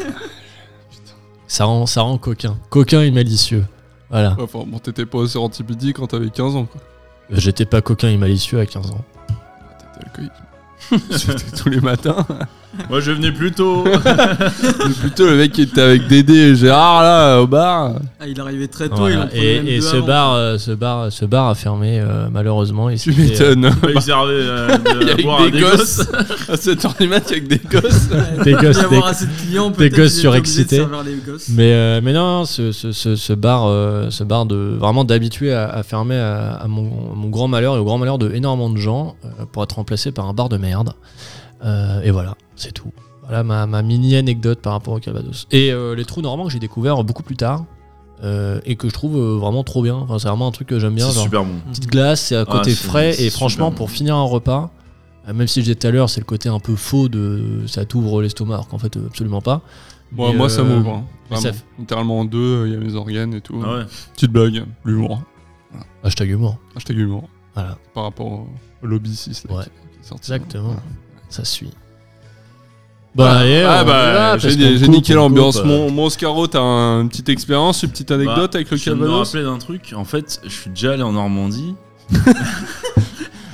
Ça, 1.46 1.64
rend, 1.64 1.86
ça 1.86 2.02
rend 2.02 2.18
coquin. 2.18 2.56
Coquin 2.70 3.02
et 3.02 3.10
malicieux. 3.10 3.64
Voilà. 4.10 4.36
Enfin, 4.38 4.64
bon, 4.66 4.78
t'étais 4.78 5.06
pas 5.06 5.18
au 5.18 5.26
Serendipity 5.26 5.92
quand 5.92 6.06
t'avais 6.06 6.30
15 6.30 6.56
ans, 6.56 6.64
quoi. 6.64 6.80
J'étais 7.30 7.64
pas 7.64 7.80
coquin 7.80 8.08
et 8.08 8.16
malicieux 8.16 8.60
à 8.60 8.66
15 8.66 8.90
ans. 8.90 9.04
T'étais 9.28 10.06
alcoolique. 10.06 10.32
C'était 11.10 11.56
tous 11.56 11.68
les 11.68 11.80
matins. 11.80 12.24
Moi, 12.90 13.00
je 13.00 13.10
venais 13.12 13.32
plus 13.32 13.52
tôt. 13.52 13.84
Plutôt 15.00 15.26
le 15.26 15.36
mec 15.36 15.52
qui 15.52 15.62
était 15.62 15.80
avec 15.80 16.06
Dédé 16.08 16.34
et 16.34 16.54
Gérard, 16.56 17.02
là, 17.02 17.40
au 17.40 17.46
bar. 17.46 17.94
Ah, 18.20 18.26
il 18.26 18.38
arrivait 18.40 18.68
très 18.68 18.88
tôt, 18.88 18.96
Voilà. 18.96 19.14
il 19.14 19.20
en 19.22 19.26
prenait 19.28 19.54
même 19.56 19.66
Et, 19.68 19.74
et 19.76 19.78
deux 19.80 19.86
ce, 19.86 19.96
avant. 19.96 20.06
bar, 20.06 20.32
euh, 20.34 20.58
ce, 20.58 20.70
bar, 20.72 21.10
ce 21.12 21.24
bar 21.24 21.48
a 21.48 21.54
fermé 21.54 21.98
euh, 22.00 22.28
malheureusement. 22.30 22.90
Et 22.90 22.96
Tu 22.96 23.12
c'était, 23.12 23.54
m'étonnes. 23.54 23.70
Il 23.94 24.02
servait 24.02 24.32
euh, 24.34 24.68
Il 25.00 25.08
y 25.08 25.10
a 25.10 25.14
de 25.14 25.22
boire 25.22 25.38
à 25.38 25.42
avec 25.42 25.52
des 25.54 25.58
des 25.60 25.64
gosses. 25.64 26.00
À 26.48 26.54
7h 26.54 26.98
du 27.00 27.08
mat, 27.08 27.30
avec 27.30 27.48
des 27.48 27.58
gosses. 27.58 28.08
euh, 28.12 28.44
des 28.44 28.50
Il 28.52 28.56
gosses, 28.58 28.78
avoir 28.78 28.90
des- 29.02 29.08
assez 29.08 29.26
de 29.26 29.30
clients, 29.40 29.70
des 29.70 29.76
peut-être 29.76 29.96
gosses 29.96 30.12
qu'ils 30.12 30.18
étaient 30.20 30.28
obligés 30.28 30.64
de 30.64 30.68
surexcités. 30.68 30.76
servir 30.76 31.02
les 31.02 31.14
gosses. 31.32 31.48
Mais, 31.50 31.72
euh, 31.72 32.00
mais 32.02 32.12
non, 32.12 32.44
ce, 32.44 32.72
ce, 32.72 32.92
ce, 32.92 33.16
ce 33.16 33.32
bar, 33.32 33.64
euh, 33.66 34.10
ce 34.10 34.22
bar 34.24 34.46
de 34.46 34.76
vraiment 34.78 35.04
d'habitué 35.04 35.52
à, 35.52 35.68
à 35.68 35.82
fermer 35.82 36.16
à, 36.16 36.54
à 36.54 36.66
mon, 36.68 36.90
mon 37.14 37.28
grand 37.28 37.48
malheur 37.48 37.76
et 37.76 37.78
au 37.78 37.84
grand 37.84 37.98
malheur 37.98 38.18
de 38.18 38.30
énormément 38.32 38.70
de 38.70 38.76
gens 38.78 39.16
euh, 39.24 39.44
pour 39.50 39.62
être 39.62 39.76
remplacé 39.76 40.12
par 40.12 40.26
un 40.28 40.34
bar 40.34 40.48
de 40.48 40.56
merde. 40.56 40.92
Euh, 41.64 42.00
et 42.02 42.10
voilà, 42.10 42.34
c'est 42.54 42.72
tout. 42.72 42.92
Voilà 43.22 43.42
ma, 43.42 43.66
ma 43.66 43.82
mini 43.82 44.14
anecdote 44.16 44.60
par 44.60 44.72
rapport 44.74 44.94
au 44.94 45.00
Calvados. 45.00 45.46
Et 45.50 45.72
euh, 45.72 45.94
les 45.96 46.04
trous 46.04 46.22
normands 46.22 46.44
que 46.46 46.52
j'ai 46.52 46.58
découvert 46.60 47.02
beaucoup 47.04 47.22
plus 47.22 47.36
tard. 47.36 47.64
euh, 48.22 48.60
et 48.64 48.76
que 48.76 48.88
je 48.88 48.94
trouve 48.94 49.16
euh, 49.18 49.36
vraiment 49.36 49.62
trop 49.64 49.82
bien. 49.82 49.94
Enfin, 49.96 50.18
c'est 50.18 50.28
vraiment 50.28 50.46
un 50.48 50.50
truc 50.52 50.68
que 50.68 50.78
j'aime 50.78 50.94
bien. 50.94 51.10
C'est 51.10 51.20
super 51.20 51.44
bon. 51.44 51.54
Petite 51.68 51.88
glace, 51.88 52.20
c'est 52.22 52.36
à 52.36 52.44
côté 52.46 52.70
c'est- 52.74 52.86
frais 52.86 53.20
et 53.22 53.28
franchement, 53.30 53.70
pour 53.70 53.88
bon. 53.88 53.92
finir 53.92 54.16
un 54.16 54.22
repas, 54.22 54.70
euh, 55.28 55.34
même 55.34 55.46
si 55.48 55.60
je 55.60 55.64
disais 55.66 55.74
tout 55.74 55.86
à 55.86 55.90
l'heure, 55.90 56.08
c'est 56.08 56.20
le 56.20 56.24
côté 56.24 56.48
un 56.48 56.58
peu 56.60 56.76
faux 56.76 57.08
de 57.10 57.64
ça 57.66 57.84
t'ouvre 57.84 58.22
l'estomac, 58.22 58.54
alors 58.54 58.68
qu'en 58.68 58.78
fait, 58.78 58.96
absolument 58.96 59.40
pas. 59.42 59.60
Moi, 60.12 60.48
ça 60.48 60.62
m'ouvre. 60.62 61.02
hein. 61.30 61.50
Littéralement 61.78 62.20
en 62.20 62.24
deux, 62.24 62.66
il 62.68 62.72
y 62.72 62.76
a 62.76 62.78
mes 62.78 62.94
organes 62.94 63.34
et 63.34 63.40
tout. 63.42 63.60
Ah 63.66 63.74
ouais. 63.78 63.84
Petite 64.14 64.30
blague, 64.30 64.64
l'humour. 64.84 65.20
Hashtag 66.04 66.30
humour. 66.30 66.56
Hashtag 66.76 66.96
humour. 66.98 67.28
Voilà, 67.54 67.76
Par 67.92 68.04
rapport 68.04 68.26
au, 68.26 68.48
au 68.82 68.86
lobby 68.86 69.14
6 69.14 69.44
là, 69.48 69.56
Ouais. 69.56 69.64
qui, 69.64 69.70
qui 69.70 70.00
est 70.00 70.08
sorti. 70.08 70.32
exactement. 70.32 70.64
Voilà. 70.68 70.82
Ça 71.28 71.44
suit. 71.44 71.70
Bah, 73.14 73.38
allez, 73.38 73.62
ah 73.62 73.78
on 73.80 73.82
y 73.82 73.86
bah, 73.86 74.36
va, 74.36 74.38
j'ai 74.38 74.88
niqué 74.88 75.14
l'ambiance. 75.14 75.64
Mon, 75.64 75.90
mon 75.90 76.04
Oscaro, 76.04 76.46
t'as 76.46 76.60
un- 76.60 77.00
une 77.00 77.08
petite 77.08 77.30
expérience, 77.30 77.82
une 77.82 77.90
petite 77.90 78.10
anecdote 78.10 78.52
Bah, 78.52 78.58
avec 78.58 78.70
le 78.70 78.76
Je 78.76 78.84
viens 78.84 78.92
de 78.92 78.98
me 78.98 79.04
Calvados 79.04 79.26
rappeler 79.28 79.44
d'un 79.44 79.58
truc. 79.58 79.94
En 79.96 80.04
fait, 80.04 80.38
je 80.44 80.50
suis 80.50 80.68
déjà 80.70 80.92
allé 80.92 81.02
en 81.02 81.12
Normandie. 81.12 81.74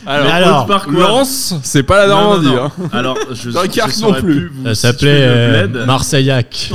Alors, 0.05 0.27
alors, 0.33 0.67
par 0.67 0.87
quoi 0.87 0.95
Lens, 1.07 1.55
c'est 1.63 1.85
pas 1.85 2.05
la 2.05 2.13
Non, 2.13 2.21
non, 2.23 2.43
Normandie. 2.43 2.57
non. 2.57 2.65
hein. 2.65 2.89
Alors, 2.93 3.17
je, 3.35 3.51
Dunkerque 3.51 3.95
je 3.95 4.01
non 4.03 4.09
saurais 4.09 4.21
plus. 4.21 4.49
vous 4.49 4.65
Ça 4.65 4.75
situer 4.75 4.89
s'appelait 4.89 5.19
le 5.21 5.33
euh, 5.33 5.67
bled. 5.69 5.87
Marseillac. 5.87 6.73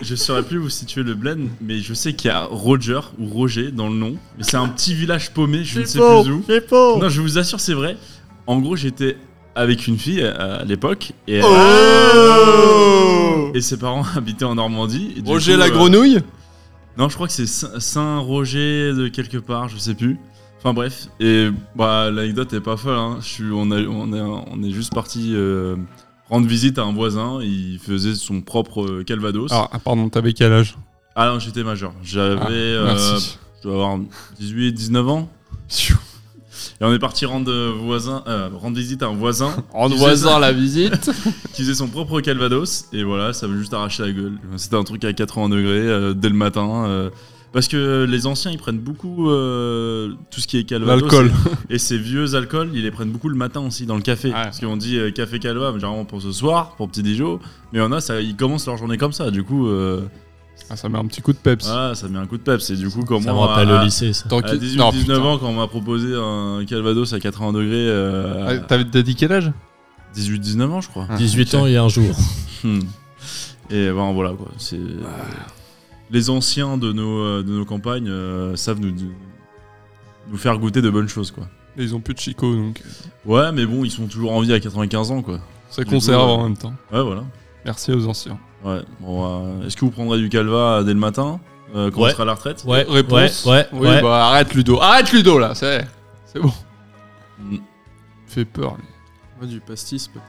Je 0.00 0.14
saurais 0.14 0.42
plus 0.44 0.56
vous 0.56 0.70
situer 0.70 1.02
le 1.02 1.14
bled, 1.14 1.40
mais 1.60 1.80
je 1.80 1.92
sais 1.92 2.14
qu'il 2.14 2.30
y 2.30 2.32
a 2.32 2.44
Roger 2.44 3.00
ou 3.18 3.26
Roger 3.28 3.70
dans 3.70 3.88
le 3.88 3.94
nom. 3.96 4.14
Mais 4.38 4.44
c'est 4.44 4.56
un 4.56 4.66
petit 4.68 4.94
village 4.94 5.30
paumé, 5.32 5.62
je 5.62 5.80
ne 5.80 5.84
sais 5.84 5.98
plus 5.98 6.32
où. 6.32 6.42
c'est 6.48 6.66
faux. 6.66 6.96
Non, 6.98 7.10
je 7.10 7.20
vous 7.20 7.36
assure, 7.36 7.60
c'est 7.60 7.74
vrai. 7.74 7.98
En 8.46 8.58
gros, 8.60 8.76
j'étais 8.76 9.18
avec 9.54 9.86
une 9.86 9.98
fille 9.98 10.22
euh, 10.22 10.60
à 10.60 10.64
l'époque 10.64 11.12
et, 11.28 11.40
Oh 11.44 11.50
et 13.54 13.60
ses 13.60 13.78
parents 13.78 14.04
habitaient 14.16 14.44
en 14.44 14.54
Normandie. 14.56 15.14
et 15.16 15.22
du 15.22 15.30
Roger 15.30 15.52
coup, 15.52 15.58
la 15.58 15.66
euh, 15.66 15.70
grenouille 15.70 16.18
Non, 16.98 17.08
je 17.08 17.14
crois 17.14 17.26
que 17.26 17.32
c'est 17.32 17.46
Saint- 17.46 17.78
Saint-Roger 17.80 18.92
de 18.94 19.08
quelque 19.08 19.38
part, 19.38 19.68
je 19.68 19.78
sais 19.78 19.94
plus. 19.94 20.18
Enfin 20.58 20.72
bref, 20.72 21.08
et 21.20 21.50
bah 21.76 22.10
l'anecdote 22.10 22.52
est 22.54 22.60
pas 22.60 22.76
folle. 22.78 22.96
Hein. 22.96 23.18
Je 23.20 23.26
suis, 23.26 23.44
on, 23.52 23.70
a, 23.70 23.80
on, 23.82 24.12
est, 24.14 24.20
on 24.20 24.62
est 24.62 24.70
juste 24.70 24.94
parti 24.94 25.32
euh, 25.34 25.76
rendre 26.30 26.46
visite 26.46 26.78
à 26.78 26.84
un 26.84 26.92
voisin. 26.92 27.40
Il 27.42 27.78
faisait 27.78 28.14
son 28.14 28.40
propre 28.40 29.02
Calvados. 29.02 29.50
Ah, 29.52 29.68
ah, 29.72 29.78
pardon, 29.78 30.08
t'avais 30.08 30.32
quel 30.32 30.52
âge? 30.54 30.74
Ah 31.16 31.28
non, 31.28 31.38
j'étais 31.38 31.62
majeur. 31.62 31.92
J'avais, 32.02 32.40
Ah, 32.40 32.48
euh, 32.50 32.84
Merci. 32.86 33.38
je 33.58 33.62
dois 33.68 33.74
avoir 33.74 33.98
18, 34.40 34.72
19 34.72 35.08
ans. 35.10 35.28
Et 36.84 36.86
on 36.86 36.92
est 36.92 36.98
parti 36.98 37.24
rendre, 37.24 37.50
euh, 37.50 37.72
voisin, 37.74 38.22
euh, 38.26 38.50
rendre 38.52 38.76
visite 38.76 39.02
à 39.02 39.06
un 39.06 39.14
voisin 39.14 39.54
En 39.72 39.88
Qui 39.90 39.96
voisin 39.96 40.38
la 40.38 40.52
visite. 40.52 41.10
qui 41.54 41.62
faisait 41.62 41.74
son 41.74 41.88
propre 41.88 42.20
Calvados. 42.20 42.88
Et 42.92 43.04
voilà, 43.04 43.32
ça 43.32 43.48
m'a 43.48 43.56
juste 43.56 43.72
arraché 43.72 44.02
la 44.02 44.12
gueule. 44.12 44.34
C'était 44.56 44.76
un 44.76 44.84
truc 44.84 45.02
à 45.04 45.14
80 45.14 45.48
degrés 45.48 45.78
euh, 45.78 46.12
dès 46.12 46.28
le 46.28 46.34
matin. 46.34 46.84
euh, 46.86 47.08
parce 47.54 47.68
que 47.68 48.04
les 48.06 48.26
anciens, 48.26 48.50
ils 48.50 48.58
prennent 48.58 48.80
beaucoup 48.80 49.28
tout 49.28 50.40
ce 50.40 50.46
qui 50.46 50.58
est 50.58 50.64
Calvados. 50.64 51.02
L'alcool. 51.02 51.32
Et 51.70 51.78
ces 51.78 51.96
vieux 51.96 52.34
alcools, 52.34 52.70
ils 52.74 52.82
les 52.82 52.90
prennent 52.90 53.12
beaucoup 53.12 53.28
le 53.28 53.36
matin 53.36 53.60
aussi 53.60 53.86
dans 53.86 53.94
le 53.94 54.02
café. 54.02 54.28
Ouais. 54.28 54.34
Parce 54.34 54.58
qu'on 54.58 54.76
dit 54.76 54.98
café 55.14 55.38
calva, 55.38 55.70
mais 55.70 55.78
généralement 55.78 56.04
pour 56.04 56.20
ce 56.20 56.32
soir, 56.32 56.74
pour 56.76 56.88
petit 56.88 57.04
déjeuner. 57.04 57.38
Mais 57.72 57.78
il 57.78 57.82
y 57.82 57.84
en 57.84 57.92
a, 57.92 58.00
ça, 58.00 58.20
ils 58.20 58.34
commencent 58.34 58.66
leur 58.66 58.76
journée 58.76 58.98
comme 58.98 59.12
ça. 59.12 59.30
Du 59.30 59.44
coup, 59.44 59.68
euh, 59.68 60.00
Ah, 60.70 60.76
ça 60.76 60.88
met 60.88 60.98
un 60.98 61.04
petit 61.06 61.20
coup 61.20 61.32
de 61.32 61.38
peps. 61.38 61.66
voilà, 61.66 61.94
ça 61.94 62.08
met 62.08 62.18
un 62.18 62.26
coup 62.26 62.38
de 62.38 62.42
peps. 62.42 62.70
Et 62.70 62.76
du 62.76 62.88
coup, 62.88 63.02
quand 63.04 63.20
Ça 63.20 63.30
me 63.30 63.34
moi, 63.34 63.48
rappelle 63.48 63.70
à, 63.70 63.78
le 63.80 63.84
lycée, 63.84 64.12
ça. 64.12 64.28
Tant 64.28 64.38
à 64.38 64.42
qu'il- 64.42 64.58
18, 64.58 64.78
Non, 64.78 64.90
19 64.90 65.16
putain. 65.18 65.28
ans, 65.28 65.38
quand 65.38 65.48
on 65.48 65.52
m'a 65.54 65.66
proposé 65.66 66.14
un 66.16 66.64
Calvados 66.66 67.12
à 67.12 67.20
80 67.20 67.52
degrés, 67.52 67.74
euh, 67.88 68.46
Ah, 68.48 68.58
T'avais 68.66 68.84
t'as 68.86 69.02
dit 69.02 69.14
quel 69.14 69.32
âge? 69.32 69.52
18, 70.14 70.38
19 70.40 70.72
ans, 70.72 70.80
je 70.80 70.88
crois. 70.88 71.06
Ah, 71.10 71.16
18 71.16 71.54
ok. 71.54 71.60
ans 71.60 71.66
et 71.66 71.76
un 71.76 71.88
jour. 71.88 72.14
Hmm. 72.64 72.80
Et 73.68 73.88
ben 73.90 74.12
voilà 74.14 74.30
quoi. 74.30 74.48
C'est 74.56 74.78
les 76.10 76.30
anciens 76.30 76.78
de 76.78 76.92
nos 76.92 77.18
euh, 77.20 77.42
de 77.42 77.50
nos 77.50 77.64
campagnes 77.66 78.08
euh, 78.08 78.56
savent 78.56 78.80
nous 78.80 78.94
nous 80.30 80.36
faire 80.38 80.56
goûter 80.58 80.80
de 80.80 80.88
bonnes 80.90 81.08
choses 81.08 81.30
quoi. 81.30 81.44
Et 81.76 81.82
Ils 81.82 81.94
ont 81.94 82.00
plus 82.00 82.14
de 82.14 82.20
Chico, 82.20 82.54
donc 82.54 82.80
Ouais, 83.26 83.52
mais 83.52 83.66
bon, 83.66 83.84
ils 83.84 83.90
sont 83.90 84.06
toujours 84.06 84.32
en 84.32 84.40
vie 84.40 84.52
à 84.54 84.60
95 84.60 85.10
ans 85.10 85.20
quoi. 85.22 85.40
ça 85.70 85.84
conserve 85.84 86.22
coup, 86.24 86.30
euh, 86.30 86.34
en 86.36 86.42
même 86.44 86.56
temps. 86.56 86.72
Ouais, 86.92 87.02
voilà. 87.02 87.24
Merci 87.66 87.92
aux 87.92 88.06
anciens. 88.06 88.38
Ouais. 88.64 88.80
Bon, 89.00 89.24
euh, 89.60 89.66
est-ce 89.66 89.76
que 89.76 89.84
vous 89.84 89.90
prendrez 89.90 90.18
du 90.18 90.28
calva 90.28 90.82
dès 90.84 90.94
le 90.94 90.98
matin 90.98 91.40
euh, 91.74 91.90
quand 91.90 92.00
Ouais. 92.02 92.08
on 92.10 92.12
sera 92.12 92.22
à 92.22 92.26
la 92.26 92.34
retraite 92.34 92.64
Ouais, 92.66 92.86
Réponse 92.88 93.44
ouais, 93.44 93.52
ouais, 93.52 93.66
Oui, 93.72 93.88
ouais. 93.88 94.02
bah 94.02 94.26
arrête 94.28 94.54
Ludo. 94.54 94.80
Arrête 94.80 95.12
Ludo 95.12 95.38
là, 95.38 95.54
c'est 95.54 95.84
c'est 96.26 96.40
bon. 96.40 96.52
Hmm. 97.38 97.56
Fait 98.26 98.44
peur. 98.44 98.76
lui. 98.76 98.84
Ouais, 99.40 99.46
du 99.52 99.60
pastis 99.60 100.08
peut-être. 100.08 100.24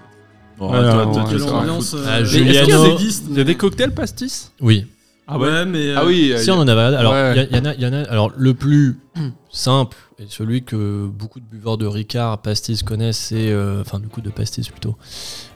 Bon, 0.57 0.71
Ouais, 0.71 0.79
toi, 0.79 1.05
ouais, 1.07 1.37
fous. 1.39 1.49
Ambiance, 1.49 1.95
Ah, 2.07 2.17
euh, 2.19 2.25
Juliano- 2.25 2.49
est-ce 2.49 2.63
qu'il 2.65 2.69
y 2.69 2.93
a 2.93 2.97
des 2.97 3.31
Il 3.31 3.37
y 3.37 3.41
a 3.41 3.43
des 3.43 3.55
cocktails 3.55 3.93
pastis? 3.93 4.51
Oui. 4.61 4.85
Ah 5.27 5.37
ouais, 5.39 5.65
mais. 5.65 5.87
euh, 5.89 5.95
Ah 5.97 6.05
oui. 6.05 6.33
Si 6.37 6.49
on 6.51 6.55
en 6.59 6.67
avait. 6.67 6.81
Alors, 6.95 7.13
il 7.13 7.39
Ouais. 7.39 7.49
y, 7.51 7.57
en 7.57 7.65
a, 7.65 7.73
y 7.75 7.85
en 7.85 7.93
a. 7.93 8.01
Alors, 8.09 8.31
le 8.35 8.53
plus 8.53 8.99
simple 9.51 9.97
et 10.19 10.25
celui 10.29 10.63
que 10.63 11.07
beaucoup 11.07 11.39
de 11.39 11.45
buveurs 11.45 11.77
de 11.77 11.85
Ricard 11.85 12.37
pastis 12.41 12.83
connaissent, 12.83 13.17
c'est 13.17 13.49
euh, 13.51 13.81
enfin 13.81 13.99
du 13.99 14.07
coup 14.07 14.21
de 14.21 14.29
pastis 14.29 14.69
plutôt. 14.69 14.95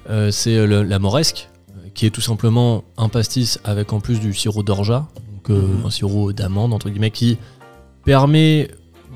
euh, 0.09 0.31
c'est 0.31 0.57
euh, 0.57 0.65
le- 0.65 0.83
la 0.83 0.97
moresque, 0.99 1.49
euh, 1.53 1.58
qui 1.93 2.05
est 2.05 2.09
tout 2.09 2.21
simplement 2.21 2.83
un 2.97 3.09
pastis 3.09 3.59
avec 3.63 3.93
en 3.93 3.99
plus 3.99 4.19
du 4.19 4.33
sirop 4.33 4.63
d'orgeat, 4.63 5.05
donc 5.33 5.49
euh, 5.49 5.61
Mhm. 5.61 5.85
un 5.85 5.89
sirop 5.89 6.33
d'amande 6.33 6.73
entre 6.73 6.89
guillemets, 6.89 7.11
qui 7.11 7.37
permet 8.05 8.69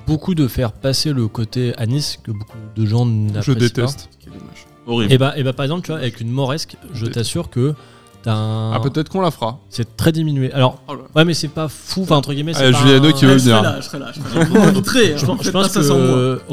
beaucoup 0.07 0.35
de 0.35 0.47
faire 0.47 0.71
passer 0.73 1.13
le 1.13 1.27
côté 1.27 1.73
anis 1.77 2.17
que 2.21 2.31
beaucoup 2.31 2.57
de 2.75 2.85
gens 2.85 3.05
n'apprécient 3.05 3.41
Je 3.41 3.53
pas. 3.53 3.59
déteste. 3.59 4.09
Est 4.21 4.25
dommage. 4.29 4.67
Horrible. 4.85 5.13
Et 5.13 5.17
bah, 5.17 5.33
et 5.37 5.43
bah 5.43 5.53
par 5.53 5.63
exemple, 5.63 5.81
tu 5.85 5.91
vois, 5.91 5.99
avec 5.99 6.19
une 6.19 6.29
moresque, 6.29 6.75
je 6.93 7.05
t'assure 7.05 7.49
que 7.49 7.73
t'as 8.21 8.33
un. 8.33 8.73
Ah 8.73 8.79
peut-être 8.81 9.07
qu'on 9.09 9.21
la 9.21 9.31
fera. 9.31 9.59
C'est 9.69 9.95
très 9.95 10.11
diminué. 10.11 10.51
Alors, 10.51 10.81
Oh 10.89 10.93
ouais, 11.15 11.23
mais 11.23 11.33
c'est 11.33 11.47
pas 11.47 11.69
fou. 11.69 12.01
Enfin, 12.03 12.17
entre 12.17 12.33
guillemets, 12.33 12.53
c'est 12.53 12.65
Ah, 12.65 12.71
pas 12.71 12.77
Juliano 12.79 13.07
un- 13.07 13.11
qui 13.13 13.23
veut 13.25 13.31
Ouais, 13.33 13.39
je 13.39 13.43
serai 13.45 13.51
venir. 13.59 13.63
là, 13.63 13.79
je 13.79 13.85
serai 13.85 13.99
là. 13.99 14.11
Je 14.13 14.19
serai 14.19 14.39
là. 14.39 14.45
Hein. 14.45 14.71
Je 14.73 14.81
je 15.19 15.51
pense 15.51 15.71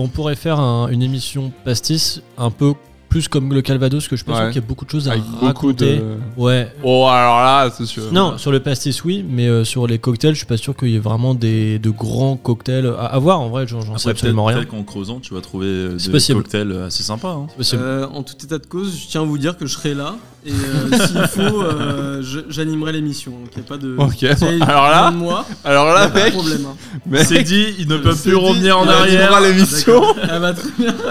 pourrait 0.08 0.36
faire 0.36 0.60
un- 0.60 0.88
une 0.88 1.02
émission 1.02 1.52
pastis 1.64 2.22
un 2.38 2.50
peu 2.52 2.74
plus 3.10 3.28
comme 3.28 3.52
le 3.52 3.60
Calvados, 3.60 4.08
que 4.08 4.16
je 4.16 4.24
pense 4.24 4.38
Ouais. 4.38 4.46
qu'il 4.46 4.62
y 4.62 4.64
a 4.64 4.66
beaucoup 4.66 4.86
de 4.86 4.90
choses 4.90 5.08
à 5.08 5.12
Avec 5.12 5.24
beaucoup 5.24 5.44
raconter. 5.44 5.96
de. 5.98 6.02
Ouais. 6.38 6.72
Oh 6.82 7.06
alors 7.08 7.40
là, 7.40 7.70
c'est 7.76 7.84
sûr. 7.84 8.04
Non, 8.12 8.38
sur 8.38 8.50
le 8.52 8.60
pastis, 8.60 9.04
oui, 9.04 9.22
mais 9.28 9.48
euh, 9.48 9.64
sur 9.64 9.86
les 9.86 9.98
cocktails, 9.98 10.32
je 10.32 10.38
suis 10.38 10.46
pas 10.46 10.56
sûr 10.56 10.74
qu'il 10.74 10.88
y 10.88 10.96
ait 10.96 11.00
vraiment 11.00 11.34
des, 11.34 11.78
de 11.78 11.90
grands 11.90 12.36
cocktails 12.36 12.86
à, 12.98 13.06
à 13.06 13.18
voir. 13.18 13.40
En 13.40 13.48
vrai, 13.50 13.66
j'en 13.66 13.98
sais 13.98 14.08
absolument 14.08 14.46
rien. 14.46 14.56
peut-être 14.58 14.70
qu'en 14.70 14.82
creusant, 14.84 15.20
tu 15.20 15.34
vas 15.34 15.40
trouver 15.42 15.66
euh, 15.66 15.96
des 15.96 16.10
possible. 16.10 16.42
cocktails 16.42 16.72
assez 16.86 17.02
sympas. 17.02 17.32
hein. 17.32 17.46
C'est 17.50 17.56
possible. 17.56 17.82
Euh, 17.84 18.06
en 18.06 18.22
tout 18.22 18.34
état 18.42 18.58
de 18.58 18.66
cause, 18.66 18.96
je 18.96 19.08
tiens 19.08 19.22
à 19.22 19.24
vous 19.24 19.36
dire 19.38 19.58
que 19.58 19.66
je 19.66 19.74
serai 19.74 19.92
là 19.94 20.14
et 20.46 20.52
euh, 20.52 21.06
s'il 21.06 21.26
faut, 21.26 21.60
euh, 21.62 22.22
j'animerai 22.48 22.92
l'émission. 22.92 23.32
Donc 23.32 23.48
il 23.56 23.58
n'y 23.60 23.66
a 23.66 23.68
pas 23.68 23.76
de. 23.76 23.96
Ok, 23.98 24.22
alors 24.62 24.88
là- 24.88 25.10
moi, 25.10 25.44
Alors 25.64 25.86
là, 25.92 26.08
pas 26.08 26.20
de 26.20 26.24
mec, 26.26 26.32
problème. 26.34 26.66
hein. 26.66 26.76
mec, 27.06 27.26
C'est 27.26 27.42
dit, 27.42 27.74
ils 27.78 27.88
ne 27.88 27.96
peuvent 27.98 28.16
C'est 28.16 28.30
plus 28.30 28.38
dit, 28.38 28.46
revenir 28.46 28.78
en 28.78 28.84
il 28.84 28.90
arrière. 28.90 29.40
l'émission. 29.40 30.00
Ah 30.22 30.38
bah 30.38 30.52
très 30.54 30.70
bien. 30.78 30.94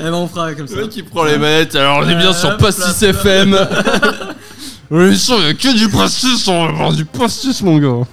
Eh 0.00 0.04
ben 0.04 0.14
on 0.14 0.28
fera 0.28 0.54
comme 0.54 0.66
ça. 0.68 0.76
le 0.76 0.82
mec 0.82 0.90
qui 0.90 1.02
prend 1.02 1.24
les 1.24 1.37
manettes. 1.38 1.74
Alors 1.74 1.98
on 2.04 2.08
est 2.08 2.14
bien 2.14 2.32
sur 2.32 2.56
Pastis 2.56 3.02
FM. 3.02 3.56
L'émission, 4.90 5.36
il 5.38 5.44
n'y 5.44 5.50
a 5.50 5.54
que 5.54 5.76
du 5.76 5.88
pastis, 5.90 6.48
on 6.48 6.66
va 6.66 6.72
voir 6.72 6.92
du 6.92 7.04
pastis, 7.04 7.60
mon 7.62 7.76
gars. 7.78 8.06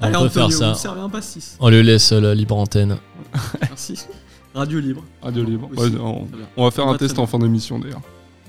Allez, 0.00 0.16
on 0.16 0.20
peut 0.20 0.26
Antonio, 0.26 0.30
faire 0.30 0.44
vous 0.46 0.52
ça. 0.52 0.74
servez 0.74 1.00
un 1.00 1.08
pastis. 1.08 1.56
On 1.60 1.70
lui 1.70 1.82
laisse 1.82 2.12
euh, 2.12 2.20
la 2.20 2.34
libre 2.34 2.56
antenne. 2.56 2.98
Merci. 3.62 3.98
Radio 4.54 4.78
libre. 4.80 5.02
Radio 5.22 5.42
libre. 5.44 5.68
Aussi. 5.74 5.80
Ouais, 5.94 6.00
on, 6.02 6.26
Très 6.26 6.36
bien. 6.36 6.46
on 6.56 6.64
va 6.64 6.70
faire 6.70 6.84
On 6.86 6.88
un 6.90 6.92
va 6.92 6.98
test 6.98 7.14
très 7.14 7.22
en 7.22 7.26
fin 7.26 7.38
d'émission 7.38 7.78
d'ailleurs. 7.78 8.02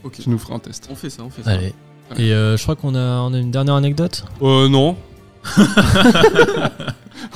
Ok. 0.04 0.17
Tu 0.21 0.30
nous 0.30 0.38
feras 0.39 0.56
un 0.56 0.60
test. 0.60 0.89
On 0.91 0.95
fait 0.95 1.10
ça, 1.10 1.23
on 1.23 1.30
fait 1.30 1.43
ça. 1.43 1.52
Allez. 1.52 1.73
Et 2.17 2.34
euh, 2.34 2.58
je 2.58 2.63
crois 2.63 2.76
qu'on 2.76 2.95
a, 2.95 2.99
on 3.21 3.34
a 3.34 3.38
une 3.38 3.52
dernière 3.52 3.76
anecdote? 3.76 4.26
Euh, 4.41 4.67
non. 4.67 4.97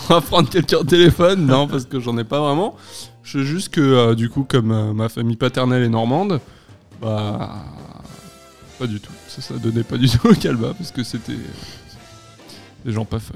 on 0.09 0.13
va 0.13 0.21
prendre 0.21 0.49
quelqu'un 0.49 0.77
au 0.77 0.83
téléphone. 0.83 1.45
Non, 1.45 1.67
parce 1.67 1.85
que 1.85 1.99
j'en 1.99 2.17
ai 2.17 2.23
pas 2.23 2.39
vraiment. 2.41 2.75
Je 3.23 3.39
sais 3.39 3.45
juste 3.45 3.69
que, 3.69 3.81
euh, 3.81 4.15
du 4.15 4.29
coup, 4.29 4.45
comme 4.47 4.71
euh, 4.71 4.93
ma 4.93 5.09
famille 5.09 5.35
paternelle 5.35 5.83
est 5.83 5.89
normande, 5.89 6.39
bah. 7.01 7.55
Pas 8.79 8.87
du 8.87 8.99
tout. 8.99 9.11
Ça, 9.27 9.41
ça 9.41 9.55
donnait 9.55 9.83
pas 9.83 9.97
du 9.97 10.07
tout 10.09 10.27
au 10.29 10.33
calva, 10.35 10.73
parce 10.73 10.91
que 10.91 11.03
c'était. 11.03 11.31
euh, 11.33 12.85
des 12.85 12.91
gens 12.91 13.05
pas 13.05 13.19
fun. 13.19 13.33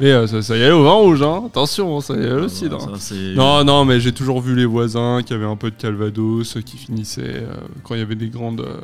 Mais 0.00 0.10
euh, 0.10 0.26
ça, 0.26 0.42
ça 0.42 0.56
y 0.56 0.62
allait 0.62 0.72
au 0.72 0.82
vin 0.82 0.92
rouge, 0.94 1.22
hein. 1.22 1.44
Attention, 1.46 2.00
ça 2.00 2.14
y 2.14 2.18
allait 2.18 2.32
au 2.32 2.48
cidre. 2.48 2.80
Ça, 2.80 2.90
c'est- 2.98 3.34
Non, 3.34 3.62
non, 3.62 3.84
mais 3.84 4.00
j'ai 4.00 4.12
toujours 4.12 4.40
vu 4.40 4.56
les 4.56 4.64
voisins 4.64 5.20
qui 5.24 5.32
avaient 5.32 5.46
un 5.46 5.54
peu 5.56 5.70
de 5.70 5.76
calvados, 5.76 6.56
qui 6.64 6.76
finissaient 6.78 7.22
euh, 7.44 7.54
quand 7.84 7.94
il 7.94 7.98
y 7.98 8.02
avait 8.02 8.16
des 8.16 8.28
grandes, 8.28 8.62
euh, 8.62 8.78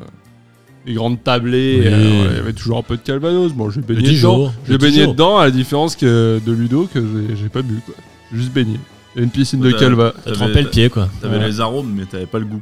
des 0.85 0.93
grandes 0.93 1.21
tablées. 1.21 1.79
Oui. 1.81 1.87
euh, 1.87 1.97
ouais, 2.23 2.27
il 2.31 2.37
y 2.37 2.39
avait 2.39 2.53
toujours 2.53 2.77
un 2.77 2.83
peu 2.83 2.95
de 2.95 3.01
calvados. 3.01 3.51
Bon, 3.51 3.69
j'ai 3.69 3.81
baigné 3.81 4.13
dedans. 4.15 4.53
J'ai 4.67 4.77
baigné 4.77 5.07
dedans, 5.07 5.37
à 5.39 5.45
la 5.45 5.51
différence 5.51 5.95
que 5.97 6.39
de 6.45 6.51
Ludo 6.53 6.87
que 6.93 7.03
j'ai- 7.35 7.49
pas 7.49 7.61
bu 7.63 7.81
quoi. 7.85 7.95
J'ai 8.31 8.37
Juste 8.37 8.53
baigné. 8.53 8.79
Il 9.15 9.19
y 9.19 9.21
a 9.21 9.23
une 9.25 9.31
piscine 9.31 9.59
de 9.59 9.71
calva. 9.71 10.13
T'as 10.15 10.21
T'avais- 10.21 10.35
trempé 10.37 10.61
le 10.61 10.69
pied, 10.69 10.89
quoi. 10.89 11.09
T'avais 11.19 11.37
Ouais. 11.39 11.47
les 11.47 11.59
arômes, 11.59 11.91
mais 11.97 12.05
t'avais 12.05 12.27
pas 12.27 12.39
le 12.39 12.45
goût. 12.45 12.61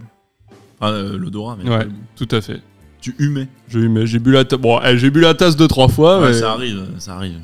Enfin, 0.79 0.93
euh, 0.93 1.17
l'odorat, 1.17 1.57
mais 1.61 1.69
Ouais. 1.69 1.87
Tout 2.15 2.27
à 2.31 2.41
fait. 2.41 2.61
Tu 3.01 3.15
humais. 3.19 3.47
J'ai 3.69 3.79
eu, 3.79 3.89
mais 3.89 4.05
j'ai 4.07 4.19
bu 4.19 4.31
la 4.31 4.43
tasse. 4.45 4.59
Bon, 4.59 4.79
eh, 4.83 4.97
j'ai 4.97 5.09
bu 5.09 5.19
la 5.21 5.33
tasse 5.33 5.55
deux 5.55 5.67
trois 5.67 5.87
fois. 5.87 6.19
Ouais, 6.19 6.27
mais- 6.29 6.33
ça 6.33 6.51
arrive, 6.51 6.85
ça 6.99 7.15
arrive. 7.15 7.39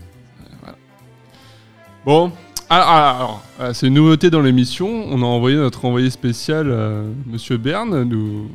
Bon. 2.06 2.32
Alors, 2.70 2.88
alors, 2.90 3.16
alors, 3.16 3.44
euh, 3.62 3.74
c'est 3.74 3.88
une 3.88 3.94
nouveauté 3.94 4.30
dans 4.30 4.42
l'émission. 4.42 4.88
On 4.88 5.22
a 5.22 5.26
envoyé 5.26 5.58
notre 5.58 5.86
envoyé 5.86 6.10
spécial, 6.10 6.68
euh, 6.70 7.12
Monsieur 7.28 7.58
Berne, 7.58 8.04
nous 8.04 8.50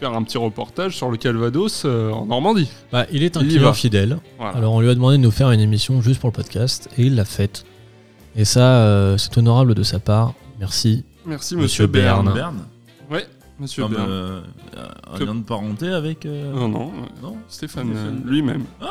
faire 0.00 0.12
un 0.14 0.22
petit 0.24 0.36
reportage 0.36 0.96
sur 0.96 1.10
le 1.10 1.16
Calvados 1.16 1.84
euh, 1.84 2.10
en 2.10 2.26
Normandie. 2.26 2.68
Bah, 2.92 3.06
il 3.12 3.22
est 3.22 3.36
un 3.36 3.40
Il 3.42 3.48
client 3.48 3.72
fidèle. 3.72 4.18
Voilà. 4.38 4.56
Alors 4.56 4.74
on 4.74 4.80
lui 4.80 4.90
a 4.90 4.94
demandé 4.94 5.16
de 5.16 5.22
nous 5.22 5.30
faire 5.30 5.50
une 5.52 5.60
émission 5.60 6.02
juste 6.02 6.20
pour 6.20 6.28
le 6.28 6.34
podcast 6.34 6.88
et 6.98 7.04
il 7.06 7.14
l'a 7.14 7.24
faite. 7.24 7.64
Et 8.36 8.44
ça, 8.44 8.60
euh, 8.80 9.16
c'est 9.16 9.38
honorable 9.38 9.74
de 9.74 9.82
sa 9.82 9.98
part. 9.98 10.34
Merci. 10.60 11.04
Merci 11.24 11.54
Monsieur 11.56 11.84
Monsieur 11.84 11.86
Berne. 11.86 12.32
Berne. 12.34 12.58
Ouais, 13.58 13.62
Monsieur 13.62 13.82
Comme 13.84 13.94
Berne. 13.94 14.06
euh, 14.10 14.40
un 15.12 15.18
Que- 15.18 15.24
lien 15.24 15.34
de 15.34 15.42
parenté 15.42 15.88
avec. 15.88 16.26
euh, 16.26 16.52
Non, 16.52 16.68
non, 16.68 16.92
Non 17.22 17.36
Stéphane 17.48 17.86
Stéphane. 17.88 18.22
euh, 18.24 18.28
lui-même. 18.30 18.64
Ah 18.80 18.86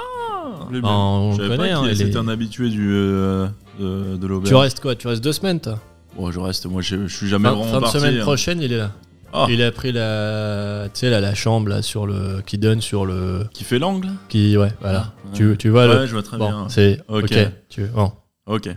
Lui-même. 0.69 0.81
Bah, 0.83 0.89
on 0.91 1.33
Je 1.33 1.41
le 1.41 1.43
savais 1.49 1.57
connaît. 1.57 1.69
pas 1.71 1.77
hein, 1.77 1.81
qu'il 1.83 1.91
il 1.91 1.97
c'était 1.97 2.11
est- 2.11 2.17
un 2.17 2.27
habitué 2.27 2.69
du, 2.69 2.89
euh, 2.93 3.47
de, 3.79 4.15
de 4.17 4.27
l'auberge. 4.27 4.49
Tu 4.49 4.55
restes 4.55 4.79
quoi? 4.79 4.95
Tu 4.95 5.07
restes 5.07 5.23
deux 5.23 5.33
semaines, 5.33 5.59
toi? 5.59 5.79
Bon, 6.15 6.31
je 6.31 6.39
reste, 6.39 6.65
moi 6.67 6.81
je, 6.81 7.07
je 7.07 7.15
suis 7.15 7.27
jamais 7.27 7.49
fin, 7.49 7.55
vraiment 7.55 7.69
fin 7.71 7.77
de 7.77 7.81
parti. 7.81 7.99
semaine 7.99 8.17
hein. 8.19 8.21
prochaine, 8.23 8.61
il 8.61 8.71
est 8.73 8.77
là. 8.77 8.91
Ah. 9.33 9.47
Il 9.49 9.61
a 9.61 9.69
pris 9.71 9.91
la, 9.91 10.87
tu 10.93 10.99
sais, 11.01 11.09
là, 11.09 11.19
la 11.19 11.35
chambre 11.35 11.67
là, 11.67 11.81
sur 11.81 12.07
le, 12.07 12.41
qui 12.45 12.57
donne 12.57 12.79
sur 12.79 13.05
le, 13.05 13.45
Qui 13.53 13.65
fait 13.65 13.79
l'angle? 13.79 14.09
Qui, 14.29 14.55
ouais, 14.57 14.71
voilà. 14.79 15.13
Ah, 15.13 15.29
Tu, 15.33 15.55
tu 15.57 15.69
vois 15.69 15.87
Ouais, 15.87 15.95
le, 15.95 16.05
je 16.07 16.13
vois 16.13 16.23
très 16.23 16.37
bon, 16.37 16.47
bien. 16.47 16.69
c'est, 16.69 17.01
ok. 17.09 17.23
Ok. 17.25 17.37
Tu, 17.69 17.83
bon, 17.87 18.13
Ok, 18.47 18.69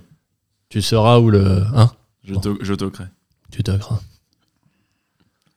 tu 0.68 0.82
sauras 0.82 1.18
où 1.20 1.30
le, 1.30 1.62
hein? 1.76 1.90
Je 2.24 2.34
Bon. 2.34 2.40
to- 2.40 2.58
je 2.60 2.74
toquerai. 2.74 3.04
Tu 3.52 3.62
te 3.62 3.70
crains. 3.70 4.00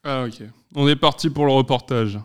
Ah 0.04 0.24
ok. 0.24 0.44
On 0.76 0.88
est 0.88 0.96
parti 0.96 1.30
pour 1.30 1.46
le 1.46 1.52
reportage. 1.52 2.20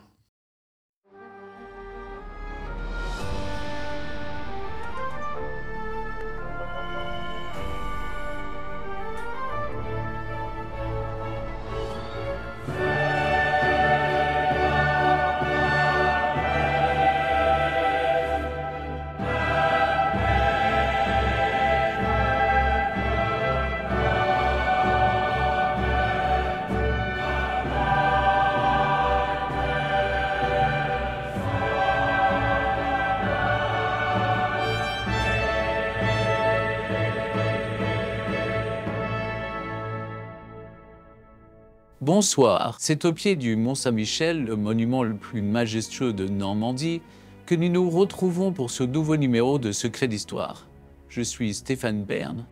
Bonsoir, 42.19 42.77
c'est 42.79 43.05
au 43.05 43.13
pied 43.13 43.37
du 43.37 43.57
Mont 43.57 43.75
Saint-Michel, 43.75 44.43
le 44.43 44.57
monument 44.57 45.03
le 45.03 45.17
plus 45.17 45.43
majestueux 45.43 46.15
de 46.15 46.27
Normandie, 46.27 47.03
que 47.45 47.55
nous 47.55 47.69
nous 47.69 47.91
retrouvons 47.91 48.53
pour 48.53 48.71
ce 48.71 48.85
nouveau 48.85 49.19
numéro 49.19 49.59
de 49.59 49.71
Secret 49.71 50.09
d'Histoire. 50.09 50.67
Je 51.11 51.21
suis 51.21 51.53
Stéphane 51.53 52.05
Bern. 52.05 52.47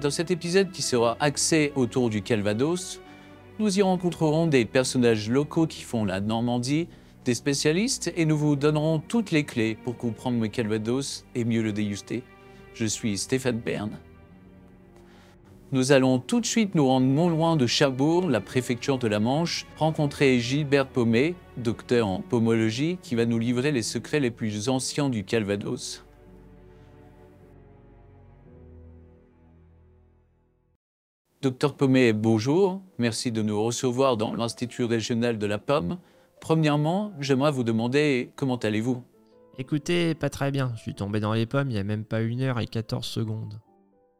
Dans 0.00 0.08
cet 0.08 0.30
épisode 0.30 0.70
qui 0.70 0.80
sera 0.80 1.18
axé 1.20 1.74
autour 1.76 2.08
du 2.08 2.22
Calvados, 2.22 3.02
nous 3.58 3.78
y 3.78 3.82
rencontrerons 3.82 4.46
des 4.46 4.64
personnages 4.64 5.28
locaux 5.28 5.66
qui 5.66 5.82
font 5.82 6.06
la 6.06 6.22
Normandie, 6.22 6.88
des 7.26 7.34
spécialistes, 7.34 8.14
et 8.16 8.24
nous 8.24 8.38
vous 8.38 8.56
donnerons 8.56 8.98
toutes 8.98 9.30
les 9.30 9.44
clés 9.44 9.76
pour 9.84 9.98
comprendre 9.98 10.40
le 10.40 10.48
Calvados 10.48 11.26
et 11.34 11.44
mieux 11.44 11.62
le 11.62 11.74
déguster. 11.74 12.22
Je 12.72 12.86
suis 12.86 13.18
Stéphane 13.18 13.58
Bern. 13.58 13.90
Nous 15.74 15.90
allons 15.90 16.20
tout 16.20 16.40
de 16.40 16.46
suite 16.46 16.76
nous 16.76 16.86
rendre 16.86 17.08
non 17.08 17.28
loin 17.28 17.56
de 17.56 17.66
Cherbourg, 17.66 18.30
la 18.30 18.40
préfecture 18.40 18.96
de 18.96 19.08
la 19.08 19.18
Manche, 19.18 19.66
rencontrer 19.76 20.38
Gilbert 20.38 20.86
Paumet, 20.86 21.34
docteur 21.56 22.06
en 22.06 22.20
pomologie, 22.20 22.96
qui 23.02 23.16
va 23.16 23.26
nous 23.26 23.40
livrer 23.40 23.72
les 23.72 23.82
secrets 23.82 24.20
les 24.20 24.30
plus 24.30 24.68
anciens 24.68 25.10
du 25.10 25.24
Calvados. 25.24 26.04
Docteur 31.42 31.74
Paumet, 31.74 32.12
bonjour. 32.12 32.80
Merci 32.98 33.32
de 33.32 33.42
nous 33.42 33.60
recevoir 33.60 34.16
dans 34.16 34.32
l'Institut 34.32 34.84
régional 34.84 35.38
de 35.38 35.46
la 35.46 35.58
Pomme. 35.58 35.98
Premièrement, 36.40 37.12
j'aimerais 37.18 37.50
vous 37.50 37.64
demander 37.64 38.30
comment 38.36 38.58
allez-vous? 38.58 39.02
Écoutez, 39.58 40.14
pas 40.14 40.30
très 40.30 40.52
bien. 40.52 40.70
Je 40.76 40.82
suis 40.82 40.94
tombé 40.94 41.18
dans 41.18 41.32
les 41.32 41.46
pommes 41.46 41.70
il 41.70 41.74
y 41.74 41.80
a 41.80 41.84
même 41.84 42.04
pas 42.04 42.20
une 42.20 42.42
heure 42.42 42.60
et 42.60 42.68
14 42.68 43.04
secondes. 43.04 43.58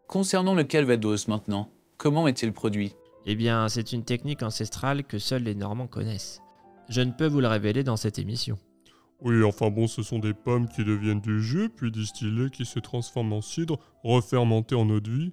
Concernant 0.08 0.54
le 0.54 0.64
Calvados 0.64 1.28
maintenant, 1.28 1.70
comment 1.96 2.28
est-il 2.28 2.52
produit? 2.52 2.94
Eh 3.26 3.34
bien, 3.34 3.68
c'est 3.68 3.92
une 3.92 4.04
technique 4.04 4.42
ancestrale 4.42 5.02
que 5.02 5.18
seuls 5.18 5.42
les 5.42 5.54
Normands 5.54 5.86
connaissent. 5.86 6.42
Je 6.90 7.00
ne 7.00 7.10
peux 7.10 7.26
vous 7.26 7.40
le 7.40 7.48
révéler 7.48 7.82
dans 7.82 7.96
cette 7.96 8.18
émission. 8.18 8.58
Oui, 9.22 9.42
enfin 9.42 9.70
bon, 9.70 9.86
ce 9.86 10.02
sont 10.02 10.18
des 10.18 10.34
pommes 10.34 10.68
qui 10.68 10.84
deviennent 10.84 11.22
du 11.22 11.42
jus, 11.42 11.70
puis 11.70 11.90
distillées, 11.90 12.50
qui 12.50 12.66
se 12.66 12.78
transforment 12.78 13.32
en 13.32 13.40
cidre, 13.40 13.78
refermentées 14.02 14.74
en 14.74 14.88
eau 14.90 15.00
de 15.00 15.10
vie, 15.10 15.32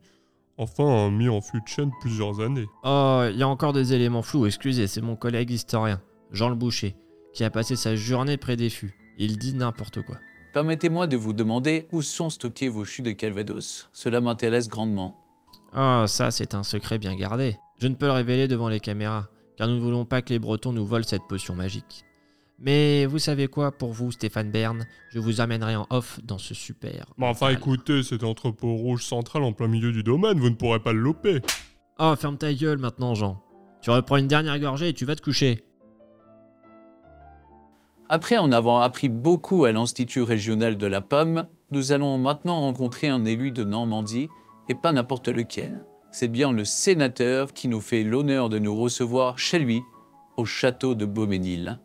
enfin 0.57 1.11
mis 1.11 1.28
en 1.28 1.41
fût 1.41 1.59
de 1.59 1.67
chêne 1.67 1.91
plusieurs 1.99 2.39
années. 2.39 2.67
Oh, 2.84 3.26
il 3.30 3.38
y 3.38 3.43
a 3.43 3.49
encore 3.49 3.74
des 3.74 3.93
éléments 3.93 4.22
flous, 4.22 4.45
excusez, 4.45 4.88
c'est 4.88 5.01
mon 5.01 5.17
collègue 5.17 5.51
historien, 5.51 6.01
Jean 6.32 6.47
le 6.47 6.55
Boucher, 6.55 6.95
qui 7.34 7.43
a 7.43 7.49
passé 7.49 7.76
sa 7.76 7.97
journée 7.97 8.38
près 8.38 8.55
des 8.55 8.69
fûts. 8.69 8.95
Il 9.17 9.38
dit 9.38 9.53
n'importe 9.53 10.01
quoi. 10.03 10.17
Permettez-moi 10.54 11.08
de 11.08 11.16
vous 11.16 11.32
demander 11.32 11.88
où 11.93 12.02
sont 12.02 12.30
stockés 12.30 12.68
vos 12.68 12.84
chutes 12.84 13.06
de 13.06 13.12
Calvados. 13.12 13.89
Cela 13.93 14.20
m'intéresse 14.20 14.68
grandement. 14.68 15.18
Oh, 15.74 16.04
ça, 16.08 16.30
c'est 16.30 16.54
un 16.54 16.64
secret 16.64 16.97
bien 16.97 17.16
gardé. 17.16 17.56
Je 17.78 17.88
ne 17.88 17.95
peux 17.95 18.08
le 18.08 18.12
révéler 18.12 18.49
devant 18.49 18.68
les 18.68 18.82
caméras, 18.82 19.30
car 19.56 19.70
nous 19.70 19.76
ne 19.76 19.80
voulons 19.80 20.04
pas 20.04 20.22
que 20.22 20.34
les 20.34 20.39
Bretons 20.39 20.74
nous 20.74 20.86
volent 20.86 21.06
cette 21.08 21.26
potion 21.30 21.56
magique. 21.56 22.04
Mais 22.60 23.06
vous 23.06 23.18
savez 23.18 23.47
quoi, 23.47 23.72
pour 23.72 23.93
vous, 23.93 24.12
Stéphane 24.12 24.52
Bern, 24.52 24.86
je 25.14 25.20
vous 25.20 25.39
amènerai 25.39 25.78
en 25.78 25.88
off 25.89 26.20
dans 26.24 26.38
ce 26.38 26.54
super. 26.54 27.06
Mais 27.18 27.28
enfin 27.28 27.47
mental. 27.47 27.58
écoutez, 27.58 28.04
cet 28.04 28.24
entrepôt 28.26 28.76
rouge 28.76 29.06
central 29.06 29.43
en 29.43 29.54
plein 29.54 29.68
milieu 29.68 29.93
du 29.93 30.04
domaine, 30.04 30.38
vous 30.38 30.49
ne 30.49 30.56
pourrez 30.56 30.80
pas 30.80 30.91
le 30.91 30.99
loper. 30.99 31.39
Oh, 31.97 32.14
ferme 32.18 32.38
ta 32.38 32.54
gueule 32.54 32.78
maintenant, 32.78 33.16
Jean. 33.16 33.41
Tu 33.82 33.89
reprends 33.89 34.18
une 34.18 34.28
dernière 34.28 34.60
gorgée 34.60 34.89
et 34.89 34.93
tu 34.93 35.06
vas 35.06 35.16
te 35.16 35.22
coucher. 35.22 35.64
Après 38.14 38.38
en 38.38 38.51
avoir 38.51 38.82
appris 38.82 39.07
beaucoup 39.07 39.64
à 39.64 39.72
l'Institut 39.72 40.24
régional 40.24 40.78
de 40.78 40.86
la 40.86 40.99
Pomme, 40.99 41.47
nous 41.72 41.93
allons 41.93 42.18
maintenant 42.18 42.59
rencontrer 42.59 43.07
un 43.07 43.24
élu 43.24 43.51
de 43.51 43.64
Normandie, 43.64 44.28
et 44.68 44.76
pas 44.76 44.91
n'importe 44.91 45.30
lequel. 45.30 45.86
C'est 46.12 46.28
bien 46.28 46.51
le 46.51 46.66
sénateur 46.66 47.53
qui 47.53 47.70
nous 47.70 47.80
fait 47.80 48.03
l'honneur 48.03 48.49
de 48.49 48.59
nous 48.59 48.76
recevoir 48.76 49.39
chez 49.39 49.59
lui, 49.59 49.82
au 50.36 50.43
château 50.43 50.93
de 50.93 51.05
Beauménil. 51.05 51.80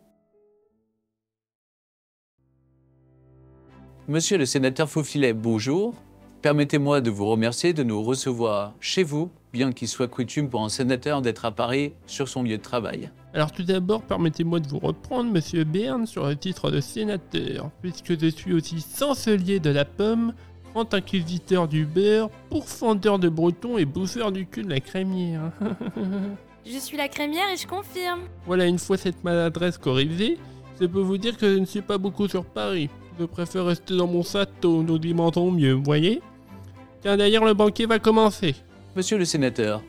Monsieur 4.09 4.37
le 4.37 4.45
sénateur 4.45 4.89
Faufilet, 4.89 5.31
bonjour. 5.31 5.93
Permettez-moi 6.41 6.99
de 6.99 7.09
vous 7.09 7.27
remercier 7.27 7.71
de 7.71 7.83
nous 7.83 8.03
recevoir 8.03 8.73
chez 8.81 9.03
vous, 9.03 9.31
bien 9.53 9.71
qu'il 9.71 9.87
soit 9.87 10.09
coutume 10.09 10.49
pour 10.49 10.61
un 10.61 10.69
sénateur 10.69 11.21
d'être 11.21 11.45
à 11.45 11.51
Paris 11.51 11.93
sur 12.05 12.27
son 12.27 12.43
lieu 12.43 12.57
de 12.57 12.61
travail. 12.61 13.11
Alors 13.37 13.51
tout 13.51 13.61
d'abord, 13.61 14.01
permettez-moi 14.01 14.59
de 14.59 14.67
vous 14.67 14.79
reprendre, 14.79 15.31
monsieur 15.31 15.63
Bern, 15.63 16.07
sur 16.07 16.25
le 16.25 16.35
titre 16.35 16.71
de 16.71 16.81
sénateur, 16.81 17.69
puisque 17.83 18.19
je 18.19 18.29
suis 18.31 18.51
aussi 18.51 18.83
chancelier 18.97 19.59
de 19.59 19.69
la 19.69 19.85
pomme, 19.85 20.33
grand 20.73 20.91
inquisiteur 20.91 21.67
du 21.67 21.85
beurre, 21.85 22.31
pourfendeur 22.49 23.19
de 23.19 23.29
breton 23.29 23.77
et 23.77 23.85
bouffeur 23.85 24.31
du 24.31 24.47
cul 24.47 24.63
de 24.63 24.71
la 24.71 24.79
crémière. 24.79 25.51
Je 26.65 26.79
suis 26.79 26.97
la 26.97 27.07
crémière 27.07 27.45
et 27.53 27.57
je 27.57 27.67
confirme. 27.67 28.21
voilà, 28.47 28.65
une 28.65 28.79
fois 28.79 28.97
cette 28.97 29.23
maladresse 29.23 29.77
corrigée, 29.77 30.39
je 30.81 30.87
peux 30.87 30.99
vous 30.99 31.17
dire 31.17 31.37
que 31.37 31.53
je 31.53 31.59
ne 31.59 31.65
suis 31.65 31.81
pas 31.81 31.99
beaucoup 31.99 32.27
sur 32.27 32.43
Paris. 32.43 32.89
Je 33.19 33.25
préfère 33.25 33.65
rester 33.67 33.95
dans 33.95 34.07
mon 34.07 34.23
château, 34.23 34.81
nous 34.81 34.95
alimentons 34.95 35.51
mieux, 35.51 35.73
vous 35.73 35.83
voyez? 35.83 36.21
Tiens, 37.01 37.15
d'ailleurs, 37.15 37.45
le 37.45 37.53
banquet 37.53 37.85
va 37.85 37.99
commencer. 37.99 38.55
Monsieur 38.95 39.17
le 39.17 39.23
sénateur, 39.25 39.81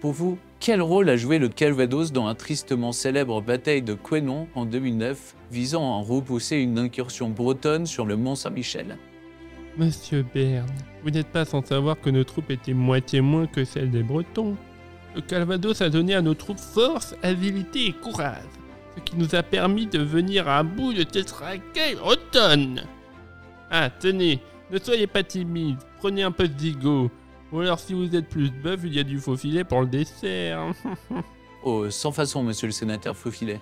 pour 0.00 0.10
vous, 0.10 0.36
quel 0.60 0.82
rôle 0.82 1.08
a 1.08 1.16
joué 1.16 1.38
le 1.38 1.48
Calvados 1.48 2.12
dans 2.12 2.26
la 2.26 2.34
tristement 2.34 2.92
célèbre 2.92 3.40
bataille 3.40 3.80
de 3.80 3.94
Quénon 3.94 4.46
en 4.54 4.66
2009, 4.66 5.34
visant 5.50 5.98
à 5.98 6.04
repousser 6.04 6.56
une 6.56 6.78
incursion 6.78 7.30
bretonne 7.30 7.86
sur 7.86 8.04
le 8.04 8.16
Mont 8.16 8.34
Saint-Michel? 8.34 8.98
Monsieur 9.78 10.24
Bern, 10.34 10.68
vous 11.02 11.10
n'êtes 11.10 11.28
pas 11.28 11.46
sans 11.46 11.64
savoir 11.64 11.98
que 11.98 12.10
nos 12.10 12.24
troupes 12.24 12.50
étaient 12.50 12.74
moitié 12.74 13.22
moins 13.22 13.46
que 13.46 13.64
celles 13.64 13.90
des 13.90 14.02
Bretons. 14.02 14.56
Le 15.14 15.22
Calvados 15.22 15.80
a 15.80 15.88
donné 15.88 16.14
à 16.14 16.20
nos 16.20 16.34
troupes 16.34 16.60
force, 16.60 17.16
agilité 17.22 17.86
et 17.86 17.92
courage, 17.92 18.44
ce 18.96 19.02
qui 19.02 19.16
nous 19.16 19.34
a 19.34 19.42
permis 19.42 19.86
de 19.86 20.00
venir 20.00 20.46
à 20.46 20.62
bout 20.62 20.92
de 20.92 21.06
cette 21.10 21.30
raquette 21.30 21.98
bretonne. 21.98 22.82
Ah, 23.70 23.88
tenez, 23.88 24.40
ne 24.70 24.78
soyez 24.78 25.06
pas 25.06 25.22
timide, 25.22 25.78
prenez 25.98 26.22
un 26.22 26.32
peu 26.32 26.48
de. 26.48 27.08
Ou 27.52 27.60
alors 27.60 27.80
si 27.80 27.94
vous 27.94 28.14
êtes 28.14 28.28
plus 28.28 28.50
bœuf, 28.50 28.80
il 28.84 28.94
y 28.94 29.00
a 29.00 29.02
du 29.02 29.18
faux 29.18 29.36
filet 29.36 29.64
pour 29.64 29.80
le 29.80 29.86
dessert. 29.86 30.72
Oh, 31.62 31.90
sans 31.90 32.10
façon, 32.10 32.42
monsieur 32.42 32.68
le 32.68 32.72
sénateur 32.72 33.14
Faufilet. 33.14 33.60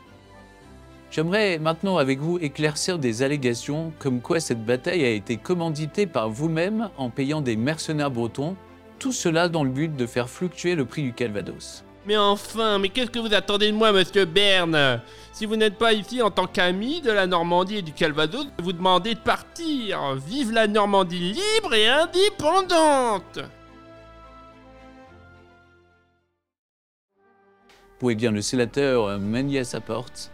J'aimerais 1.10 1.58
maintenant 1.58 1.96
avec 1.96 2.20
vous 2.20 2.38
éclaircir 2.38 2.98
des 2.98 3.22
allégations 3.22 3.92
comme 3.98 4.20
quoi 4.20 4.38
cette 4.38 4.64
bataille 4.64 5.04
a 5.04 5.10
été 5.10 5.36
commanditée 5.36 6.06
par 6.06 6.30
vous-même 6.30 6.90
en 6.96 7.10
payant 7.10 7.40
des 7.40 7.56
mercenaires 7.56 8.12
bretons, 8.12 8.56
tout 9.00 9.10
cela 9.10 9.48
dans 9.48 9.64
le 9.64 9.70
but 9.70 9.96
de 9.96 10.06
faire 10.06 10.28
fluctuer 10.28 10.76
le 10.76 10.84
prix 10.84 11.02
du 11.02 11.12
Calvados. 11.12 11.82
Mais 12.06 12.16
enfin, 12.16 12.78
mais 12.78 12.88
qu'est-ce 12.88 13.10
que 13.10 13.18
vous 13.18 13.34
attendez 13.34 13.72
de 13.72 13.76
moi, 13.76 13.90
monsieur 13.90 14.26
Berne? 14.26 15.00
Si 15.32 15.44
vous 15.44 15.56
n'êtes 15.56 15.76
pas 15.76 15.92
ici 15.92 16.22
en 16.22 16.30
tant 16.30 16.46
qu'ami 16.46 17.00
de 17.00 17.10
la 17.10 17.26
Normandie 17.26 17.78
et 17.78 17.82
du 17.82 17.92
Calvados, 17.92 18.46
vous 18.62 18.72
demandez 18.72 19.14
de 19.14 19.20
partir. 19.20 20.14
Vive 20.14 20.52
la 20.52 20.68
Normandie 20.68 21.34
libre 21.34 21.74
et 21.74 21.88
indépendante 21.88 23.40
Oui, 28.00 28.14
bien, 28.14 28.30
le 28.30 28.42
sénateur 28.42 29.06
euh, 29.08 29.58
à 29.58 29.64
sa 29.64 29.80
porte. 29.80 30.30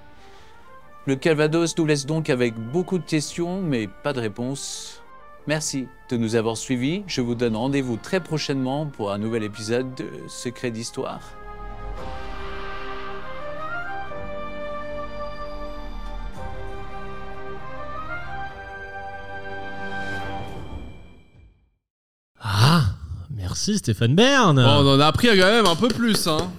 Le 1.06 1.16
Calvados 1.16 1.76
nous 1.78 1.86
laisse 1.86 2.04
donc 2.04 2.28
avec 2.28 2.54
beaucoup 2.54 2.98
de 2.98 3.04
questions, 3.04 3.62
mais 3.62 3.88
pas 4.02 4.12
de 4.12 4.20
réponses. 4.20 5.02
Merci 5.46 5.88
de 6.10 6.16
nous 6.18 6.34
avoir 6.36 6.58
suivis. 6.58 7.04
Je 7.06 7.22
vous 7.22 7.34
donne 7.34 7.56
rendez-vous 7.56 7.96
très 7.96 8.20
prochainement 8.20 8.86
pour 8.86 9.12
un 9.12 9.18
nouvel 9.18 9.44
épisode 9.44 9.94
de 9.94 10.08
Secret 10.28 10.70
d'Histoire. 10.70 11.20
Ah, 22.40 22.82
merci 23.30 23.78
Stéphane 23.78 24.14
Bern. 24.14 24.56
Bon, 24.56 24.62
on 24.62 24.96
en 24.96 25.00
a 25.00 25.06
appris 25.06 25.28
quand 25.28 25.46
même 25.46 25.66
un 25.66 25.76
peu 25.76 25.88
plus. 25.88 26.26
Hein. 26.26 26.50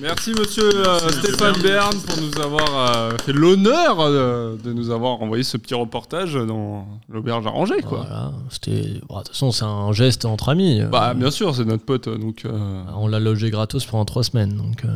Merci 0.00 0.32
monsieur 0.32 0.70
euh, 0.74 0.98
Stéphane 1.10 1.60
Bern 1.62 1.94
pour 2.06 2.16
nous 2.22 2.40
avoir 2.42 2.90
euh, 2.96 3.10
fait 3.24 3.32
l'honneur 3.32 3.96
euh, 4.00 4.56
de 4.56 4.72
nous 4.72 4.90
avoir 4.90 5.20
envoyé 5.20 5.44
ce 5.44 5.58
petit 5.58 5.74
reportage 5.74 6.32
dans 6.34 6.86
l'auberge 7.10 7.46
arrangée. 7.46 7.82
Quoi. 7.86 7.98
Voilà, 8.08 8.32
c'était. 8.48 9.00
bon, 9.06 9.18
De 9.18 9.22
toute 9.24 9.28
façon, 9.28 9.52
c'est 9.52 9.64
un 9.66 9.92
geste 9.92 10.24
entre 10.24 10.48
amis. 10.48 10.80
euh, 10.80 10.86
Bah 10.86 11.12
bien 11.12 11.30
sûr, 11.30 11.54
c'est 11.54 11.66
notre 11.66 11.84
pote. 11.84 12.08
Donc, 12.08 12.44
euh, 12.46 12.82
on 12.96 13.06
l'a 13.06 13.20
logé 13.20 13.50
gratos 13.50 13.84
pendant 13.84 14.06
trois 14.06 14.24
semaines. 14.24 14.56
Donc, 14.56 14.84
euh, 14.86 14.88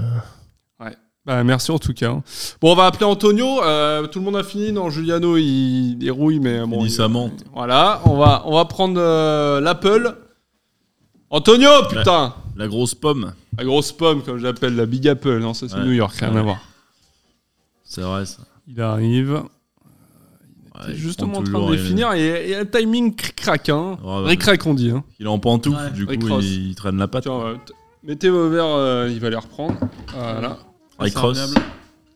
bah, 1.27 1.43
merci 1.43 1.73
en 1.73 1.79
tout 1.81 1.93
cas. 1.93 2.13
Bon, 2.63 2.73
on 2.73 2.75
va 2.77 2.87
appeler 2.87 3.05
Antonio. 3.05 3.61
Euh, 3.65 4.07
tout 4.07 4.21
le 4.21 4.25
monde 4.25 4.37
a 4.37 4.45
fini. 4.45 4.73
Non, 4.73 4.91
Giuliano 4.91 5.37
il 5.37 5.97
dérouille, 5.97 6.39
mais 6.41 6.61
bon. 6.65 6.79
il-. 6.85 6.91
Voilà, 7.53 8.01
on 8.07 8.17
va, 8.17 8.43
on 8.47 8.55
va 8.55 8.65
prendre 8.65 8.95
euh, 8.99 9.61
l'Apple. 9.61 10.17
Antonio, 11.29 11.69
putain 11.91 12.33
La 12.57 12.69
grosse 12.69 12.95
pomme. 12.95 13.33
La 13.59 13.65
grosse 13.65 13.93
pomme, 13.93 14.23
comme 14.23 14.39
j'appelle, 14.39 14.77
la 14.77 14.87
Big 14.87 15.07
Apple. 15.09 15.39
Non, 15.39 15.55
ça 15.55 15.69
c'est 15.69 15.77
Ouais. 15.77 15.85
New 15.85 15.93
York, 15.93 16.15
rien 16.17 16.35
à 16.37 16.43
voir. 16.43 16.59
C'est 17.85 18.03
vrai 18.03 18.27
ça. 18.27 18.43
Il 18.69 18.81
arrive. 18.81 19.43
Il 20.85 20.91
est 20.91 20.93
il 20.93 20.99
justement 20.99 21.33
prend 21.33 21.41
en 21.41 21.45
train 21.45 21.71
de 21.71 21.75
il- 21.75 21.81
définir 21.83 22.13
et 22.13 22.45
il 22.45 22.51
y 22.51 22.55
a 22.55 22.61
un 22.61 22.65
timing 22.67 23.15
cric-crac. 23.15 23.69
Hein. 23.71 23.97
Ouais, 24.05 24.21
ouais. 24.23 24.29
Ric-crac, 24.31 24.67
on 24.67 24.75
dit. 24.75 24.91
Hein. 24.91 25.05
Il 25.19 25.25
est 25.27 25.29
en 25.29 25.39
pantoufle, 25.39 25.79
Ouais. 25.85 25.91
du 25.91 26.07
coup 26.07 26.27
Ross. 26.29 26.45
il, 26.45 26.69
il 26.71 26.75
traîne 26.75 26.99
la 26.99 27.09
patte. 27.09 27.23
Tiens, 27.25 27.33
euh, 27.41 27.55
t- 27.55 27.73
mettez 28.03 28.29
vos 28.29 28.51
verres, 28.51 28.67
euh, 28.67 29.09
il 29.11 29.19
va 29.21 29.31
les 29.31 29.37
reprendre. 29.37 29.79
Voilà. 30.15 30.59
Rick 30.99 31.17
Ross. 31.17 31.55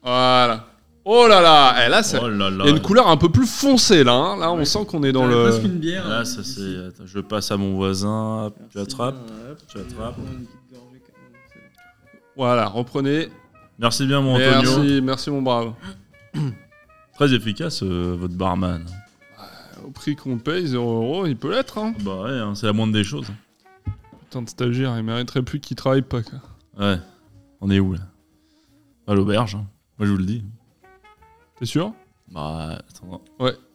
Voilà. 0.03 0.66
Oh 1.07 1.26
là 1.26 1.41
là, 1.41 1.74
eh, 1.86 1.88
là, 1.88 2.03
ça- 2.03 2.20
Oh 2.22 2.28
là 2.28 2.51
là. 2.51 2.64
il 2.64 2.68
y 2.68 2.72
a 2.72 2.76
une 2.76 2.82
couleur 2.82 3.09
un 3.09 3.16
peu 3.16 3.30
plus 3.30 3.47
foncée 3.47 4.05
là. 4.05 4.12
hein. 4.12 4.36
Là, 4.36 4.53
on 4.53 4.62
sent 4.66 4.84
qu'on 4.86 5.03
est 5.05 5.12
dans 5.12 5.26
le. 5.26 5.45
Presque 5.49 5.64
une 5.64 5.78
bière. 5.78 6.07
Là, 6.07 6.24
ça 6.26 6.43
ici. 6.43 6.55
c'est. 6.76 6.86
attends, 6.88 7.07
Je 7.07 7.20
passe 7.20 7.51
à 7.51 7.57
mon 7.57 7.74
voisin. 7.76 8.45
hop, 8.47 8.57
Tu 8.70 8.78
attrapes. 8.78 9.16
Tu 9.68 9.78
attrapes. 9.78 10.16
Voilà, 12.41 12.68
reprenez. 12.68 13.28
Merci 13.78 14.07
bien, 14.07 14.22
mon 14.22 14.34
Antonio. 14.36 14.78
Merci, 14.78 15.01
merci 15.03 15.30
mon 15.30 15.43
brave. 15.43 15.74
Très 17.14 17.34
efficace, 17.34 17.82
euh, 17.82 18.16
votre 18.18 18.32
barman. 18.32 18.82
Au 19.86 19.91
prix 19.91 20.16
qu'on 20.16 20.38
paye, 20.38 20.66
0 20.66 21.03
euros, 21.03 21.26
il 21.26 21.36
peut 21.36 21.51
l'être. 21.51 21.76
Hein. 21.76 21.93
Bah 22.01 22.22
ouais, 22.22 22.30
hein, 22.30 22.55
c'est 22.55 22.64
la 22.64 22.72
moindre 22.72 22.95
des 22.95 23.05
choses. 23.05 23.26
Putain 24.20 24.41
de 24.41 24.49
stagiaire, 24.49 24.97
il 24.97 25.03
mériterait 25.03 25.43
plus 25.43 25.61
qu'il 25.61 25.76
travaille 25.76 26.01
pas. 26.01 26.22
Quoi. 26.22 26.38
Ouais. 26.78 26.99
On 27.61 27.70
est 27.70 27.78
où 27.78 27.93
là? 27.93 28.01
À 29.07 29.12
l'auberge. 29.12 29.57
hein. 29.57 29.66
Moi 29.99 30.07
je 30.07 30.12
vous 30.12 30.16
le 30.18 30.24
dis. 30.24 30.43
T'es 31.59 31.66
sûr? 31.66 31.93
Bah 32.32 32.78
attends. 32.88 33.20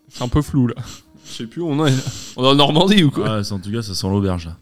C'est 0.09 0.23
un 0.23 0.27
peu 0.27 0.41
flou 0.41 0.65
là. 0.65 0.75
Je 1.27 1.31
sais 1.31 1.45
plus 1.47 1.61
où 1.61 1.67
on 1.69 1.85
est. 1.85 1.93
On 2.35 2.43
est 2.43 2.47
en 2.47 2.55
Normandie 2.55 3.03
ou 3.03 3.11
quoi? 3.11 3.37
Ouais, 3.37 3.43
c'est- 3.43 3.53
en 3.53 3.59
tout 3.59 3.71
cas, 3.71 3.83
ça 3.83 3.93
sent 3.93 4.07
l'auberge 4.09 4.45
là. 4.47 4.57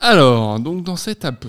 Alors, 0.00 0.60
donc 0.60 0.84
dans 0.84 0.96
cet 0.96 1.24
Apple, 1.24 1.48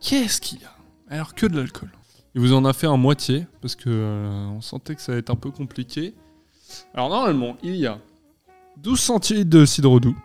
qu'est-ce 0.00 0.40
qu'il 0.40 0.60
y 0.60 0.64
a? 0.64 0.74
Alors 1.10 1.34
que 1.34 1.46
de 1.46 1.56
l'alcool. 1.56 1.88
Il 2.34 2.40
vous 2.40 2.52
en 2.52 2.64
a 2.64 2.72
fait 2.72 2.86
un 2.86 2.96
moitié 2.96 3.46
parce 3.60 3.74
que 3.76 3.84
euh, 3.88 4.46
on 4.48 4.60
sentait 4.60 4.94
que 4.94 5.02
ça 5.02 5.12
allait 5.12 5.20
être 5.20 5.30
un 5.30 5.36
peu 5.36 5.50
compliqué. 5.50 6.14
Alors 6.94 7.08
normalement, 7.08 7.56
il 7.62 7.76
y 7.76 7.86
a 7.86 7.98
12 8.82 8.98
centilitres 8.98 9.50
de 9.50 9.64
cidre 9.64 10.00
doux, 10.00 10.16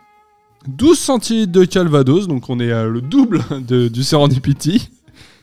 12 0.67 0.97
centilitres 0.97 1.51
de 1.51 1.65
Calvados, 1.65 2.27
donc 2.27 2.49
on 2.49 2.59
est 2.59 2.71
à 2.71 2.85
le 2.85 3.01
double 3.01 3.41
de- 3.67 3.87
du 3.87 4.03
Serendipity, 4.03 4.89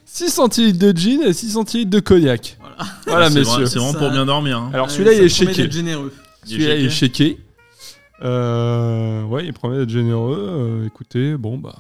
6 0.05 0.31
centilitres 0.31 0.79
de 0.79 0.97
gin 0.97 1.23
et 1.23 1.33
6 1.33 1.51
centilitres 1.51 1.91
de 1.91 2.01
cognac. 2.01 2.59
Voilà. 3.07 3.31
Messieurs. 3.31 3.67
C'est 3.67 3.79
vraiment 3.79 3.93
Ça- 3.93 3.99
pour 3.99 4.11
bien 4.11 4.27
dormir. 4.27 4.59
hein. 4.59 4.71
Alors 4.73 4.91
celui-là, 4.91 5.13
il 5.13 5.23
est 5.23 5.35
promet 5.37 5.53
shaké. 5.55 5.71
généreux. 5.71 6.13
Celui-là, 6.45 6.75
il 6.77 6.87
est 6.87 6.91
shaké 6.91 7.25
shaké. 7.31 7.41
Euh, 8.23 9.23
ouais, 9.25 9.45
il 9.47 9.53
promet 9.53 9.77
d'être 9.79 9.91
généreux. 9.91 10.39
Euh, 10.49 10.87
écoutez, 10.87 11.37
bon, 11.37 11.59
bah, 11.59 11.77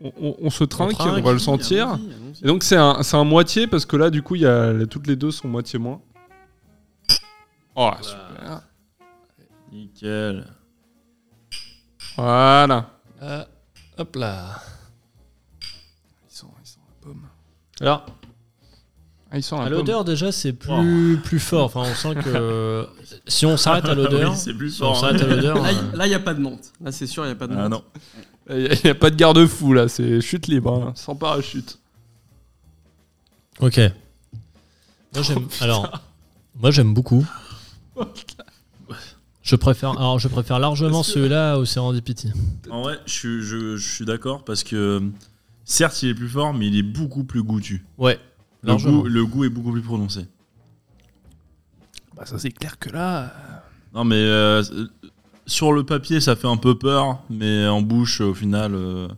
on, 0.00 0.12
on- 0.20 0.36
on 0.42 0.50
se 0.50 0.64
trinque, 0.64 0.92
on, 1.00 1.04
trinque. 1.04 1.24
va 1.24 1.32
le 1.32 1.38
sentir. 1.38 1.88
Allons-y, 1.88 2.12
allons-y. 2.14 2.44
Et 2.44 2.46
donc, 2.46 2.62
c'est 2.62 2.76
un, 2.76 3.02
c'est 3.02 3.16
un 3.16 3.24
moitié 3.24 3.66
parce 3.66 3.86
que 3.86 3.96
là, 3.96 4.10
du 4.10 4.22
coup, 4.22 4.34
il 4.34 4.42
y 4.42 4.46
a, 4.46 4.86
toutes 4.86 5.06
les 5.06 5.16
deux 5.16 5.30
sont 5.30 5.48
moitié 5.48 5.78
moins. 5.78 6.00
Oh, 7.74 7.90
super. 8.00 8.62
Nickel. 9.72 10.46
Voilà. 12.16 12.90
euh, 13.22 13.44
hop 13.98 14.16
là. 14.16 14.60
Ils 15.60 16.34
sont, 16.36 16.48
ils 16.62 16.66
sont 16.66 16.80
la 16.88 16.94
pomme. 17.06 17.26
Alors, 17.80 18.06
Ah, 19.36 19.56
la 19.56 19.62
à 19.62 19.68
pomme. 19.68 19.78
l'odeur 19.78 20.04
déjà, 20.04 20.32
c'est 20.32 20.52
plus, 20.52 21.18
plus 21.22 21.38
fort. 21.38 21.66
Enfin, 21.66 21.82
on 21.90 21.94
sent 21.94 22.14
que 22.22 22.86
si 23.26 23.46
on 23.46 23.56
s'arrête 23.56 23.84
à 23.86 23.94
l'odeur, 23.96 24.32
Oui, 24.32 24.36
c'est 24.36 24.54
plus 24.54 24.70
si 24.70 24.82
on 24.82 24.86
fort. 24.86 25.00
s'arrête 25.00 25.20
à 25.22 25.26
l'odeur, 25.26 25.56
Là, 25.62 25.68
euh, 25.68 25.72
il- 25.92 25.98
là, 25.98 26.06
il 26.06 26.08
n'y 26.10 26.14
a 26.14 26.20
pas 26.20 26.34
de 26.34 26.40
menthe. 26.40 26.72
Là, 26.82 26.92
c'est 26.92 27.06
sûr, 27.06 27.24
il 27.24 27.28
n'y 27.28 27.32
a 27.32 27.36
pas 27.36 27.46
de 27.46 27.54
menthe. 27.54 27.62
Ah 27.64 27.68
non. 27.68 27.82
Il 28.50 28.78
n'y 28.84 28.90
a, 28.90 28.94
pas 28.94 29.10
de 29.10 29.16
garde-fou 29.16 29.72
là, 29.72 29.88
c'est 29.88 30.20
chute 30.20 30.46
libre, 30.46 30.72
hein, 30.72 30.92
sans 30.94 31.16
parachute. 31.16 31.78
Ok. 33.60 33.78
Moi 35.14 35.22
j'aime. 35.22 35.46
Alors, 35.60 36.00
moi 36.60 36.70
j'aime 36.70 36.94
beaucoup. 36.94 37.26
Je 39.42 39.54
préfère. 39.54 39.90
Alors, 39.90 40.18
je 40.18 40.26
préfère 40.26 40.58
largement 40.58 40.98
Parce 40.98 41.06
que- 41.08 41.14
celui-là 41.14 41.56
au 41.58 41.64
Serendipity. 41.64 42.32
En 42.68 42.82
vrai, 42.82 42.98
je, 43.06 43.12
suis- 43.12 43.42
je, 43.42 43.76
je 43.76 43.92
suis 43.94 44.04
d'accord 44.04 44.44
parce 44.44 44.64
que 44.64 45.00
certes, 45.64 46.02
il 46.02 46.08
est 46.10 46.14
plus 46.14 46.28
fort, 46.28 46.52
mais 46.52 46.66
il 46.66 46.76
est 46.76 46.82
beaucoup 46.82 47.22
plus 47.22 47.44
goûtu. 47.44 47.84
Ouais. 47.96 48.18
Le 48.62 48.76
goût, 48.76 49.04
le 49.04 49.24
goût 49.26 49.44
est 49.44 49.48
beaucoup 49.48 49.72
plus 49.72 49.82
prononcé. 49.82 50.26
Bah, 52.16 52.24
ça, 52.26 52.38
c'est 52.38 52.50
clair 52.50 52.78
que 52.78 52.90
là. 52.90 53.32
Non, 53.94 54.04
mais 54.04 54.16
euh, 54.16 54.62
sur 55.46 55.72
le 55.72 55.84
papier, 55.84 56.20
ça 56.20 56.36
fait 56.36 56.48
un 56.48 56.56
peu 56.56 56.76
peur, 56.78 57.20
mais 57.30 57.66
en 57.66 57.82
bouche, 57.82 58.20
au 58.20 58.34
final. 58.34 58.74
euh, 58.74 59.08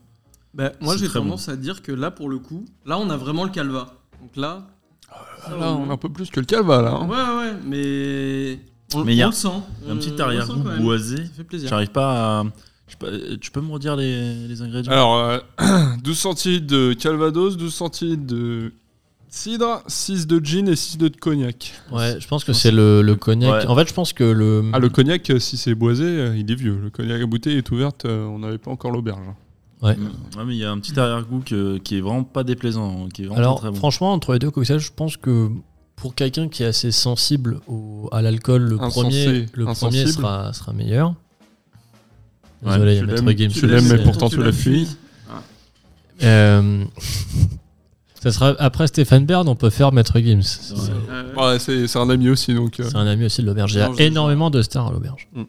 Bah, 0.54 0.72
moi, 0.80 0.96
j'ai 0.96 1.08
tendance 1.08 1.48
à 1.48 1.56
dire 1.56 1.82
que 1.82 1.92
là, 1.92 2.10
pour 2.10 2.28
le 2.28 2.38
coup, 2.38 2.64
là, 2.86 2.98
on 2.98 3.08
a 3.10 3.16
vraiment 3.16 3.44
le 3.44 3.50
calva. 3.50 3.94
Donc 4.20 4.36
là. 4.36 4.66
ça, 5.44 5.56
Là, 5.56 5.72
on- 5.72 5.86
on 5.86 5.90
a 5.90 5.94
un 5.94 5.96
peu 5.96 6.08
plus 6.08 6.30
que 6.30 6.40
le 6.40 6.46
calva 6.46 6.82
là. 6.82 6.90
hein. 6.92 7.06
Ouais, 7.08 7.16
ouais, 7.50 7.54
mais. 7.64 8.60
On, 8.94 9.04
Mais 9.04 9.12
il 9.14 9.18
y 9.18 9.22
a 9.22 9.26
on 9.26 9.30
le 9.30 9.34
sent. 9.34 9.48
un 9.88 9.96
petit 9.96 10.20
arrière-goût 10.20 10.62
boisé. 10.80 11.16
Ça 11.18 11.32
fait 11.36 11.44
plaisir. 11.44 11.68
J'arrive 11.68 11.90
pas 11.90 12.40
à. 12.40 12.44
je 12.86 12.92
sais 12.92 12.96
pas, 12.98 13.36
Tu 13.40 13.50
peux 13.50 13.60
me 13.60 13.70
redire 13.70 13.96
les, 13.96 14.48
les 14.48 14.62
ingrédients? 14.62 14.92
Alors, 14.92 15.16
euh, 15.18 15.38
12 16.02 16.18
centilitres 16.18 16.66
de 16.66 16.94
Calvados, 16.94 17.56
12 17.58 17.72
centilitres 17.74 18.26
de 18.26 18.72
cidre, 19.30 19.82
6 19.86 20.26
de 20.26 20.38
gin 20.44 20.68
et 20.68 20.76
6 20.76 20.98
de 20.98 21.08
cognac. 21.08 21.74
Ouais, 21.92 22.16
je 22.20 22.26
pense 22.28 22.44
que 22.44 22.52
c'est 22.52 22.70
le, 22.70 23.02
le 23.02 23.14
cognac. 23.16 23.62
Ouais. 23.64 23.66
En 23.66 23.76
fait, 23.76 23.88
je 23.88 23.94
pense 23.94 24.12
que 24.12 24.24
le. 24.24 24.70
Ah, 24.72 24.78
le 24.78 24.88
cognac, 24.88 25.28
euh, 25.30 25.38
si 25.38 25.56
c'est 25.56 25.74
boisé, 25.74 26.04
euh, 26.04 26.36
il 26.36 26.50
est 26.50 26.54
vieux. 26.54 26.78
Le 26.82 26.90
cognac, 26.90 27.18
la 27.20 27.26
bouteille 27.26 27.56
est 27.58 27.70
ouverte, 27.70 28.04
euh, 28.04 28.26
on 28.26 28.38
n'avait 28.40 28.58
pas 28.58 28.70
encore 28.70 28.90
l'auberge. 28.90 29.20
Ouais. 29.82 29.94
Mm. 29.96 30.06
Ouais, 30.38 30.44
mais 30.46 30.54
il 30.54 30.58
y 30.58 30.64
a 30.64 30.70
un 30.70 30.78
petit 30.78 30.98
arrière-goût 30.98 31.42
que- 31.46 31.78
qui 31.78 31.98
est 31.98 32.00
vraiment 32.00 32.24
pas 32.24 32.42
déplaisant, 32.44 33.08
qui 33.12 33.22
est 33.22 33.26
vraiment 33.26 33.38
Alors, 33.40 33.60
très 33.60 33.70
bon. 33.70 33.76
franchement, 33.76 34.12
entre 34.12 34.32
les 34.32 34.38
deux 34.40 34.50
cocktails, 34.50 34.80
je 34.80 34.90
pense 34.94 35.16
que 35.16 35.50
pour 35.94 36.14
quelqu'un 36.14 36.48
qui 36.48 36.62
est 36.62 36.66
assez 36.66 36.90
sensible 36.90 37.60
au- 37.68 38.08
à 38.12 38.22
l'alcool, 38.22 38.62
le 38.62 38.80
Insensé, 38.80 39.00
premier, 39.00 39.46
le 39.52 39.64
premier 39.66 40.06
sera, 40.06 40.52
sera 40.52 40.72
meilleur. 40.72 41.14
Ouais, 42.64 42.72
Désolé, 42.72 42.92
il 42.92 42.94
y 42.94 42.98
a 42.98 43.00
tu 43.02 43.06
Maître 43.06 43.22
l'aimes- 43.24 43.34
Games. 43.36 43.50
tu 43.52 43.66
l'aimes, 43.68 43.88
mais 43.88 44.02
pourtant 44.02 44.28
tu 44.28 44.42
l'as 44.42 44.52
fui. 44.52 44.88
Euh, 46.24 46.84
ça 48.20 48.32
sera 48.32 48.54
après 48.58 48.86
Stéphane 48.86 49.24
Baird, 49.24 49.48
on 49.48 49.54
peut 49.54 49.70
faire 49.70 49.92
Maître 49.92 50.18
Gims. 50.18 50.42
C'est 50.42 50.74
Ouais. 50.74 51.58
Ouais, 51.58 51.96
un 51.96 52.10
ami 52.10 52.28
aussi, 52.30 52.54
donc. 52.54 52.80
euh, 52.80 52.84
c'est 52.88 52.96
un 52.96 53.06
ami 53.06 53.24
aussi 53.26 53.42
de 53.42 53.46
l'auberge. 53.46 53.74
Il 53.74 53.78
y 53.78 53.82
a 53.82 54.06
énormément 54.06 54.50
de 54.50 54.62
stars 54.62 54.88
à 54.88 54.92
l'auberge. 54.92 55.28
Mm. 55.32 55.40
Ouais, 55.40 55.46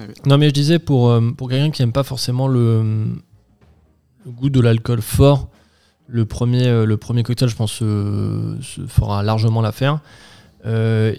ouais. 0.00 0.14
Non, 0.26 0.38
mais 0.38 0.48
je 0.48 0.54
disais 0.54 0.78
pour, 0.78 1.10
euh, 1.10 1.30
pour 1.36 1.48
quelqu'un 1.48 1.70
qui 1.70 1.82
aime 1.82 1.92
pas 1.92 2.04
forcément 2.04 2.48
le, 2.48 2.82
le 4.24 4.30
goût 4.30 4.50
de 4.50 4.60
l'alcool 4.60 5.02
fort, 5.02 5.48
le 6.06 6.24
premier, 6.24 6.66
euh, 6.66 6.86
le 6.86 6.96
premier 6.96 7.22
cocktail, 7.22 7.48
je 7.48 7.56
pense, 7.56 7.72
se 7.72 8.56
fera 8.86 9.22
largement 9.22 9.60
l'affaire. 9.60 10.00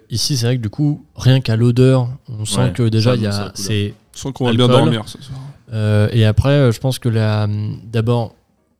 Ici, 0.10 0.38
c'est 0.38 0.46
vrai 0.46 0.58
que 0.58 0.62
du 0.62 0.70
coup, 0.70 1.06
rien 1.16 1.42
qu'à 1.42 1.56
l'odeur, 1.58 2.08
on 2.30 2.46
sent 2.46 2.72
que 2.74 2.84
déjà, 2.88 3.12
ça 3.12 3.16
il 3.18 3.24
y 3.24 3.28
a, 3.28 3.52
c'est 3.56 3.94
Je 4.16 4.20
sens 4.20 4.32
qu'on 4.32 4.46
va 4.46 4.54
bien 4.54 4.68
dormir 4.68 5.04
ce 5.08 5.18
soir. 5.22 6.10
Et 6.14 6.24
après, 6.26 6.72
je 6.72 6.80
pense 6.80 6.98
que 6.98 7.10
la, 7.10 7.48
d'abord, 7.92 8.36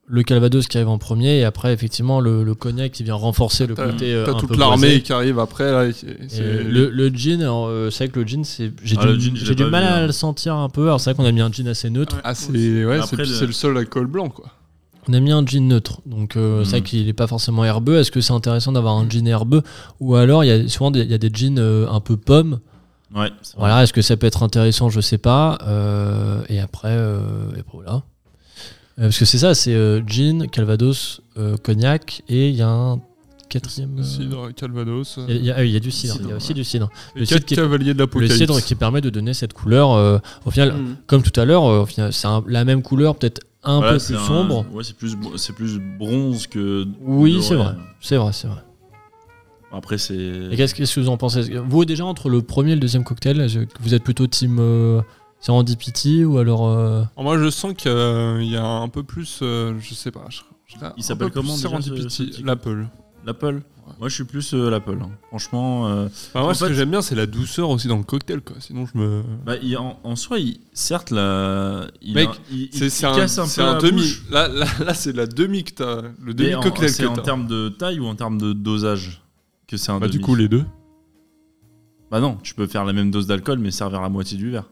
le 0.06 0.22
Calvados 0.22 0.66
qui 0.68 0.76
arrive 0.76 0.88
en 0.90 0.98
premier 0.98 1.38
et 1.38 1.44
après 1.44 1.72
effectivement 1.72 2.20
le, 2.20 2.44
le 2.44 2.54
cognac 2.54 2.92
qui 2.92 3.02
vient 3.04 3.14
renforcer 3.14 3.66
le 3.66 3.74
côté 3.74 4.12
euh, 4.12 4.26
t'as 4.26 4.32
un 4.32 4.34
toute 4.34 4.50
peu 4.50 4.56
l'armée 4.58 5.00
qui 5.00 5.12
arrive 5.14 5.38
après. 5.38 5.70
Là, 5.72 5.90
c'est- 5.92 6.18
c'est- 6.28 6.62
le, 6.62 6.90
le 6.90 7.08
gin, 7.08 7.40
alors, 7.40 7.66
euh, 7.68 7.90
c'est 7.90 8.04
vrai 8.04 8.12
que 8.12 8.20
le 8.20 8.26
gin, 8.26 8.44
c'est 8.44 8.70
j'ai 8.82 8.96
Ah, 8.98 9.06
du, 9.12 9.18
gin, 9.20 9.32
j'ai 9.36 9.54
du 9.54 9.64
mal 9.64 9.82
vu, 9.82 9.88
à 9.88 9.94
hein. 9.96 10.06
le 10.06 10.12
sentir 10.12 10.54
un 10.56 10.68
peu. 10.68 10.82
Alors 10.88 11.00
c'est 11.00 11.10
vrai 11.12 11.22
qu'on 11.22 11.28
a 11.28 11.32
mis 11.32 11.40
un 11.40 11.50
gin 11.50 11.66
assez 11.68 11.88
neutre. 11.88 12.16
Ah, 12.22 12.34
c'est 12.34 12.52
ouais, 12.84 12.98
Après, 12.98 13.08
c'est 13.08 13.16
le- 13.16 13.24
c'est 13.26 13.46
le 13.46 13.52
seul 13.52 13.76
alcool 13.78 14.06
blanc, 14.06 14.28
quoi. 14.28 14.46
On 15.08 15.12
a 15.14 15.20
mis 15.20 15.32
un 15.32 15.44
gin 15.44 15.68
neutre, 15.68 16.00
donc 16.06 16.36
euh, 16.36 16.64
c'est 16.64 16.70
vrai 16.70 16.80
Mhm. 16.80 16.84
qu'il 16.86 17.06
n'est 17.06 17.12
pas 17.12 17.26
forcément 17.26 17.64
herbeux. 17.64 17.96
Est-ce 17.98 18.10
que 18.10 18.20
c'est 18.20 18.32
intéressant 18.32 18.72
d'avoir 18.72 18.96
un 18.96 19.08
gin 19.08 19.26
herbeux? 19.26 19.62
Ou 20.00 20.16
alors 20.16 20.44
il 20.44 20.48
y 20.48 20.50
a 20.50 20.68
souvent 20.68 20.90
des, 20.90 21.00
il 21.00 21.10
y 21.10 21.14
a 21.14 21.18
des 21.18 21.30
gins 21.32 21.58
euh, 21.58 21.86
un 21.90 22.00
peu 22.00 22.16
pommes. 22.16 22.60
Ouais. 23.14 23.30
Voilà, 23.56 23.82
est-ce 23.82 23.92
que 23.92 24.02
ça 24.02 24.16
peut 24.16 24.26
être 24.26 24.42
intéressant? 24.42 24.88
Je 24.90 25.00
sais 25.00 25.18
pas. 25.18 25.58
Euh, 25.66 26.42
et 26.48 26.58
après, 26.58 26.88
euh, 26.90 27.20
et 27.56 27.60
après, 27.60 27.72
voilà. 27.84 28.02
Euh, 28.98 29.02
parce 29.04 29.18
que 29.18 29.24
c'est 29.24 29.38
ça, 29.38 29.54
c'est 29.54 29.74
euh, 29.74 30.00
gin, 30.06 30.46
Calvados, 30.48 31.20
euh, 31.36 31.56
cognac 31.56 32.22
et 32.28 32.48
il 32.50 32.54
y 32.54 32.62
a 32.62 32.68
un 32.68 33.00
quatrième. 33.48 33.98
euh, 33.98 34.02
Cidre, 34.02 34.52
Calvados. 34.54 35.18
Il 35.28 35.34
y 35.34 35.36
a- 35.36 35.38
il 35.40 35.44
y, 35.46 35.50
a, 35.50 35.54
ah 35.56 35.60
oui, 35.62 35.68
il 35.70 35.72
y 35.72 35.76
a 35.76 35.80
du 35.80 35.90
cidre, 35.90 36.14
Cidre, 36.14 36.24
il 36.26 36.30
y 36.30 36.32
a 36.32 36.36
aussi 36.36 36.48
ouais. 36.48 36.54
du 36.54 36.64
cidre. 36.64 36.88
Le 37.16 37.20
quatre 37.20 37.28
cidre 37.38 37.44
qui 37.46 37.54
est- 37.54 37.56
cavaliers 37.56 37.94
de 37.94 38.08
Le 38.20 38.28
cidre 38.28 38.60
qui 38.60 38.74
permet 38.76 39.00
de 39.00 39.10
donner 39.10 39.34
cette 39.34 39.52
couleur. 39.52 39.92
euh, 39.92 40.18
au 40.44 40.50
final, 40.50 40.72
Mm. 40.72 40.96
comme 41.08 41.22
tout 41.22 41.38
à 41.40 41.44
l'heure, 41.44 41.64
euh, 41.66 41.82
au 41.82 41.86
final, 41.86 42.12
c'est 42.12 42.28
la 42.46 42.64
même 42.64 42.82
couleur, 42.82 43.16
peut-être 43.16 43.40
un 43.64 43.78
Voilà, 43.78 43.98
peu 43.98 44.04
plus 44.04 44.14
un- 44.16 44.24
sombre. 44.26 44.66
Ouais, 44.72 44.84
c'est 44.84 44.96
plus, 44.96 45.16
c'est 45.36 45.54
plus 45.54 45.80
bronze 45.98 46.46
que. 46.46 46.86
Oui, 47.02 47.42
c'est 47.42 47.54
vrai. 47.56 47.74
C'est 48.00 48.16
vrai, 48.16 48.32
c'est 48.32 48.46
vrai. 48.46 48.58
Après, 49.72 49.98
c'est. 49.98 50.14
Et 50.52 50.56
qu'est-ce 50.56 50.74
que 50.74 51.00
vous 51.00 51.08
en 51.08 51.16
pensez? 51.16 51.42
Vous, 51.68 51.84
déjà, 51.84 52.04
entre 52.04 52.28
le 52.28 52.42
premier 52.42 52.72
et 52.72 52.74
le 52.76 52.80
deuxième 52.80 53.02
cocktail, 53.02 53.44
vous 53.80 53.94
êtes 53.94 54.04
plutôt 54.04 54.26
team 54.28 54.58
euh, 54.60 55.00
Serendipity 55.44 56.24
ou 56.24 56.38
alors. 56.38 56.66
euh, 56.68 57.02
Alors, 57.16 57.24
Moi, 57.24 57.38
je 57.38 57.50
sens 57.50 57.74
qu'il 57.74 57.90
y 57.90 57.94
a- 57.94 58.38
il 58.40 58.48
y 58.50 58.56
a 58.56 58.64
un 58.64 58.88
peu 58.88 59.02
plus. 59.02 59.40
euh, 59.42 59.74
je 59.78 59.92
sais 59.94 60.10
pas. 60.10 60.24
je- 60.30 60.40
je 60.66 60.76
Il 60.96 61.02
s'appelle 61.04 61.30
comment 61.30 61.54
déjà, 61.54 61.68
ce 61.82 61.90
petit- 61.90 62.42
L'Apple. 62.42 62.86
L'Apple 63.26 63.60
Moi, 64.00 64.08
je 64.08 64.14
suis 64.14 64.24
plus 64.24 64.54
euh, 64.54 64.70
l'Apple. 64.70 64.98
hein. 65.02 65.10
Franchement. 65.28 65.86
euh, 65.88 66.08
Bah, 66.32 66.40
moi, 66.40 66.50
En 66.50 66.54
ce 66.54 66.64
fait- 66.64 66.70
que 66.70 66.74
j'aime 66.74 66.90
bien, 66.90 67.02
c'est 67.02 67.14
la 67.14 67.26
douceur 67.26 67.68
aussi 67.68 67.88
dans 67.88 67.98
le 67.98 68.02
cocktail, 68.04 68.40
quoi. 68.40 68.56
Sinon, 68.58 68.86
je 68.86 68.98
me. 68.98 69.22
bah, 69.44 69.56
il- 69.62 69.76
en, 69.76 69.98
en 70.02 70.16
soi, 70.16 70.38
il- 70.38 70.60
certes, 70.72 71.10
la, 71.10 71.88
il, 72.00 72.14
Mec, 72.14 72.28
a- 72.30 72.32
il, 72.50 72.68
C'est 72.72 72.86
il 72.86 72.90
c'est 72.90 73.04
un, 73.06 73.14
casse 73.14 73.36
un 73.38 73.44
c'est 73.44 73.60
peu 73.60 73.68
un 73.68 73.74
la 73.74 73.80
demi. 73.80 74.00
bouche. 74.00 74.22
Là, 74.30 74.48
là, 74.48 74.64
là 74.82 74.94
c'est 74.94 75.14
la 75.14 75.26
demi 75.26 75.62
que 75.64 75.72
t'as. 75.74 76.00
Le 76.00 76.10
Mais 76.28 76.32
demi 76.34 76.54
en- 76.54 76.60
cocktail 76.62 76.88
C'est 76.88 77.02
que 77.02 77.08
en 77.08 77.16
termes 77.16 77.46
de 77.46 77.68
taille 77.68 78.00
ou 78.00 78.06
en 78.06 78.14
termes 78.14 78.38
de 78.40 78.54
dosage 78.54 79.22
que 79.68 79.76
c'est 79.76 79.92
un 79.92 79.98
Bah, 80.00 80.06
du 80.08 80.12
demi 80.16 80.24
coup, 80.24 80.34
les 80.34 80.48
deux. 80.48 80.64
Bah 82.10 82.20
non, 82.20 82.38
tu 82.42 82.54
peux 82.54 82.66
faire 82.66 82.84
la 82.86 82.92
même 82.94 83.10
dose 83.10 83.26
d'alcool 83.26 83.58
mais 83.58 83.70
servir 83.70 84.00
la 84.00 84.08
moitié 84.08 84.38
du 84.38 84.50
verre. 84.50 84.64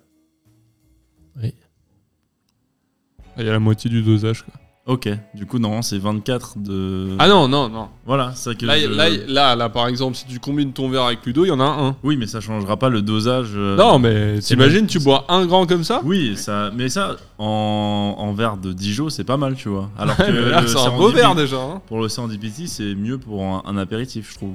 Il 3.39 3.47
y 3.47 3.49
a 3.49 3.53
la 3.53 3.59
moitié 3.59 3.89
du 3.89 4.03
dosage, 4.03 4.43
quoi. 4.43 4.55
Ok, 4.85 5.09
du 5.35 5.47
coup, 5.47 5.61
non, 5.61 5.81
c'est 5.81 5.97
24 5.99 6.59
de. 6.59 7.11
Ah 7.21 7.29
non, 7.29 7.47
non, 7.47 7.69
non. 7.69 7.89
Voilà, 8.05 8.33
c'est 8.35 8.51
ça 8.51 8.55
que. 8.57 8.67
Là, 8.67 8.79
je- 8.81 8.89
là, 8.89 9.09
là, 9.29 9.55
là, 9.57 9.69
par 9.69 9.87
exemple, 9.87 10.17
si 10.17 10.27
tu 10.27 10.41
combines 10.41 10.73
ton 10.73 10.89
verre 10.91 11.05
avec 11.05 11.25
Ludo, 11.25 11.45
il 11.45 11.49
y 11.49 11.51
en 11.53 11.61
a 11.61 11.65
un. 11.65 11.97
Oui, 12.03 12.17
mais 12.17 12.27
ça 12.27 12.41
changera 12.41 12.77
pas 12.77 12.89
le 12.89 13.01
dosage. 13.01 13.51
euh, 13.55 13.77
Non, 13.77 14.01
mais 14.01 14.41
t'imagines, 14.41 14.89
tu 14.89 14.99
bois 14.99 15.25
un 15.29 15.47
grand 15.47 15.67
comme 15.67 15.85
ça 15.85 16.01
Oui, 16.05 16.37
ça, 16.37 16.73
mais 16.75 16.89
ça, 16.89 17.17
en, 17.39 18.17
en 18.19 18.33
verre 18.33 18.57
de 18.57 18.73
Dijon, 18.73 19.09
c'est 19.09 19.23
pas 19.23 19.37
mal, 19.37 19.55
tu 19.55 19.69
vois. 19.69 19.89
Alors 19.99 20.17
que 20.17 20.23
là, 20.33 20.63
le 20.63 20.67
c'est 20.67 20.79
un 20.79 20.97
beau 20.97 21.11
verre 21.13 21.37
déjà. 21.37 21.59
hein. 21.63 21.81
Pour 21.87 22.01
le 22.01 22.09
serendipity, 22.09 22.67
c'est 22.67 22.97
mieux 22.97 23.19
pour 23.19 23.41
un, 23.45 23.63
un 23.65 23.77
apéritif, 23.77 24.31
je 24.33 24.35
trouve. 24.35 24.55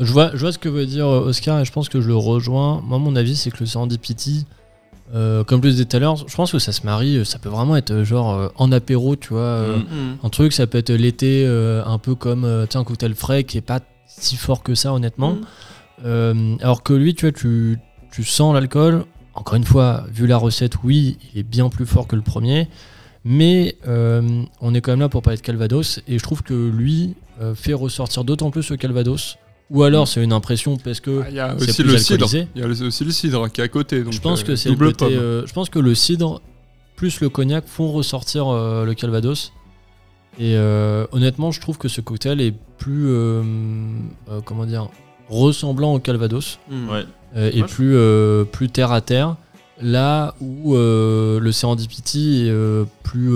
Je 0.00 0.10
vois, 0.12 0.32
je 0.34 0.38
vois 0.38 0.50
ce 0.50 0.58
que 0.58 0.68
veut 0.68 0.86
dire 0.86 1.06
euh, 1.06 1.28
Oscar 1.28 1.60
et 1.60 1.64
je 1.64 1.70
pense 1.72 1.88
que 1.88 2.00
je 2.00 2.08
le 2.08 2.16
rejoins. 2.16 2.80
Moi, 2.84 2.98
mon 2.98 3.14
avis, 3.14 3.36
c'est 3.36 3.52
que 3.52 3.58
le 3.60 3.66
Serendipity, 3.66 4.44
euh, 5.14 5.44
comme 5.44 5.60
je 5.62 5.66
le 5.66 5.72
disais 5.72 5.84
tout 5.84 5.96
à 5.96 6.00
l'heure, 6.00 6.16
je 6.16 6.34
pense 6.34 6.52
que 6.52 6.58
ça 6.58 6.72
se 6.72 6.84
marie. 6.86 7.18
euh, 7.18 7.24
Ça 7.24 7.38
peut 7.38 7.48
vraiment 7.50 7.76
être 7.76 7.90
euh, 7.90 8.04
genre 8.04 8.32
euh, 8.34 8.48
en 8.56 8.72
apéro, 8.72 9.14
tu 9.16 9.28
vois. 9.30 9.40
euh, 9.40 9.76
Mm. 9.78 10.16
Un 10.24 10.28
truc, 10.30 10.52
ça 10.52 10.66
peut 10.66 10.78
être 10.78 10.90
l'été, 10.92 11.46
un 11.46 11.98
peu 11.98 12.14
comme 12.14 12.66
tiens, 12.68 12.80
un 12.80 12.84
cocktail 12.84 13.14
frais 13.14 13.44
qui 13.44 13.58
est 13.58 13.62
pas 13.62 13.80
si 14.06 14.36
fort 14.36 14.62
que 14.62 14.74
ça, 14.74 14.92
honnêtement. 14.92 15.36
Mm. 16.04 16.56
Alors 16.60 16.82
que 16.82 16.92
lui, 16.94 17.14
tu 17.14 17.26
vois, 17.26 17.32
tu, 17.32 17.78
tu 18.10 18.24
sens 18.24 18.54
l'alcool. 18.54 19.04
Encore 19.34 19.54
une 19.54 19.64
fois, 19.64 20.04
vu 20.12 20.26
la 20.26 20.36
recette, 20.36 20.74
oui, 20.84 21.16
il 21.32 21.40
est 21.40 21.42
bien 21.42 21.68
plus 21.70 21.86
fort 21.86 22.06
que 22.06 22.16
le 22.16 22.22
premier. 22.22 22.68
Mais 23.24 23.76
on 23.86 24.74
est 24.74 24.80
quand 24.80 24.92
même 24.92 25.00
là 25.00 25.08
pour 25.08 25.22
parler 25.22 25.36
de 25.38 25.42
Calvados. 25.42 26.00
Et 26.08 26.18
je 26.18 26.22
trouve 26.22 26.42
que 26.42 26.54
lui 26.54 27.14
fait 27.54 27.72
ressortir 27.74 28.24
d'autant 28.24 28.50
plus 28.50 28.70
le 28.70 28.76
Calvados. 28.76 29.36
Ou 29.72 29.82
alors 29.84 30.06
c'est 30.06 30.22
une 30.22 30.32
impression 30.34 30.76
parce 30.76 31.00
que 31.00 31.22
Ah, 31.24 31.26
Il 31.30 31.34
y 31.36 31.40
a 31.40 31.56
c'est 31.58 31.70
aussi 31.70 31.82
plus 31.82 31.92
le 31.92 31.98
cidre. 31.98 32.24
alcoolisé. 32.26 32.48
Il 32.54 32.60
y 32.60 32.64
a 32.64 32.68
aussi 32.68 33.04
le 33.04 33.10
cidre 33.10 33.48
qui 33.50 33.60
est 33.60 33.64
à 33.64 33.68
côté. 33.68 34.02
Donc 34.04 34.12
je 34.12 34.20
pense 34.20 34.42
euh, 34.42 34.44
que 34.44 34.56
c'est 34.56 34.68
le 34.68 34.74
double 34.76 34.92
côté. 34.92 35.06
pomme. 35.14 35.14
euh, 35.24 35.46
je 35.46 35.52
pense 35.52 35.70
que 35.70 35.78
le 35.78 35.94
cidre 35.94 36.40
plus 36.96 37.20
le 37.20 37.28
cognac 37.30 37.64
font 37.66 37.90
ressortir 37.90 38.48
euh, 38.48 38.84
le 38.84 38.94
Calvados. 38.94 39.52
Et 40.38 40.56
euh, 40.56 41.06
honnêtement, 41.12 41.50
je 41.52 41.60
trouve 41.60 41.78
que 41.78 41.88
ce 41.88 42.00
cocktail 42.00 42.40
est 42.40 42.54
plus 42.78 43.06
euh, 43.08 43.42
euh, 44.30 44.40
comment 44.44 44.64
dire 44.66 44.88
ressemblant 45.28 45.94
au 45.94 45.98
Calvados 46.00 46.58
Mm. 46.70 46.88
Ouais. 46.90 47.04
euh, 47.36 47.50
et 47.52 47.62
plus 47.62 47.94
euh, 47.96 48.44
plus 48.44 48.68
terre 48.68 48.92
à 48.92 49.00
terre. 49.00 49.36
Là 49.80 50.34
où 50.40 50.76
euh, 50.76 51.40
le 51.40 51.50
Serendipity 51.50 52.44
est 52.46 52.50
euh, 52.50 52.84
plus 53.02 53.30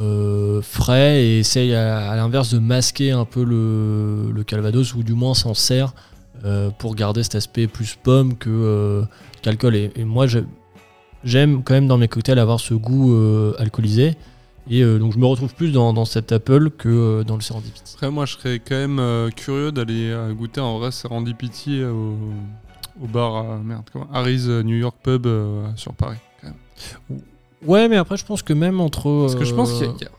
euh, 0.00 0.62
frais 0.62 1.22
et 1.24 1.38
essaye 1.40 1.74
à, 1.74 2.10
à 2.10 2.16
l'inverse 2.16 2.52
de 2.52 2.58
masquer 2.58 3.10
un 3.12 3.24
peu 3.24 3.44
le, 3.44 4.30
le 4.32 4.44
Calvados 4.44 4.94
ou 4.94 5.02
du 5.02 5.12
moins 5.14 5.34
s'en 5.34 5.54
sert 5.54 5.92
euh, 6.44 6.70
pour 6.70 6.94
garder 6.94 7.22
cet 7.22 7.34
aspect 7.34 7.66
plus 7.66 7.94
pomme 8.02 8.36
que 8.36 8.48
euh, 8.50 9.02
qu'alcool. 9.42 9.76
Et, 9.76 9.90
et 9.96 10.04
moi, 10.04 10.26
je- 10.26 10.40
j'aime 11.24 11.62
quand 11.62 11.74
même 11.74 11.86
dans 11.88 11.98
mes 11.98 12.08
cocktails 12.08 12.38
avoir 12.38 12.58
ce 12.60 12.74
goût 12.74 13.12
euh, 13.14 13.54
alcoolisé. 13.58 14.14
Et 14.70 14.82
euh, 14.82 14.98
donc 14.98 15.12
je 15.12 15.18
me 15.18 15.26
retrouve 15.26 15.54
plus 15.54 15.72
dans, 15.72 15.92
dans 15.92 16.04
cet 16.04 16.30
Apple 16.32 16.70
que 16.70 16.88
euh, 16.88 17.24
dans 17.24 17.34
le 17.34 17.42
Serendipity. 17.42 17.94
Après, 17.94 18.10
moi, 18.10 18.26
je 18.26 18.34
serais 18.34 18.60
quand 18.60 18.76
même 18.76 18.98
euh, 19.00 19.28
curieux 19.30 19.72
d'aller 19.72 20.14
goûter 20.36 20.60
un 20.60 20.78
vrai 20.78 20.90
Serendipity 20.92 21.82
au, 21.84 22.16
au 23.02 23.06
bar 23.08 23.36
à, 23.36 23.58
merde, 23.58 23.82
comment 23.92 24.08
Harry's 24.12 24.46
New 24.46 24.76
York 24.76 24.96
Pub 25.02 25.26
euh, 25.26 25.64
sur 25.76 25.92
Paris. 25.94 26.18
Quand 26.40 26.48
même. 26.48 27.20
Ouais, 27.66 27.88
mais 27.88 27.96
après 27.96 28.16
je 28.16 28.24
pense 28.24 28.42
que 28.42 28.52
même 28.52 28.80
entre... 28.80 29.20
Parce 29.22 29.34
que 29.36 29.44
je 29.44 29.54
pense 29.54 29.72
qu'il 29.72 29.82
y 29.82 29.88
a, 29.88 29.90
euh, 29.90 29.96
il 30.00 30.04
y 30.04 30.06
a- 30.06 30.10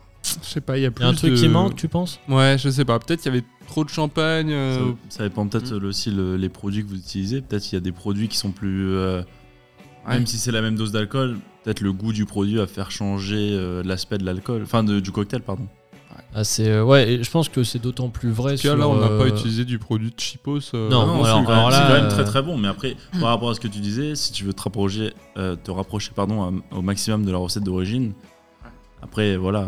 je 0.41 0.45
sais 0.47 0.61
pas, 0.61 0.77
il 0.77 0.81
y 0.81 0.85
a 0.85 0.87
il 0.87 0.91
plus 0.93 1.03
y 1.03 1.05
a 1.07 1.09
un 1.09 1.13
truc 1.13 1.31
de- 1.31 1.35
qui 1.37 1.47
manque, 1.49 1.75
tu 1.75 1.87
penses? 1.89 2.19
Ouais, 2.29 2.55
je 2.57 2.69
sais 2.69 2.85
pas. 2.85 2.97
Peut-être 2.99 3.21
qu'il 3.21 3.33
y 3.33 3.35
avait 3.37 3.45
trop 3.67 3.83
de 3.83 3.89
champagne. 3.89 4.51
euh, 4.51 4.77
Ça, 5.09 5.17
ça 5.17 5.23
dépend 5.23 5.45
peut-être 5.47 5.73
Mm. 5.75 5.85
aussi 5.85 6.11
le- 6.11 6.37
les 6.37 6.49
produits 6.49 6.83
que 6.83 6.89
vous 6.89 6.95
utilisez. 6.97 7.41
Peut-être 7.41 7.63
qu'il 7.63 7.73
y 7.73 7.77
a 7.77 7.81
des 7.81 7.91
produits 7.91 8.27
qui 8.29 8.37
sont 8.37 8.51
plus. 8.51 8.93
euh, 8.95 9.21
Ouais. 10.07 10.15
Même 10.15 10.27
si 10.27 10.37
c'est 10.37 10.51
la 10.51 10.61
même 10.61 10.75
dose 10.75 10.91
d'alcool, 10.91 11.37
peut-être 11.63 11.79
le 11.81 11.93
goût 11.93 12.11
du 12.11 12.25
produit 12.25 12.55
va 12.55 12.67
faire 12.67 12.91
changer 12.91 13.51
euh, 13.53 13.81
l'aspect 13.85 14.17
de 14.17 14.25
l'alcool. 14.25 14.61
Enfin, 14.63 14.83
de- 14.83 14.99
du 14.99 15.11
cocktail, 15.11 15.41
pardon. 15.41 15.65
Ah, 16.35 16.43
c'est 16.43 16.67
euh, 16.67 16.83
ouais, 16.83 17.09
et 17.11 17.23
je 17.23 17.29
pense 17.29 17.49
que 17.49 17.63
c'est 17.63 17.79
d'autant 17.79 18.09
plus 18.09 18.31
vrai. 18.31 18.51
Parce 18.53 18.61
que 18.61 18.67
sur, 18.69 18.77
là, 18.77 18.87
on 18.87 18.95
n'a 18.99 19.07
pas 19.07 19.13
euh, 19.23 19.27
utilisé 19.27 19.65
du 19.65 19.77
produit 19.79 20.09
de 20.11 20.19
Chipos. 20.19 20.59
euh, 20.73 20.89
Non, 20.89 21.05
Non, 21.07 21.23
alors- 21.23 21.39
c'est 21.39 21.45
quand, 21.45 21.51
alors 21.51 21.69
même- 21.69 21.71
là, 21.71 21.77
c'est 21.87 21.93
quand 21.93 22.01
même 22.01 22.11
très 22.11 22.23
très 22.25 22.41
bon. 22.41 22.57
Mais 22.57 22.67
après, 22.67 22.95
par 23.19 23.29
rapport 23.29 23.49
à 23.51 23.53
ce 23.53 23.59
que 23.59 23.67
tu 23.67 23.79
disais, 23.79 24.15
si 24.15 24.31
tu 24.31 24.43
veux 24.43 24.53
te 24.53 24.61
rapprocher, 24.61 25.13
te 25.35 25.71
rapprocher 25.71 26.11
pardon, 26.15 26.61
au 26.71 26.81
maximum 26.81 27.25
de 27.25 27.31
la 27.31 27.37
recette 27.37 27.63
d'origine, 27.63 28.13
après, 29.01 29.35
voilà, 29.37 29.67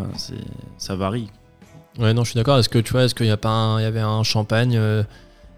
ça 0.78 0.96
varie. 0.96 1.28
Ouais, 2.00 2.14
non, 2.14 2.24
je 2.24 2.32
suis 2.32 2.38
d'accord. 2.38 2.58
Est-ce 2.58 2.70
que 2.70 2.80
tu 2.80 2.92
vois, 2.92 3.04
est-ce 3.04 3.16
qu'il 3.16 3.26
y 3.28 3.32
a 3.32 3.38
pas, 3.38 3.50
un- 3.50 3.80
il 3.80 3.84
y 3.84 3.86
avait 3.88 4.00
un 4.02 4.24
champagne 4.24 4.74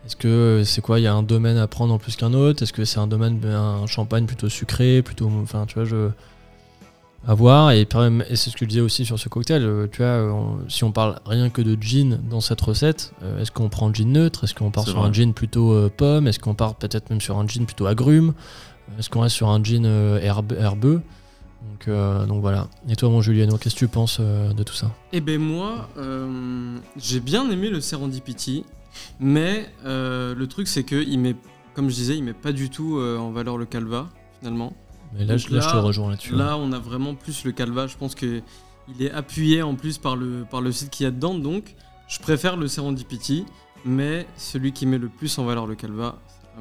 Est-ce 0.06 0.16
que 0.16 0.62
c'est 0.66 0.82
quoi 0.82 1.00
Il 1.00 1.04
y 1.04 1.08
a 1.08 1.14
un 1.14 1.24
domaine 1.24 1.58
à 1.58 1.68
prendre 1.68 1.94
en 1.94 1.98
plus 1.98 2.16
qu'un 2.16 2.34
autre? 2.34 2.64
Est-ce 2.64 2.72
que 2.74 2.86
c'est 2.86 3.00
un 3.00 3.08
domaine, 3.08 3.44
un 3.46 3.86
champagne 3.88 4.26
plutôt 4.26 4.48
sucré, 4.50 5.02
plutôt, 5.02 5.30
enfin, 5.44 5.66
tu 5.68 5.76
vois, 5.76 5.86
je 5.86 6.10
à 7.26 7.34
voir. 7.34 7.72
Et, 7.72 7.88
c'est 8.36 8.50
ce 8.50 8.54
que 8.58 8.66
je 8.66 8.70
disais 8.70 8.82
aussi 8.82 9.06
sur 9.06 9.18
ce 9.20 9.30
cocktail. 9.30 9.64
euh, 9.64 9.88
tu 9.92 10.00
vois, 10.00 10.08
euh, 10.08 10.30
on- 10.32 10.70
si 10.70 10.84
on 10.84 10.92
parle 10.92 11.20
rien 11.26 11.50
que 11.50 11.62
de 11.62 11.78
gin 11.82 12.20
dans 12.30 12.42
cette 12.42 12.62
recette, 12.62 13.14
euh, 13.24 13.42
est-ce 13.42 13.52
qu'on 13.52 13.70
prend 13.70 13.94
gin 13.94 14.12
neutre? 14.12 14.44
Est-ce 14.44 14.54
qu'on 14.54 14.72
part 14.72 14.86
sur 14.86 15.00
vrai. 15.00 15.10
un 15.10 15.14
gin 15.14 15.34
plutôt 15.34 15.74
euh, 15.74 15.90
pomme? 15.96 16.28
Est-ce 16.28 16.40
qu'on 16.40 16.54
part 16.56 16.76
peut-être 16.76 17.10
même 17.10 17.22
sur 17.22 17.38
un 17.38 17.48
gin 17.48 17.66
plutôt 17.66 17.86
agrumes? 17.88 18.34
Est-ce 19.00 19.10
qu'on 19.10 19.22
reste 19.22 19.36
sur 19.36 19.50
un 19.50 19.64
gin 19.64 19.86
euh, 19.86 20.20
herbe- 20.22 20.58
herbeux? 20.58 21.02
Donc, 21.70 21.88
euh, 21.88 22.26
donc 22.26 22.42
voilà. 22.42 22.68
Et 22.88 22.96
toi, 22.96 23.10
mon 23.10 23.22
Juliano, 23.22 23.58
qu'est-ce 23.58 23.76
que 23.76 23.80
tu 23.80 23.88
penses 23.88 24.18
euh, 24.20 24.54
de 24.54 24.64
tout 24.64 24.74
ça? 24.74 24.92
Eh 25.12 25.20
ben 25.22 25.40
moi, 25.42 25.90
euh, 25.98 26.78
j'ai 26.98 27.20
bien 27.20 27.50
aimé 27.52 27.70
le 27.70 27.82
Serendipity, 27.82 28.64
mais 29.20 29.68
euh, 29.86 30.34
le 30.34 30.48
truc 30.48 30.68
c'est 30.68 30.84
que 30.84 30.96
il 30.96 31.20
met, 31.20 31.36
comme 31.74 31.90
je 31.90 31.96
disais, 31.96 32.16
il 32.18 32.24
met 32.24 32.34
pas 32.34 32.52
du 32.54 32.70
tout 32.70 32.98
euh, 32.98 33.18
en 33.18 33.32
valeur 33.32 33.58
le 33.58 33.66
Calva 33.66 34.08
finalement. 34.40 34.74
Mais 35.14 35.26
là, 35.26 35.38
je- 35.38 35.50
là, 35.54 35.62
je 35.62 35.70
te 35.70 35.76
rejoins 35.78 36.10
là-dessus. 36.12 36.34
hein. 36.34 36.38
Là, 36.38 36.58
on 36.58 36.72
a 36.72 36.80
vraiment 36.80 37.16
plus 37.16 37.44
le 37.46 37.52
Calva. 37.52 37.88
Je 37.88 37.98
pense 37.98 38.16
que 38.16 38.42
il 38.98 39.04
est 39.06 39.12
appuyé 39.12 39.62
en 39.62 39.76
plus 39.76 39.98
par 39.98 40.16
le 40.16 40.46
par 40.50 40.62
le 40.62 40.72
site 40.72 40.90
qu'il 40.90 41.04
y 41.06 41.08
a 41.08 41.12
dedans. 41.12 41.36
Donc, 41.36 41.76
je 42.08 42.20
préfère 42.20 42.56
le 42.58 42.68
Serendipity, 42.68 43.46
mais 43.86 44.26
celui 44.38 44.72
qui 44.72 44.86
met 44.86 44.98
le 44.98 45.10
plus 45.10 45.38
en 45.40 45.46
valeur 45.46 45.68
le 45.68 45.76
Calva. 45.76 46.16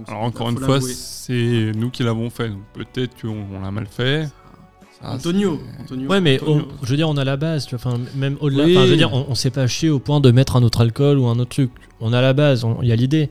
Alors, 0.09 0.23
encore 0.23 0.51
une 0.51 0.59
fois, 0.59 0.79
c'est 0.95 1.73
nous 1.75 1.91
qui 1.91 2.03
l'avons 2.03 2.29
fait. 2.31 2.51
Donc, 2.51 2.63
peut-être 2.75 3.21
qu'on 3.21 3.47
on 3.55 3.61
l'a 3.63 3.71
mal 3.71 3.87
fait. 3.87 4.29
Ça, 5.01 5.13
Antonio. 5.13 5.61
Ouais, 6.09 6.21
mais 6.21 6.41
Antonio. 6.41 6.67
on- 6.81 6.85
je 6.85 6.91
veux 6.91 6.97
dire, 6.97 7.09
on 7.09 7.17
a 7.19 7.25
la 7.25 7.37
base, 7.37 7.67
tu 7.67 7.77
vois, 7.77 7.87
enfin, 7.93 8.01
même 8.15 8.37
au-delà. 8.41 8.65
Oui. 8.65 8.75
je 8.75 8.81
veux 8.81 8.97
dire, 8.97 9.13
on, 9.13 9.27
on 9.29 9.35
s'est 9.35 9.51
pas 9.51 9.67
chié 9.67 9.91
au 9.91 9.99
point 9.99 10.21
de 10.21 10.31
mettre 10.31 10.57
un 10.57 10.63
autre 10.63 10.81
alcool 10.81 11.19
ou 11.19 11.27
un 11.27 11.39
autre 11.39 11.51
truc. 11.51 11.71
On 12.01 12.13
a 12.13 12.21
la 12.23 12.33
base, 12.33 12.65
on- 12.65 12.81
il 12.83 12.89
y 12.89 12.93
a 12.93 12.97
l'idée. 12.97 13.29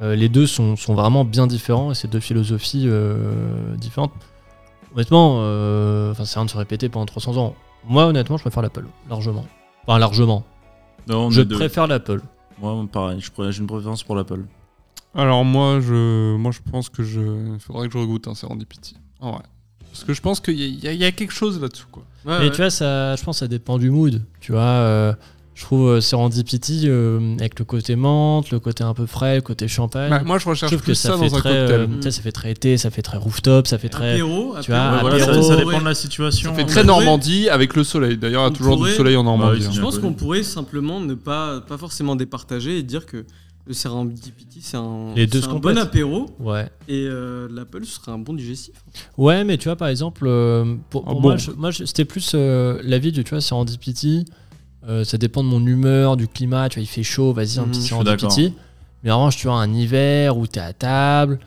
Euh, 0.00 0.14
les 0.16 0.28
deux 0.30 0.46
sont, 0.46 0.74
sont 0.76 0.94
vraiment 0.94 1.24
bien 1.24 1.46
différents 1.46 1.92
et 1.92 1.94
c'est 1.94 2.08
deux 2.08 2.18
philosophies 2.20 2.84
euh, 2.86 3.74
différentes. 3.76 4.12
Honnêtement, 4.94 5.36
euh, 5.40 6.10
enfin, 6.12 6.24
c'est 6.24 6.38
rien 6.38 6.46
de 6.46 6.50
se 6.50 6.56
répéter 6.56 6.88
pendant 6.88 7.06
300 7.06 7.36
ans. 7.38 7.54
Moi, 7.84 8.04
honnêtement, 8.06 8.36
je 8.36 8.42
préfère 8.42 8.62
l'Apple, 8.62 8.86
largement. 9.08 9.46
Enfin, 9.86 9.98
largement. 9.98 10.44
Non, 11.08 11.26
on 11.26 11.30
Je 11.30 11.42
préfère 11.42 11.86
l'Apple. 11.86 12.20
Moi, 12.60 12.86
pareil, 12.92 13.18
j'ai 13.20 13.58
une 13.60 13.66
préférence 13.66 14.02
pour 14.02 14.14
l'Apple. 14.14 14.44
Alors 15.14 15.44
moi, 15.44 15.80
je, 15.80 16.36
moi, 16.36 16.52
je 16.52 16.60
pense 16.70 16.88
que 16.88 17.02
je, 17.02 17.20
il 17.54 17.60
faudrait 17.60 17.88
que 17.88 17.92
je 17.94 17.98
regoute 17.98 18.28
un 18.28 18.34
Serendipity. 18.34 18.96
En 19.20 19.32
vrai. 19.32 19.42
Parce 19.90 20.04
que 20.04 20.14
je 20.14 20.22
pense 20.22 20.40
qu'il 20.40 20.54
y, 20.58 20.86
a- 20.86 20.92
y 20.92 21.04
y 21.04 21.12
quelque 21.12 21.32
chose 21.34 21.60
là-dessous, 21.60 21.88
quoi. 21.92 22.02
Ouais, 22.24 22.38
Mais 22.38 22.44
ouais. 22.46 22.50
tu 22.50 22.58
vois, 22.58 22.70
ça, 22.70 23.14
je 23.16 23.22
pense 23.24 23.36
que 23.36 23.40
ça 23.40 23.48
dépend 23.48 23.78
du 23.78 23.90
mood. 23.90 24.22
Tu 24.40 24.52
vois, 24.52 24.60
euh, 24.62 25.12
je 25.62 25.66
trouve 25.68 25.88
euh, 25.88 26.00
Serendipity 26.00 26.82
euh, 26.86 27.36
avec 27.38 27.56
le 27.60 27.64
côté 27.64 27.94
menthe, 27.94 28.50
le 28.50 28.58
côté 28.58 28.82
un 28.82 28.94
peu 28.94 29.06
frais, 29.06 29.36
le 29.36 29.42
côté 29.42 29.68
champagne. 29.68 30.10
Bah, 30.10 30.22
moi, 30.24 30.38
je 30.38 30.42
je 30.44 30.48
recherche 30.50 30.72
trouve 30.72 30.82
plus 30.82 30.92
que 30.92 30.94
ça, 30.98 31.10
ça, 31.10 31.18
fait 31.18 31.28
dans 31.28 31.36
un 31.36 31.38
très, 31.38 31.50
cocktail. 31.50 31.80
euh, 31.80 32.00
sais, 32.02 32.10
ça 32.10 32.22
fait 32.22 32.32
très 32.32 32.50
été, 32.50 32.76
ça 32.76 32.90
fait 32.90 33.02
très 33.02 33.16
rooftop, 33.16 33.68
ça 33.68 33.78
fait 33.78 33.88
très. 33.88 34.14
Apéro, 34.14 34.56
tu 34.60 34.72
apéro. 34.72 35.00
Voilà, 35.00 35.18
ça, 35.20 35.30
apéro, 35.30 35.42
ça 35.42 35.56
ouais. 35.56 35.64
dépend 35.64 35.80
de 35.80 35.84
la 35.84 35.94
situation. 35.94 36.50
Ça 36.50 36.56
fait 36.56 36.64
très 36.64 36.82
pourrait- 36.82 36.86
Normandie 37.04 37.48
avec 37.48 37.76
le 37.76 37.84
soleil. 37.84 38.16
D'ailleurs, 38.18 38.42
il 38.42 38.50
y 38.50 38.54
a 38.54 38.56
toujours 38.56 38.76
pourrait- 38.76 38.90
du 38.90 38.96
soleil 38.96 39.16
en 39.16 39.22
Normandie. 39.22 39.60
Bah 39.60 39.66
hein. 39.68 39.72
Je 39.72 39.80
pense 39.80 39.98
connu. 40.00 40.08
qu'on 40.08 40.14
pourrait 40.14 40.42
simplement 40.42 41.00
ne 41.00 41.14
pas, 41.14 41.60
pas 41.60 41.78
forcément 41.78 42.16
départager 42.16 42.78
et 42.78 42.82
dire 42.82 43.06
que 43.06 43.24
le 43.64 43.72
Serendipity, 43.74 44.58
c'est 44.62 44.76
un, 44.76 45.12
Les 45.14 45.28
deux 45.28 45.48
un 45.48 45.54
bon 45.54 45.78
apéro 45.78 46.26
Ouais. 46.40 46.68
et 46.88 47.06
euh, 47.08 47.46
l'Apple, 47.52 47.84
ce 47.84 47.92
serait 48.00 48.10
un 48.10 48.18
bon 48.18 48.32
digestif. 48.34 48.74
Ouais, 49.16 49.44
mais 49.44 49.56
tu 49.58 49.68
vois, 49.68 49.76
par 49.76 49.86
exemple, 49.86 50.24
pour, 50.90 51.04
pour 51.04 51.16
Ah 51.16 51.20
moi, 51.20 51.36
bon. 51.36 51.52
moi, 51.56 51.70
c'était 51.72 52.04
plus 52.04 52.32
euh, 52.34 52.80
l'avis 52.82 53.12
de, 53.12 53.22
tu 53.22 53.30
vois, 53.30 53.40
Serendipity. 53.40 54.24
Euh, 54.88 55.04
ça 55.04 55.16
dépend 55.18 55.44
de 55.44 55.48
mon 55.48 55.64
humeur, 55.64 56.16
du 56.16 56.26
climat. 56.28 56.68
Tu 56.68 56.78
vois, 56.78 56.82
il 56.84 56.86
fait 56.88 57.02
chaud, 57.04 57.32
vas-y, 57.32 57.58
un 57.58 57.62
Mhm, 57.62 57.70
petit 57.70 57.80
je 57.80 57.86
suis 57.86 57.88
Serendipity. 57.90 58.54
Mais 59.04 59.10
en 59.10 59.18
revanche, 59.18 59.36
tu 59.36 59.46
vois, 59.46 59.56
un 59.56 59.72
hiver 59.72 60.36
où 60.36 60.46
t'es 60.46 60.60
à 60.60 60.72
table, 60.72 61.38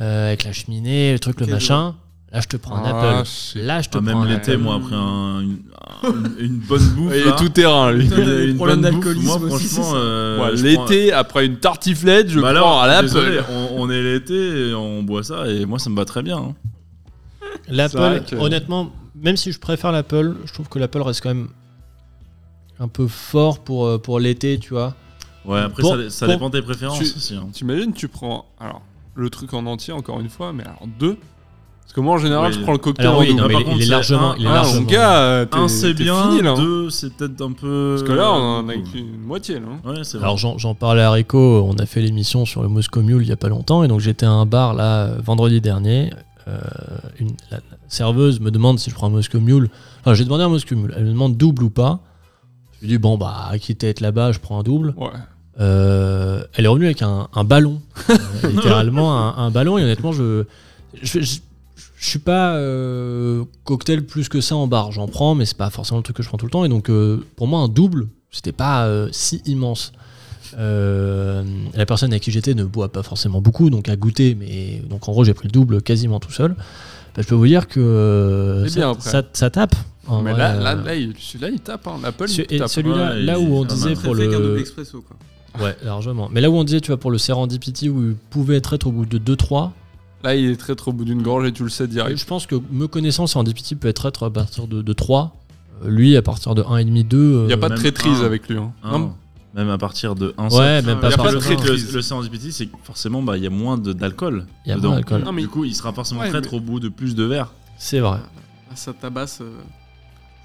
euh, 0.00 0.28
avec 0.28 0.44
la 0.44 0.52
cheminée, 0.52 1.12
le 1.12 1.18
truc, 1.18 1.40
le 1.40 1.46
machin. 1.46 1.94
Là, 2.32 2.40
je 2.40 2.48
te 2.48 2.56
prends 2.56 2.74
un 2.76 2.82
Ah, 2.84 3.20
Apple. 3.20 3.28
Là, 3.60 3.80
je 3.80 3.88
te 3.88 3.98
Ah, 3.98 4.02
prends 4.02 4.20
même 4.20 4.28
l'été, 4.28 4.56
moi, 4.56 4.74
après 4.76 4.96
un- 4.96 5.40
une, 5.40 5.58
une- 6.02 6.34
une 6.46 6.56
bonne 6.58 6.82
bouffe. 6.96 7.12
Il 7.14 7.28
est 7.28 7.36
tout 7.36 7.48
terrain, 7.48 7.92
lui. 7.92 8.08
Putain, 8.08 8.42
une 8.42 8.56
problèmes 8.56 8.80
bonne 8.80 9.00
bouffe, 9.00 9.16
moi, 9.22 9.36
aussi, 9.36 9.68
franchement, 9.68 9.92
euh, 9.94 10.40
Ouais, 10.50 10.56
je 10.56 10.74
prends- 10.74 10.84
L'été, 10.88 11.12
après 11.12 11.46
une 11.46 11.58
tartiflette, 11.58 12.28
je 12.30 12.40
Bah 12.40 12.48
prends 12.52 12.80
alors, 12.80 12.82
à 12.82 13.02
désolé, 13.02 13.36
l'Apple. 13.36 13.50
on, 13.52 13.82
on 13.82 13.90
est 13.90 14.02
l'été, 14.02 14.74
on 14.74 15.04
boit 15.04 15.22
ça, 15.22 15.46
et 15.46 15.64
moi, 15.64 15.78
ça 15.78 15.90
me 15.90 15.96
va 15.96 16.04
très 16.04 16.22
bien. 16.24 16.38
hein. 16.38 16.54
L'Apple, 17.68 18.22
que- 18.28 18.36
honnêtement, 18.36 18.90
même 19.14 19.36
si 19.36 19.52
je 19.52 19.58
préfère 19.60 19.92
l'Apple, 19.92 20.34
je 20.44 20.52
trouve 20.52 20.68
que 20.68 20.78
l'Apple 20.80 21.02
reste 21.02 21.20
quand 21.22 21.28
même 21.30 21.48
un 22.80 22.88
peu 22.88 23.06
fort 23.06 23.60
pour, 23.60 23.86
euh, 23.86 23.98
pour 23.98 24.18
l'été, 24.20 24.58
tu 24.58 24.70
vois. 24.70 24.94
Ouais, 25.44 25.60
après, 25.60 25.82
Pour- 25.82 25.96
ça, 25.96 26.10
ça 26.10 26.26
pour- 26.26 26.34
dépend 26.34 26.50
des 26.50 26.62
préférences 26.62 26.98
Tu- 26.98 27.04
aussi. 27.16 27.34
hein. 27.34 27.46
T'imagines, 27.52 27.92
tu 27.92 28.08
prends 28.08 28.46
alors 28.58 28.82
le 29.14 29.30
truc 29.30 29.52
en 29.54 29.66
entier, 29.66 29.92
encore 29.92 30.20
une 30.20 30.28
fois, 30.30 30.52
mais 30.52 30.64
alors 30.64 30.86
deux. 30.98 31.16
Parce 31.82 31.92
que 31.92 32.00
moi, 32.00 32.14
en 32.14 32.18
général, 32.18 32.52
je 32.52 32.60
prends 32.60 32.72
le 32.72 32.78
cocktail 32.78 33.06
Alors 33.06 33.18
en 33.18 33.20
oui, 33.20 33.28
double. 33.28 33.40
non, 33.42 33.46
mais 33.46 33.52
par 33.52 33.60
il, 33.60 33.64
contre, 33.66 33.76
il 33.76 33.82
est 33.82 33.84
c'est 33.84 33.90
largement. 33.90 34.30
un- 34.32 34.36
il 34.38 34.44
est 34.46 34.48
Ah, 34.48 34.54
largement- 34.54 34.80
mon 34.80 34.86
gars, 34.86 35.16
euh, 35.18 35.46
Un, 35.52 35.68
c'est 35.68 35.92
bien, 35.94 36.22
fini, 36.30 36.42
là, 36.42 36.50
hein. 36.52 36.54
deux, 36.56 36.90
c'est 36.90 37.12
peut-être 37.14 37.40
un 37.42 37.52
peu. 37.52 37.96
Parce 37.98 38.08
que 38.08 38.14
là, 38.16 38.32
on 38.32 38.36
en 38.64 38.68
a 38.68 38.74
qu'une 38.74 39.18
moitié, 39.20 39.56
là. 39.60 39.66
hein. 39.84 39.88
Ouais, 39.90 40.02
c'est 40.02 40.16
vrai. 40.16 40.24
Alors 40.26 40.38
j'en 40.38 40.56
j'en 40.58 40.74
parlais 40.74 41.02
à 41.02 41.10
Rico, 41.12 41.38
on 41.68 41.74
a 41.74 41.84
fait 41.86 42.00
l'émission 42.00 42.46
sur 42.46 42.62
le 42.62 42.68
Moscow 42.68 43.02
Mule 43.02 43.22
il 43.22 43.28
y 43.28 43.32
a 43.32 43.36
pas 43.36 43.48
longtemps 43.50 43.84
et 43.84 43.88
donc 43.88 44.00
j'étais 44.00 44.26
à 44.26 44.30
un 44.32 44.46
bar 44.46 44.72
là 44.74 45.10
vendredi 45.22 45.60
dernier. 45.60 46.10
Euh, 46.48 46.58
une, 47.20 47.28
la, 47.50 47.58
la 47.58 47.62
serveuse 47.88 48.40
me 48.40 48.50
demande 48.50 48.78
si 48.78 48.90
je 48.90 48.94
prends 48.94 49.06
un 49.06 49.10
Moscow 49.10 49.38
Mule. 49.38 49.68
Enfin 50.00 50.14
j'ai 50.14 50.24
demandé 50.24 50.42
un 50.42 50.48
Moscow 50.48 50.74
Mule. 50.74 50.92
Elle 50.96 51.04
me 51.04 51.10
demande 51.10 51.36
double 51.36 51.62
ou 51.64 51.70
pas. 51.70 52.00
Je 52.80 52.86
lui 52.86 52.88
dis 52.88 52.98
bon 52.98 53.16
bah 53.18 53.50
quitte 53.60 53.84
à 53.84 53.88
être 53.88 54.00
là-bas 54.00 54.32
je 54.32 54.38
prends 54.38 54.58
un 54.58 54.62
double. 54.62 54.94
Ouais. 54.96 55.08
Euh, 55.60 56.42
elle 56.54 56.64
est 56.64 56.68
revenue 56.68 56.86
avec 56.86 57.02
un, 57.02 57.28
un 57.32 57.44
ballon, 57.44 57.80
Euh, 58.10 58.50
littéralement 58.50 59.16
un, 59.16 59.36
un 59.46 59.50
ballon 59.50 59.78
et 59.78 59.82
honnêtement 59.84 60.12
je 60.12 60.44
je, 61.02 61.20
je, 61.20 61.38
je 61.96 62.06
suis 62.08 62.18
pas 62.18 62.56
euh, 62.56 63.44
cocktail 63.64 64.04
plus 64.04 64.28
que 64.28 64.40
ça 64.40 64.56
en 64.56 64.66
bar. 64.66 64.92
J'en 64.92 65.06
prends 65.06 65.34
mais 65.34 65.46
c'est 65.46 65.56
pas 65.56 65.70
forcément 65.70 65.98
le 65.98 66.02
truc 66.04 66.16
que 66.16 66.22
je 66.22 66.28
prends 66.28 66.38
tout 66.38 66.46
le 66.46 66.50
temps 66.50 66.64
et 66.64 66.68
donc 66.68 66.90
pour 67.36 67.46
moi 67.46 67.60
un 67.60 67.68
double 67.68 68.08
c'était 68.30 68.52
pas 68.52 68.88
si 69.12 69.42
immense. 69.46 69.92
La 70.56 71.86
personne 71.86 72.12
avec 72.12 72.22
qui 72.22 72.30
j'étais 72.30 72.54
ne 72.54 72.64
boit 72.64 72.90
pas 72.92 73.02
forcément 73.02 73.40
beaucoup, 73.40 73.70
donc 73.70 73.88
à 73.88 73.96
goûter, 73.96 74.34
mais 74.34 74.82
donc 74.88 75.08
en 75.08 75.12
gros 75.12 75.24
j'ai 75.24 75.34
pris 75.34 75.48
le 75.48 75.52
double 75.52 75.82
quasiment 75.82 76.20
tout 76.20 76.30
seul. 76.32 76.54
Bah, 77.14 77.22
je 77.22 77.26
peux 77.28 77.34
vous 77.36 77.46
dire 77.46 77.68
que 77.68 78.64
ça 79.32 79.50
tape. 79.50 79.74
En 80.06 80.22
mais 80.22 80.32
vrai, 80.32 80.40
là, 80.40 80.54
là, 80.54 80.72
euh, 80.76 80.84
là, 80.84 80.94
il- 80.94 81.14
celui-là, 81.18 81.48
il 81.50 81.60
tape. 81.60 81.86
Hein. 81.86 81.98
L'Apple, 82.02 82.26
il 82.30 82.40
et 82.50 82.58
tape. 82.58 82.68
celui-là, 82.68 83.12
Ouais, 83.14 83.22
là 83.22 83.38
où 83.40 83.54
on 83.56 83.64
disait 83.64 83.94
pour 83.94 84.14
double 84.14 84.24
le, 84.30 84.58
expresso, 84.58 85.02
quoi. 85.02 85.64
ouais 85.64 85.76
largement, 85.84 86.28
mais 86.32 86.40
là 86.40 86.50
où 86.50 86.54
on 86.56 86.64
disait 86.64 86.80
tu 86.80 86.88
vois 86.88 86.96
pour 86.98 87.10
le 87.10 87.18
Serendipity 87.18 87.88
où 87.88 88.02
il 88.10 88.14
pouvait 88.30 88.56
être, 88.56 88.72
être 88.74 88.86
au 88.86 88.92
bout 88.92 89.06
de 89.06 89.18
2-3, 89.18 89.72
Là, 90.22 90.34
il 90.34 90.50
est 90.50 90.56
très 90.56 90.74
trop 90.74 90.90
au 90.90 90.94
bout 90.94 91.04
d'une 91.04 91.20
gorge 91.22 91.46
et 91.46 91.52
tu 91.52 91.62
le 91.64 91.68
sais 91.68 91.86
direct. 91.86 92.18
je 92.18 92.24
pense 92.24 92.46
que 92.46 92.56
me 92.72 92.86
connaissant 92.88 93.26
Serendipity 93.26 93.74
peut 93.74 93.88
être, 93.88 94.06
être 94.08 94.22
à 94.24 94.30
partir 94.30 94.66
de, 94.66 94.80
de 94.82 94.92
3, 94.94 95.36
Euh, 95.84 95.88
lui 95.90 96.16
à 96.16 96.22
partir 96.22 96.54
de 96.54 96.62
1,5 96.62 97.02
2. 97.06 97.42
Il 97.42 97.46
n'y 97.48 97.52
a 97.52 97.58
pas 97.58 97.68
de 97.68 97.74
traîtrise 97.74 98.22
un. 98.22 98.24
avec 98.24 98.48
lui. 98.48 98.56
hein. 98.56 98.72
Un, 98.82 98.98
Non, 98.98 99.14
Même 99.54 99.68
à 99.68 99.76
partir 99.78 100.14
de 100.14 100.32
1 100.38 100.48
Ouais, 100.48 100.80
même 100.82 100.98
pas 100.98 101.10
Y 101.10 101.14
a 101.14 101.16
pas 101.18 101.30
de 101.30 101.92
le 101.94 102.02
serendipity, 102.02 102.52
c'est 102.52 102.66
que 102.66 102.76
forcément, 102.84 103.22
bah, 103.22 103.36
il 103.36 103.42
y 103.44 103.46
a 103.46 103.50
moins 103.50 103.76
de- 103.76 103.92
d'alcool. 103.92 104.46
Il 104.64 104.70
y 104.70 104.72
a 104.72 104.76
dedans. 104.76 104.88
moins 104.88 104.96
d'alcool. 104.96 105.22
Non, 105.24 105.32
mais- 105.32 105.42
Du 105.42 105.48
coup, 105.48 105.64
il 105.64 105.74
sera 105.76 105.92
forcément 105.92 106.22
Ouais, 106.22 106.30
traître 106.30 106.48
mais- 106.52 106.56
au 106.58 106.60
bout 106.60 106.80
de 106.80 106.88
plus 106.88 107.14
de 107.14 107.22
verres. 107.24 107.52
C'est 107.78 108.00
vrai. 108.00 108.18
Ah, 108.70 108.76
ça 108.76 108.92
tabasse. 108.94 109.40
euh, 109.42 109.50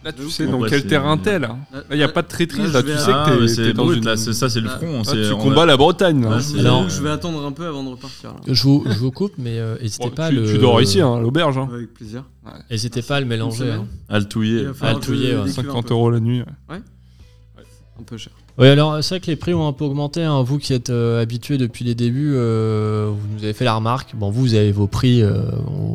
Là, 0.04 0.14
tu 0.14 0.30
sais 0.30 0.47
dans 0.47 0.60
Ouais, 0.60 0.70
quel 0.70 0.88
terrain 0.88 1.18
t'es, 1.18 1.39
là. 1.39 1.58
il 1.91 1.97
n'y 1.97 2.04
a 2.04 2.08
pas 2.08 2.22
de 2.22 2.28
traîtrise. 2.30 2.72
là, 2.74 2.82
tu 2.82 2.88
sais 2.89 3.12
Ah, 3.14 3.26
que 3.30 3.39
t'es- 3.41 3.47
c'est 3.50 3.64
t'es 3.64 3.74
dans 3.74 3.91
une... 3.91 4.16
ça, 4.16 4.50
c'est 4.50 4.62
le 4.62 4.68
Là- 4.68 4.78
front. 4.78 5.04
C'est- 5.04 5.30
tu 5.30 5.36
combats 5.36 5.66
la 5.66 5.76
Bretagne. 5.76 6.26
Ouais, 6.26 6.60
Alors- 6.60 6.86
que 6.86 6.91
je 6.93 7.02
vais 7.02 7.10
attendre 7.10 7.45
un 7.45 7.52
peu 7.52 7.66
avant 7.66 7.84
de 7.84 7.89
repartir. 7.89 8.30
là. 8.32 8.39
Je 8.47 8.64
vous, 8.64 8.86
je 8.89 8.97
vous 8.97 9.12
coupe, 9.12 9.34
mais 9.38 9.60
euh, 9.60 9.78
n'hésitez 9.82 10.08
Bon, 10.08 10.16
pas 10.16 10.26
à 10.28 10.30
tu, 10.30 10.36
le. 10.36 10.45
tu 10.54 10.58
dors 10.58 10.82
ici, 10.82 11.02
hein, 11.02 11.16
à 11.16 11.20
l'auberge. 11.20 11.58
hein. 11.58 11.68
Avec 11.74 11.93
plaisir. 11.93 12.24
N'hésitez 12.72 13.02
pas 13.02 13.18
à 13.18 13.20
le 13.20 13.26
mélanger. 13.26 13.72
hein. 13.72 13.86
Ouais. 14.10 14.20
décuve 14.22 15.39
un 15.41 15.47
50 15.47 15.88
peu. 15.88 15.93
euros 15.93 16.10
la 16.12 16.20
nuit. 16.22 16.43
Un 16.70 18.04
peu 18.06 18.18
cher. 18.18 18.32
Oui, 18.60 18.68
alors 18.68 19.01
c'est 19.01 19.16
vrai 19.16 19.20
que 19.22 19.28
les 19.28 19.38
prix 19.38 19.53
ont 19.53 19.68
un 19.68 19.72
peu 19.74 19.86
augmenté. 19.86 20.22
hein. 20.24 20.41
Vous 20.41 20.57
qui 20.57 20.74
êtes 20.74 20.89
euh, 20.89 21.22
habitués 21.22 21.57
depuis 21.57 21.86
les 21.86 21.95
débuts, 21.95 22.34
euh, 22.36 23.10
vous 23.10 23.28
nous 23.38 23.43
avez 23.43 23.53
fait 23.53 23.64
la 23.64 23.74
remarque. 23.74 24.10
Bon, 24.16 24.30
vous, 24.30 24.41
vous 24.41 24.53
avez 24.53 24.74
vos 24.74 24.88
prix, 24.88 25.22
euh, 25.24 25.39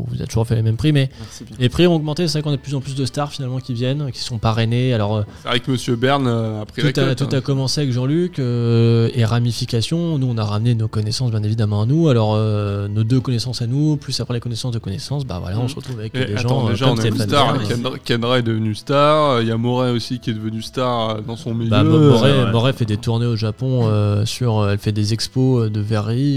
vous 0.08 0.14
avez 0.16 0.26
toujours 0.26 0.46
fait 0.46 0.54
les 0.54 0.62
mêmes 0.62 0.76
prix, 0.78 0.92
mais 0.92 1.10
les 1.58 1.68
prix 1.68 1.86
ont 1.86 1.94
augmenté. 1.96 2.26
C'est 2.26 2.38
vrai 2.38 2.42
qu'on 2.42 2.52
a 2.54 2.56
de 2.56 2.62
plus 2.62 2.74
en 2.74 2.80
plus 2.80 2.94
de 2.94 3.04
stars 3.04 3.30
finalement 3.30 3.58
qui 3.58 3.74
viennent, 3.74 4.10
qui 4.12 4.20
sont 4.20 4.38
parrainés. 4.38 4.94
Alors, 4.94 5.16
euh, 5.16 5.22
C'est 5.42 5.48
vrai 5.48 5.60
que 5.60 5.70
Monsieur 5.70 5.96
Bern 5.96 6.26
a 6.26 6.64
pris 6.64 6.80
tout, 6.80 7.00
a, 7.00 7.14
tout 7.14 7.24
hein. 7.24 7.36
a 7.36 7.40
commencé 7.42 7.82
avec 7.82 7.92
Jean-Luc 7.92 8.38
euh, 8.38 9.10
et 9.14 9.26
ramification. 9.26 10.16
Nous, 10.18 10.26
on 10.26 10.38
a 10.38 10.44
ramené 10.44 10.74
nos 10.74 10.88
connaissances, 10.88 11.30
bien 11.32 11.42
évidemment, 11.42 11.82
à 11.82 11.86
nous. 11.86 12.08
Alors, 12.08 12.32
euh, 12.34 12.88
nos 12.88 13.04
deux 13.04 13.20
connaissances 13.20 13.60
à 13.60 13.66
nous, 13.66 13.96
plus 13.98 14.18
après 14.20 14.32
les 14.34 14.40
connaissances 14.40 14.72
de 14.72 14.78
connaissances, 14.78 15.26
bah 15.26 15.38
voilà, 15.38 15.58
on 15.58 15.68
se 15.68 15.76
retrouve 15.76 15.98
avec 15.98 16.14
Et 16.14 16.24
des 16.24 16.36
attends, 16.36 16.68
gens 16.68 16.68
déjà, 16.70 16.86
comme 16.86 16.98
on 16.98 17.02
a 17.02 17.06
une 17.08 17.18
star. 17.18 17.58
Kendra, 17.68 17.98
Kendra 18.02 18.38
est 18.38 18.42
devenu 18.42 18.74
star. 18.74 19.42
Il 19.42 19.48
y 19.48 19.50
a 19.50 19.56
Moret 19.58 19.90
aussi 19.90 20.18
qui 20.18 20.30
est 20.30 20.34
devenu 20.34 20.62
star 20.62 21.20
dans 21.22 21.36
son 21.36 21.54
milieu. 21.54 21.68
Bah, 21.70 21.82
Moret, 21.84 22.32
vrai. 22.32 22.53
Moret 22.54 22.72
fait 22.72 22.84
des 22.84 22.96
tournées 22.98 23.26
au 23.26 23.34
Japon 23.34 23.88
euh, 23.88 24.24
sur, 24.24 24.60
euh, 24.60 24.70
elle 24.70 24.78
fait 24.78 24.92
des 24.92 25.12
expos 25.12 25.64
euh, 25.64 25.70
de 25.70 25.84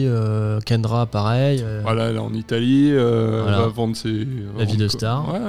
euh, 0.07 0.59
Kendra 0.61 1.05
pareil. 1.05 1.61
euh, 1.63 1.81
Voilà, 1.83 2.05
elle 2.05 2.15
est 2.15 2.19
en 2.19 2.33
Italie. 2.33 2.89
euh, 2.91 3.41
Voilà. 3.43 3.57
Elle 3.57 3.63
va 3.65 3.69
vendre 3.69 3.95
ses. 3.95 4.27
La 4.57 4.65
vie 4.65 4.77
de 4.77 4.87
star. 4.87 5.31
Ouais. 5.31 5.39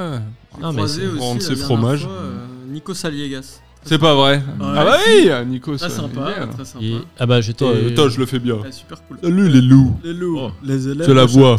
Non, 0.61 0.75
mais 0.75 0.83
aussi, 0.83 1.01
Vendre 1.07 1.41
ses 1.41 1.57
fromages. 1.57 2.03
fois, 2.03 2.11
euh, 2.13 2.35
Nico 2.71 2.93
Saliegas. 2.93 3.61
C'est 3.85 3.97
pas 3.99 4.15
vrai. 4.15 4.43
Ah 4.61 4.85
bah 4.85 4.97
oui, 5.07 5.31
Nico. 5.49 5.75
Très 5.75 5.89
sympa, 5.89 6.33
très 6.55 6.65
sympa. 6.67 6.85
et- 6.85 6.99
ah 7.19 7.25
bah 7.25 7.41
j'étais. 7.41 7.65
Toi, 7.65 7.73
toi, 7.97 8.09
je 8.11 8.19
le 8.19 8.27
fais 8.27 8.39
bien. 8.39 8.57
Ouais, 8.57 8.71
super 8.71 8.99
cool. 9.07 9.17
Salut 9.23 9.49
les 9.49 9.63
loups. 9.63 9.97
Les 10.05 10.13
loups, 10.13 10.39
Oh. 10.39 10.51
les 10.63 10.87
élèves 10.89 11.07
Je 11.07 11.13
la 11.13 11.25
vois. 11.25 11.57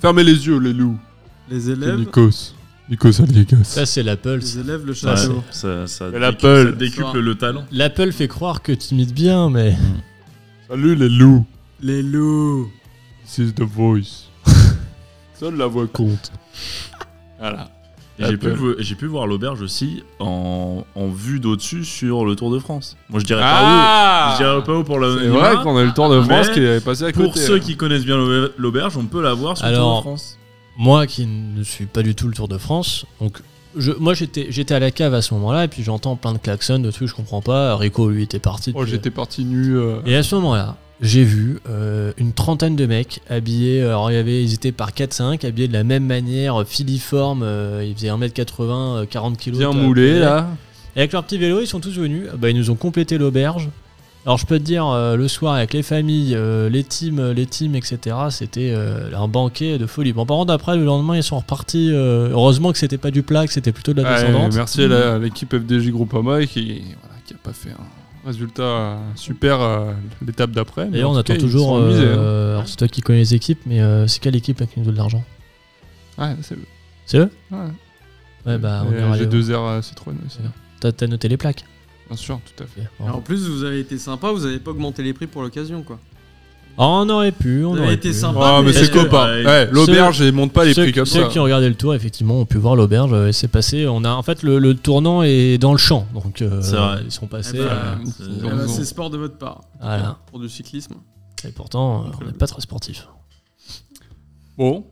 Fermez 0.00 0.24
les 0.24 0.46
yeux, 0.46 0.58
les 0.58 0.72
loups. 0.72 0.96
les 1.50 1.68
élèves, 1.70 1.98
Nikos. 1.98 2.54
Nikos 2.88 3.20
Aliegas. 3.20 3.64
Ça 3.64 3.84
c'est 3.86 4.02
l'Apple. 4.02 4.38
les 4.38 4.58
élèves 4.58 4.84
le 4.86 4.94
Ça, 4.94 5.14
décuple- 5.14 6.18
l'Apple. 6.18 6.76
décuple 6.76 7.18
le 7.18 7.34
talent. 7.34 7.64
L'Apple 7.72 8.12
fait 8.12 8.28
croire 8.28 8.62
que 8.62 8.72
tu 8.72 8.94
imites 8.94 9.12
bien, 9.14 9.50
mais 9.50 9.74
Salut 10.68 10.94
les 10.94 11.08
loups. 11.08 11.44
Les 11.80 12.02
loups. 12.02 12.68
This 13.24 13.38
is 13.38 13.52
the 13.54 13.62
voice. 13.62 14.28
Seule 15.40 15.56
la 15.56 15.66
voix 15.66 15.86
compte. 15.86 16.30
Voilà. 17.38 17.70
Et 18.18 18.24
J'ai 18.78 18.94
pu, 18.94 19.06
voir 19.06 19.26
l'auberge 19.26 19.60
aussi 19.60 20.02
en, 20.20 20.84
en 20.94 21.08
vue 21.10 21.38
d'au-dessus 21.38 21.84
sur 21.84 22.24
le 22.24 22.34
Tour 22.34 22.50
de 22.50 22.58
France. 22.58 22.96
Moi, 23.10 23.20
je 23.20 23.26
dirais 23.26 23.42
pas 23.42 23.58
Ah 23.60 24.28
où. 24.30 24.38
Je 24.38 24.42
dirais 24.44 24.64
pas 24.64 24.72
où 24.78 24.84
pour 24.84 24.98
le. 24.98 25.18
C'est 25.20 25.28
vrai 25.28 25.56
qu'on 25.62 25.76
a 25.76 25.82
eu 25.82 25.86
le 25.86 25.92
Tour 25.92 26.08
de 26.08 26.22
France 26.22 26.48
qui 26.48 26.60
est 26.60 26.82
passé 26.82 27.04
à 27.04 27.12
côté. 27.12 27.24
Pour 27.24 27.36
ceux 27.36 27.58
qui 27.58 27.76
connaissent 27.76 28.06
bien 28.06 28.16
l'auber- 28.16 28.52
l'auberge, 28.56 28.96
on 28.96 29.04
peut 29.04 29.20
la 29.22 29.34
voir 29.34 29.58
sur 29.58 29.66
le 29.66 29.74
Tour 29.74 29.96
de 29.96 30.00
France. 30.00 30.38
Moi 30.78 31.06
qui 31.06 31.26
ne 31.26 31.62
suis 31.62 31.86
pas 31.86 32.02
du 32.02 32.14
tout 32.14 32.28
le 32.28 32.34
Tour 32.34 32.48
de 32.48 32.58
France, 32.58 33.06
donc 33.20 33.38
je, 33.76 33.92
moi 33.92 34.14
j'étais 34.14 34.46
j'étais 34.50 34.74
à 34.74 34.78
la 34.78 34.90
cave 34.90 35.12
à 35.14 35.20
ce 35.22 35.34
moment-là 35.34 35.64
et 35.64 35.68
puis 35.68 35.82
j'entends 35.82 36.16
plein 36.16 36.32
de 36.32 36.38
klaxons 36.38 36.78
de 36.78 36.90
trucs 36.90 37.08
je 37.08 37.14
comprends 37.14 37.42
pas. 37.42 37.76
Rico 37.76 38.08
lui 38.08 38.22
était 38.22 38.38
parti. 38.38 38.72
Oh, 38.74 38.84
j'étais 38.86 39.10
parti 39.10 39.44
nu. 39.44 39.76
euh, 39.76 39.96
Et 40.06 40.16
à 40.16 40.22
ce 40.22 40.34
moment-là, 40.36 40.76
j'ai 41.02 41.24
vu 41.24 41.58
euh, 41.68 42.12
une 42.16 42.32
trentaine 42.32 42.74
de 42.76 42.86
mecs 42.86 43.20
habillés, 43.28 43.82
alors 43.82 44.10
il 44.10 44.14
y 44.14 44.18
avait, 44.18 44.42
ils 44.42 44.54
étaient 44.54 44.72
par 44.72 44.92
4-5, 44.92 45.44
habillés 45.46 45.68
de 45.68 45.74
la 45.74 45.84
même 45.84 46.06
manière, 46.06 46.64
filiformes, 46.66 47.42
euh, 47.42 47.84
ils 47.86 47.94
faisaient 47.94 48.08
1m80, 48.08 48.62
euh, 49.02 49.04
40 49.04 49.36
kg. 49.38 49.50
bien 49.58 49.72
moulé 49.72 50.18
là. 50.18 50.48
Et 50.94 51.00
avec 51.00 51.12
leur 51.12 51.24
petit 51.24 51.36
vélo, 51.36 51.60
ils 51.60 51.66
sont 51.66 51.80
tous 51.80 51.98
venus, 51.98 52.28
bah, 52.38 52.48
ils 52.48 52.56
nous 52.56 52.70
ont 52.70 52.76
complété 52.76 53.18
l'auberge. 53.18 53.68
Alors 54.26 54.38
je 54.38 54.44
peux 54.46 54.58
te 54.58 54.64
dire, 54.64 54.84
euh, 54.88 55.14
le 55.16 55.28
soir 55.28 55.54
avec 55.54 55.72
les 55.72 55.84
familles, 55.84 56.34
euh, 56.34 56.68
les 56.68 56.82
teams, 56.82 57.30
les 57.30 57.46
teams, 57.46 57.76
etc., 57.76 58.16
c'était 58.30 58.72
euh, 58.74 59.16
un 59.16 59.28
banquet 59.28 59.78
de 59.78 59.86
folie. 59.86 60.12
Bon, 60.12 60.26
par 60.26 60.36
contre, 60.38 60.52
après, 60.52 60.76
le 60.76 60.84
lendemain, 60.84 61.16
ils 61.16 61.22
sont 61.22 61.38
repartis. 61.38 61.90
euh, 61.92 62.30
heureusement 62.32 62.72
que 62.72 62.78
c'était 62.78 62.98
pas 62.98 63.12
du 63.12 63.22
plat, 63.22 63.46
que 63.46 63.52
c'était 63.52 63.70
plutôt 63.70 63.92
de 63.94 64.02
la 64.02 64.08
Ouais, 64.10 64.16
descendante. 64.16 64.52
merci 64.54 64.82
à 64.82 65.14
à 65.14 65.18
l'équipe 65.18 65.54
FDJ 65.56 65.90
Groupama 65.90 66.44
qui, 66.44 66.82
voilà, 67.00 67.14
qui 67.24 67.34
a 67.34 67.36
pas 67.40 67.52
fait 67.52 67.70
un 67.70 68.26
résultat 68.26 68.62
euh, 68.64 68.96
super 69.14 69.60
euh, 69.60 69.92
l'étape 70.26 70.50
d'après. 70.50 70.86
D'ailleurs, 70.88 71.10
en 71.10 71.14
on 71.14 71.18
attend 71.18 71.34
cas, 71.34 71.38
toujours. 71.38 71.76
hein. 71.76 71.82
euh, 71.82 72.54
alors, 72.54 72.66
c'est 72.66 72.76
toi 72.78 72.88
qui 72.88 73.02
connais 73.02 73.20
les 73.20 73.34
équipes, 73.34 73.60
mais 73.64 73.80
euh, 73.80 74.08
c'est 74.08 74.18
quelle 74.20 74.34
équipe 74.34 74.58
qui 74.58 74.80
nous 74.80 74.86
donne 74.86 74.94
de 74.94 74.98
l'argent? 74.98 75.22
Ouais, 76.18 76.34
c'est 76.42 76.56
C'est 77.06 77.18
eux? 77.18 77.30
Ouais. 77.52 77.58
Ouais, 78.44 78.58
bah, 78.58 78.82
on 78.84 78.90
Et 78.90 78.96
les 78.96 79.02
voir. 79.02 79.16
G2R 79.16 79.68
euh, 79.78 79.82
Citroën 79.82 80.16
aussi. 80.26 80.38
T'as 80.80 81.06
noté 81.06 81.28
les 81.28 81.36
plaques? 81.36 81.64
Bien 82.08 82.16
sûr, 82.16 82.40
tout 82.56 82.62
à 82.62 82.66
fait. 82.66 82.88
Et 83.04 83.08
en 83.10 83.20
plus, 83.20 83.48
vous 83.48 83.64
avez 83.64 83.80
été 83.80 83.98
sympa, 83.98 84.30
vous 84.30 84.46
avez 84.46 84.58
pas 84.58 84.70
augmenté 84.70 85.02
les 85.02 85.12
prix 85.12 85.26
pour 85.26 85.42
l'occasion, 85.42 85.82
quoi. 85.82 85.98
Ah, 86.78 86.84
on 86.88 87.08
aurait 87.08 87.32
pu, 87.32 87.64
on 87.64 87.72
aurait 87.72 87.94
été 87.94 88.10
pu. 88.10 88.14
sympa. 88.14 88.40
Ah, 88.42 88.60
mais 88.60 88.66
mais- 88.66 88.72
c'est 88.74 88.90
que- 88.92 88.98
copain. 89.04 89.34
ouais, 89.34 89.46
Ouais, 89.46 89.66
L'auberge, 89.72 90.20
ils 90.20 90.30
montent 90.30 90.52
pas 90.52 90.64
les 90.66 90.74
ceux, 90.74 90.82
prix 90.82 90.92
comme 90.92 91.06
ceux 91.06 91.22
ça. 91.22 91.28
qui 91.28 91.38
ont 91.38 91.42
regardé 91.44 91.68
le 91.70 91.74
tour, 91.74 91.94
effectivement, 91.94 92.38
ont 92.40 92.44
pu 92.44 92.58
voir 92.58 92.76
l'auberge. 92.76 93.12
euh, 93.14 93.32
C'est 93.32 93.48
passé. 93.48 93.86
On 93.88 94.04
a 94.04 94.10
en 94.10 94.22
fait 94.22 94.42
le, 94.42 94.58
le 94.58 94.74
tournant 94.74 95.22
est 95.22 95.56
dans 95.56 95.72
le 95.72 95.78
champ, 95.78 96.06
donc 96.12 96.42
euh, 96.42 96.60
C'est 96.60 96.76
vrai. 96.76 96.98
ils 97.04 97.10
sont 97.10 97.24
Eh 97.24 97.28
passés. 97.28 97.56
ben, 97.58 97.64
euh, 97.64 97.94
c'est- 98.04 98.22
eh 98.28 98.42
ben, 98.50 98.68
c'est 98.68 98.84
sport 98.84 99.08
de 99.08 99.16
votre 99.16 99.38
part. 99.38 99.62
Voilà. 99.80 100.18
Pour 100.26 100.38
du 100.38 100.48
cyclisme. 100.50 100.94
et 101.44 101.52
pourtant, 101.52 102.04
euh, 102.04 102.08
on 102.20 102.26
n'est 102.26 102.32
pas 102.32 102.46
très 102.46 102.60
sportif. 102.60 103.08
Bon, 104.58 104.84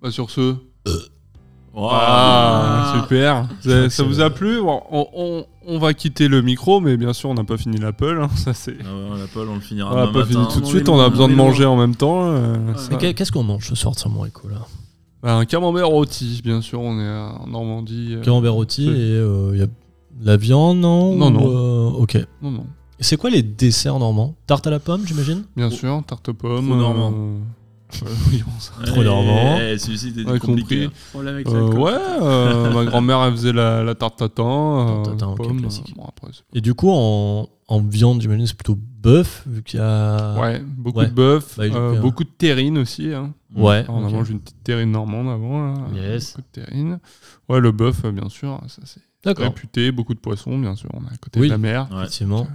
bah, 0.00 0.10
sur 0.12 0.30
ce. 0.30 0.54
Wow. 1.74 1.88
Ah, 1.90 3.00
super. 3.02 3.48
Ça, 3.90 4.02
vous 4.04 4.20
a 4.20 4.30
plu? 4.30 4.60
Bon, 4.60 4.82
on, 4.90 5.06
on- 5.14 5.46
on 5.66 5.78
va 5.78 5.94
quitter 5.94 6.28
le 6.28 6.42
micro, 6.42 6.80
mais 6.80 6.96
bien 6.96 7.12
sûr, 7.12 7.30
on 7.30 7.34
n'a 7.34 7.44
pas 7.44 7.56
fini 7.56 7.78
l'Apple. 7.78 8.20
hein, 8.22 8.28
ça 8.36 8.54
c'est. 8.54 8.76
Ah 8.84 9.12
ouais, 9.12 9.18
l'Apple, 9.20 9.46
on 9.50 9.54
le 9.54 9.60
finira 9.60 9.92
On 9.92 9.96
n'a 9.96 10.06
pas 10.12 10.24
fini 10.24 10.44
tout 10.52 10.60
de 10.60 10.66
suite. 10.66 10.88
On 10.88 10.98
a 11.00 11.08
besoin 11.08 11.28
de 11.28 11.34
manger 11.34 11.64
en 11.64 11.76
même 11.76 11.94
temps. 11.96 12.22
euh, 12.24 12.56
Ouais. 13.00 13.14
Qu'est-ce 13.14 13.32
qu'on 13.32 13.42
mange 13.44 13.68
ce 13.68 13.74
soir 13.74 13.94
de 13.94 13.98
Saint 14.00 14.10
Rico 14.20 14.48
là? 14.48 14.66
Bah, 15.22 15.36
un 15.36 15.44
camembert 15.44 15.88
rôti, 15.88 16.40
bien 16.44 16.60
sûr. 16.60 16.80
On 16.80 16.98
est 17.00 17.08
en 17.08 17.46
Normandie. 17.46 18.14
euh, 18.16 18.22
Camembert 18.22 18.54
rôti 18.54 18.88
et 18.88 19.18
il 19.52 19.58
y 19.58 19.62
a 19.62 19.66
de 19.66 20.26
la 20.26 20.36
viande, 20.36 20.78
non? 20.78 21.14
Non, 21.16 21.30
non. 21.30 21.48
euh, 21.48 21.90
ok. 21.98 22.18
Non, 22.42 22.50
non. 22.50 22.66
C'est 23.00 23.16
quoi 23.16 23.30
les 23.30 23.42
desserts 23.42 23.98
normands? 23.98 24.34
Tarte 24.46 24.66
à 24.66 24.70
la 24.70 24.78
pomme, 24.78 25.02
j'imagine? 25.06 25.44
Bien 25.56 25.70
sûr, 25.70 26.02
tarte 26.06 26.28
aux 26.28 26.34
pommes. 26.34 26.68
Normand. 26.68 27.12
Euh, 28.04 28.08
oui, 28.30 28.42
Trop 28.86 29.02
normand. 29.04 29.58
Eh, 29.60 29.78
Celui-ci 29.78 30.08
était 30.08 30.24
Ouais, 30.30 30.38
compliqué. 30.38 30.84
compris. 30.84 31.00
Problème 31.12 31.34
avec 31.34 31.48
Euh, 31.48 31.70
ouais, 31.72 31.92
euh, 32.22 32.72
ma 32.74 32.84
grand-mère 32.84 33.22
elle 33.24 33.32
faisait 33.32 33.52
la, 33.52 33.82
la 33.82 33.94
tarte 33.94 34.18
tatin. 34.18 35.02
Tarte 35.04 35.18
tatin, 35.18 35.34
bon, 35.36 36.04
après, 36.06 36.28
Et 36.54 36.60
du 36.60 36.74
coup, 36.74 36.90
en, 36.90 37.48
en 37.68 37.80
viande, 37.80 38.20
j'imagine, 38.22 38.46
c'est 38.46 38.56
plutôt 38.56 38.78
bœuf, 38.78 39.42
vu 39.46 39.62
qu'il 39.62 39.80
y 39.80 39.82
a. 39.82 40.38
ouais, 40.40 40.60
beaucoup 40.60 40.98
ouais. 41.00 41.06
de 41.06 41.12
bœuf, 41.12 41.54
Bah, 41.58 41.64
euh, 41.64 42.00
beaucoup 42.00 42.24
de 42.24 42.30
terrine 42.30 42.78
aussi. 42.78 43.12
Hein. 43.12 43.32
Ouais. 43.54 43.84
On 43.88 44.02
a 44.04 44.06
ok. 44.06 44.12
mangé 44.12 44.32
une 44.32 44.40
petite 44.40 44.62
terrine 44.64 44.90
normande 44.92 45.28
avant. 45.28 45.72
Là. 45.74 45.74
Yes. 45.94 46.34
Beaucoup 46.36 46.48
de 46.54 46.62
terrine. 46.62 46.98
Ouais, 47.48 47.60
le 47.60 47.72
bœuf, 47.72 48.04
bien 48.06 48.28
sûr, 48.28 48.60
ça 48.68 48.82
c'est 48.84 49.00
réputé. 49.38 49.92
Beaucoup 49.92 50.14
de 50.14 50.18
poissons, 50.20 50.58
bien 50.58 50.74
sûr. 50.74 50.88
On 50.94 51.02
est 51.04 51.12
à 51.12 51.16
côté 51.20 51.40
Oui. 51.40 51.46
de 51.48 51.52
la 51.52 51.58
mer. 51.58 51.88
Ouais. 51.90 51.98
Effectivement. 51.98 52.46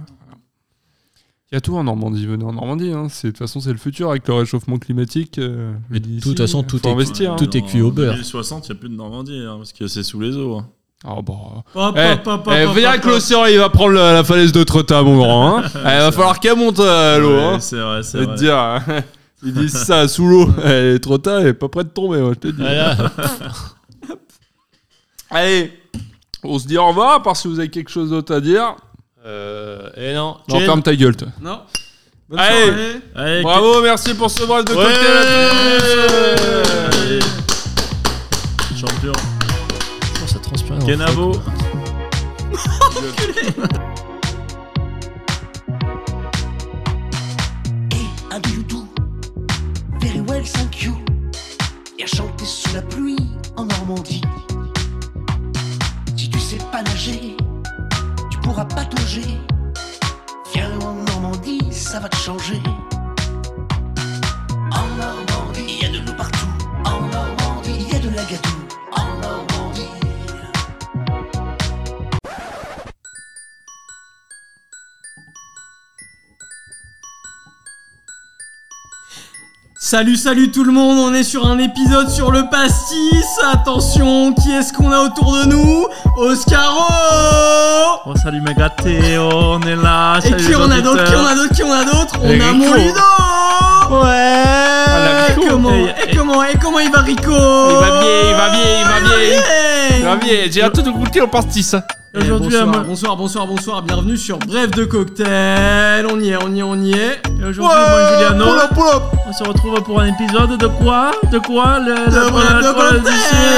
Il 1.50 1.54
y 1.54 1.58
a 1.58 1.60
tout 1.62 1.74
en 1.76 1.84
Normandie. 1.84 2.26
Venez 2.26 2.44
en 2.44 2.52
Normandie. 2.52 2.92
Hein. 2.92 3.06
C'est- 3.08 3.28
De 3.28 3.32
toute 3.32 3.38
façon, 3.38 3.60
c'est 3.60 3.72
le 3.72 3.78
futur 3.78 4.10
avec 4.10 4.28
le 4.28 4.34
réchauffement 4.34 4.76
climatique. 4.78 5.38
euh, 5.38 5.72
Mais 5.90 5.98
de 6.00 6.20
toute 6.20 6.36
façon, 6.38 6.62
tout 6.62 6.86
est- 6.86 6.90
investir. 6.90 7.32
hein. 7.32 7.36
tout 7.36 7.56
est 7.56 7.62
cuit 7.62 7.80
au 7.80 7.88
En 7.88 7.92
beurre. 7.92 8.12
2060, 8.12 8.68
il 8.68 8.72
n'y 8.72 8.76
a 8.76 8.80
plus 8.80 8.88
de 8.90 8.94
Normandie, 8.94 9.40
hein, 9.48 9.54
parce 9.56 9.72
que 9.72 9.86
c'est 9.86 10.02
sous 10.02 10.20
les 10.20 10.36
eaux. 10.36 10.56
hein. 10.58 10.66
Ah 11.06 11.22
bah. 11.22 11.32
Hop, 11.76 11.96
Eh, 11.96 12.12
hop, 12.14 12.26
hop, 12.26 12.50
eh, 12.52 13.06
l'océan, 13.06 13.44
il 13.46 13.56
va 13.58 13.68
prendre 13.70 13.92
la, 13.92 14.12
la 14.14 14.24
falaise 14.24 14.50
de 14.52 14.64
Trotta, 14.64 15.00
mon 15.02 15.16
grand. 15.16 15.58
Hein. 15.58 15.62
Eh, 15.76 15.82
va 15.84 16.10
falloir 16.12 16.40
qu'elle 16.40 16.56
monte 16.58 16.80
à 16.80 17.18
l'eau. 17.18 17.30
Ouais, 17.36 17.42
hein. 17.54 17.60
C'est 17.60 17.78
vrai, 17.78 18.02
c'est 18.02 18.18
Je 18.18 18.24
vais 18.24 18.26
te 18.26 18.30
vrai. 18.32 18.38
dire, 18.40 18.56
hein. 18.58 18.82
ils 19.44 19.54
disent 19.54 19.72
ça 19.76 20.08
sous 20.08 20.26
l'eau. 20.26 20.50
Eh, 20.66 20.98
Trotta, 21.00 21.40
elle 21.40 21.46
est 21.46 21.54
pas 21.54 21.68
prête 21.68 21.86
de 21.86 21.92
tomber, 21.92 22.18
moi, 22.20 22.32
je 22.34 22.38
te 22.40 22.48
dis. 22.48 22.62
Allez, 25.30 25.72
on 26.42 26.58
se 26.58 26.66
dit 26.66 26.78
au 26.78 26.88
revoir, 26.88 27.14
à 27.14 27.22
part 27.22 27.36
si 27.36 27.48
vous 27.48 27.58
avez 27.58 27.68
quelque 27.70 27.90
chose 27.90 28.10
d'autre 28.10 28.34
à 28.34 28.40
dire. 28.40 28.74
Euh, 29.28 29.90
et 29.96 30.14
non. 30.14 30.38
Non, 30.48 30.56
Jen 30.58 30.64
ferme 30.66 30.82
ta 30.82 30.96
gueule, 30.96 31.14
toi. 31.16 31.28
Non. 31.40 31.60
Bonne 32.30 32.38
Allez. 32.38 32.64
soirée. 32.66 33.00
Allez, 33.14 33.42
Bravo, 33.42 33.82
merci 33.82 34.14
pour 34.14 34.30
ce 34.30 34.42
bref 34.44 34.64
de 34.64 34.72
Ouais. 34.74 34.84
cocktail 34.84 35.16
à 35.16 35.24
tous. 36.92 36.98
Allez. 37.02 37.18
Champion. 38.80 39.12
Oh, 39.12 40.26
ça 40.26 40.38
transpire. 40.38 40.76
dans 40.78 40.86
le 40.86 40.92
Kenavo. 40.92 41.32
froc. 41.34 41.42
Hey, 47.92 48.06
how 48.30 48.38
do 48.38 48.50
you 48.50 48.62
do? 48.64 48.88
Very 50.00 50.20
well, 50.20 50.42
thank 50.44 50.82
you. 50.82 50.94
Et 51.98 52.04
à 52.04 52.06
chanter 52.06 52.44
sous 52.44 52.74
la 52.74 52.82
pluie 52.82 53.16
en 53.56 53.64
Normandie. 53.64 54.22
Si 56.16 56.28
tu 56.28 56.38
sais 56.38 56.58
pas 56.72 56.82
nager, 56.82 57.36
pourras 58.48 58.64
patauger. 58.64 59.38
Viens 60.54 60.70
en 60.80 60.94
Normandie, 60.94 61.60
ça 61.70 62.00
va 62.00 62.08
te 62.08 62.16
changer. 62.16 62.62
En 64.72 64.86
Normandie, 64.96 65.27
Salut, 79.90 80.16
salut 80.16 80.50
tout 80.50 80.64
le 80.64 80.72
monde, 80.72 80.98
on 80.98 81.14
est 81.14 81.22
sur 81.22 81.46
un 81.46 81.56
épisode 81.58 82.10
sur 82.10 82.30
le 82.30 82.50
pastis. 82.50 83.24
Attention, 83.50 84.34
qui 84.34 84.50
est-ce 84.52 84.70
qu'on 84.74 84.92
a 84.92 84.98
autour 85.00 85.32
de 85.32 85.44
nous? 85.46 85.86
Oscaro! 86.18 86.82
Oh, 88.04 88.12
salut 88.22 88.42
mes 88.42 88.52
gâtés, 88.52 89.16
on 89.16 89.58
est 89.62 89.76
là. 89.76 90.18
Et 90.22 90.36
qui 90.36 90.54
on 90.54 90.70
a 90.70 90.82
d'autres? 90.82 91.04
Qui 91.04 91.14
on 91.14 91.24
a 91.24 91.34
d'autres? 91.34 91.54
Qui 91.54 91.62
on 91.62 91.72
a 91.72 91.84
d'autres? 91.86 92.18
On 92.22 92.28
a 92.38 92.52
mon 92.52 92.74
Ludo 92.74 94.02
Ouais 94.02 94.44
la 94.86 95.24
Rico. 95.28 95.42
Et 95.42 95.48
comment 95.48 95.70
Et- 95.72 95.94
Et 96.12 96.16
comment 96.16 96.44
Et 96.44 96.58
comment 96.60 96.78
il 96.80 96.90
va 96.92 97.00
Rico? 97.00 97.32
Il 97.32 97.76
va 97.76 98.00
bien, 98.00 98.10
il 98.28 98.36
va 98.36 98.50
bien, 98.50 98.60
il 98.80 98.84
va 98.84 99.00
bien. 99.00 99.40
Bien, 100.02 100.46
j'ai 100.50 100.62
hâte 100.62 100.80
de 100.80 100.90
goûter 100.90 101.20
au 101.20 101.28
pastis. 101.28 101.74
Eh, 102.14 102.18
Aujourd'hui, 102.20 102.56
bonsoir, 102.58 102.74
à 102.74 102.78
bonsoir, 102.84 103.16
bonsoir, 103.16 103.46
bonsoir, 103.46 103.82
bienvenue 103.82 104.16
sur 104.16 104.38
Bref 104.38 104.70
de 104.70 104.84
Cocktail. 104.84 106.06
On 106.10 106.18
y 106.20 106.30
est, 106.30 106.36
on 106.42 106.50
y 106.54 106.60
est, 106.60 106.62
on 106.62 106.74
y 106.76 106.92
est. 106.92 107.20
Et 107.40 107.44
aujourd'hui, 107.44 107.76
moi, 107.90 108.12
Juliano, 108.14 108.44
pull 108.46 108.58
up, 108.58 108.70
pull 108.74 108.86
up. 108.94 109.02
on 109.28 109.32
se 109.32 109.44
retrouve 109.44 109.82
pour 109.82 110.00
un 110.00 110.06
épisode 110.06 110.56
de 110.58 110.66
quoi? 110.66 111.10
De 111.30 111.38
quoi? 111.38 111.78
Le, 111.80 111.94
De 112.10 112.18
le- 112.24 112.30
Bref 112.30 112.52
le- 112.54 112.62
de 112.62 112.72
Cocktail 112.72 113.12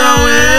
ah 0.05 0.17
ouais. 0.25 0.59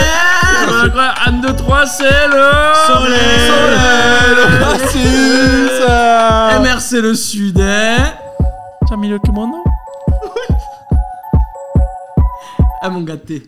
Le- 0.84 0.90
quoi, 0.90 1.12
Un, 1.26 1.32
deux, 1.32 1.54
trois, 1.54 1.84
c'est 1.86 2.04
le 2.04 2.50
Soleil. 2.86 3.40
Soleil, 3.46 4.34
le 4.36 4.44
pastis. 4.60 5.82
MRC 6.62 6.92
le 7.02 7.14
Sud. 7.14 7.58
T'as 8.88 8.96
mis 8.96 9.08
le 9.08 9.18
que 9.18 9.30
mon 9.30 9.46
nom 9.48 9.62
Ah 12.80 12.88
mon 12.88 13.02
gâté. 13.02 13.42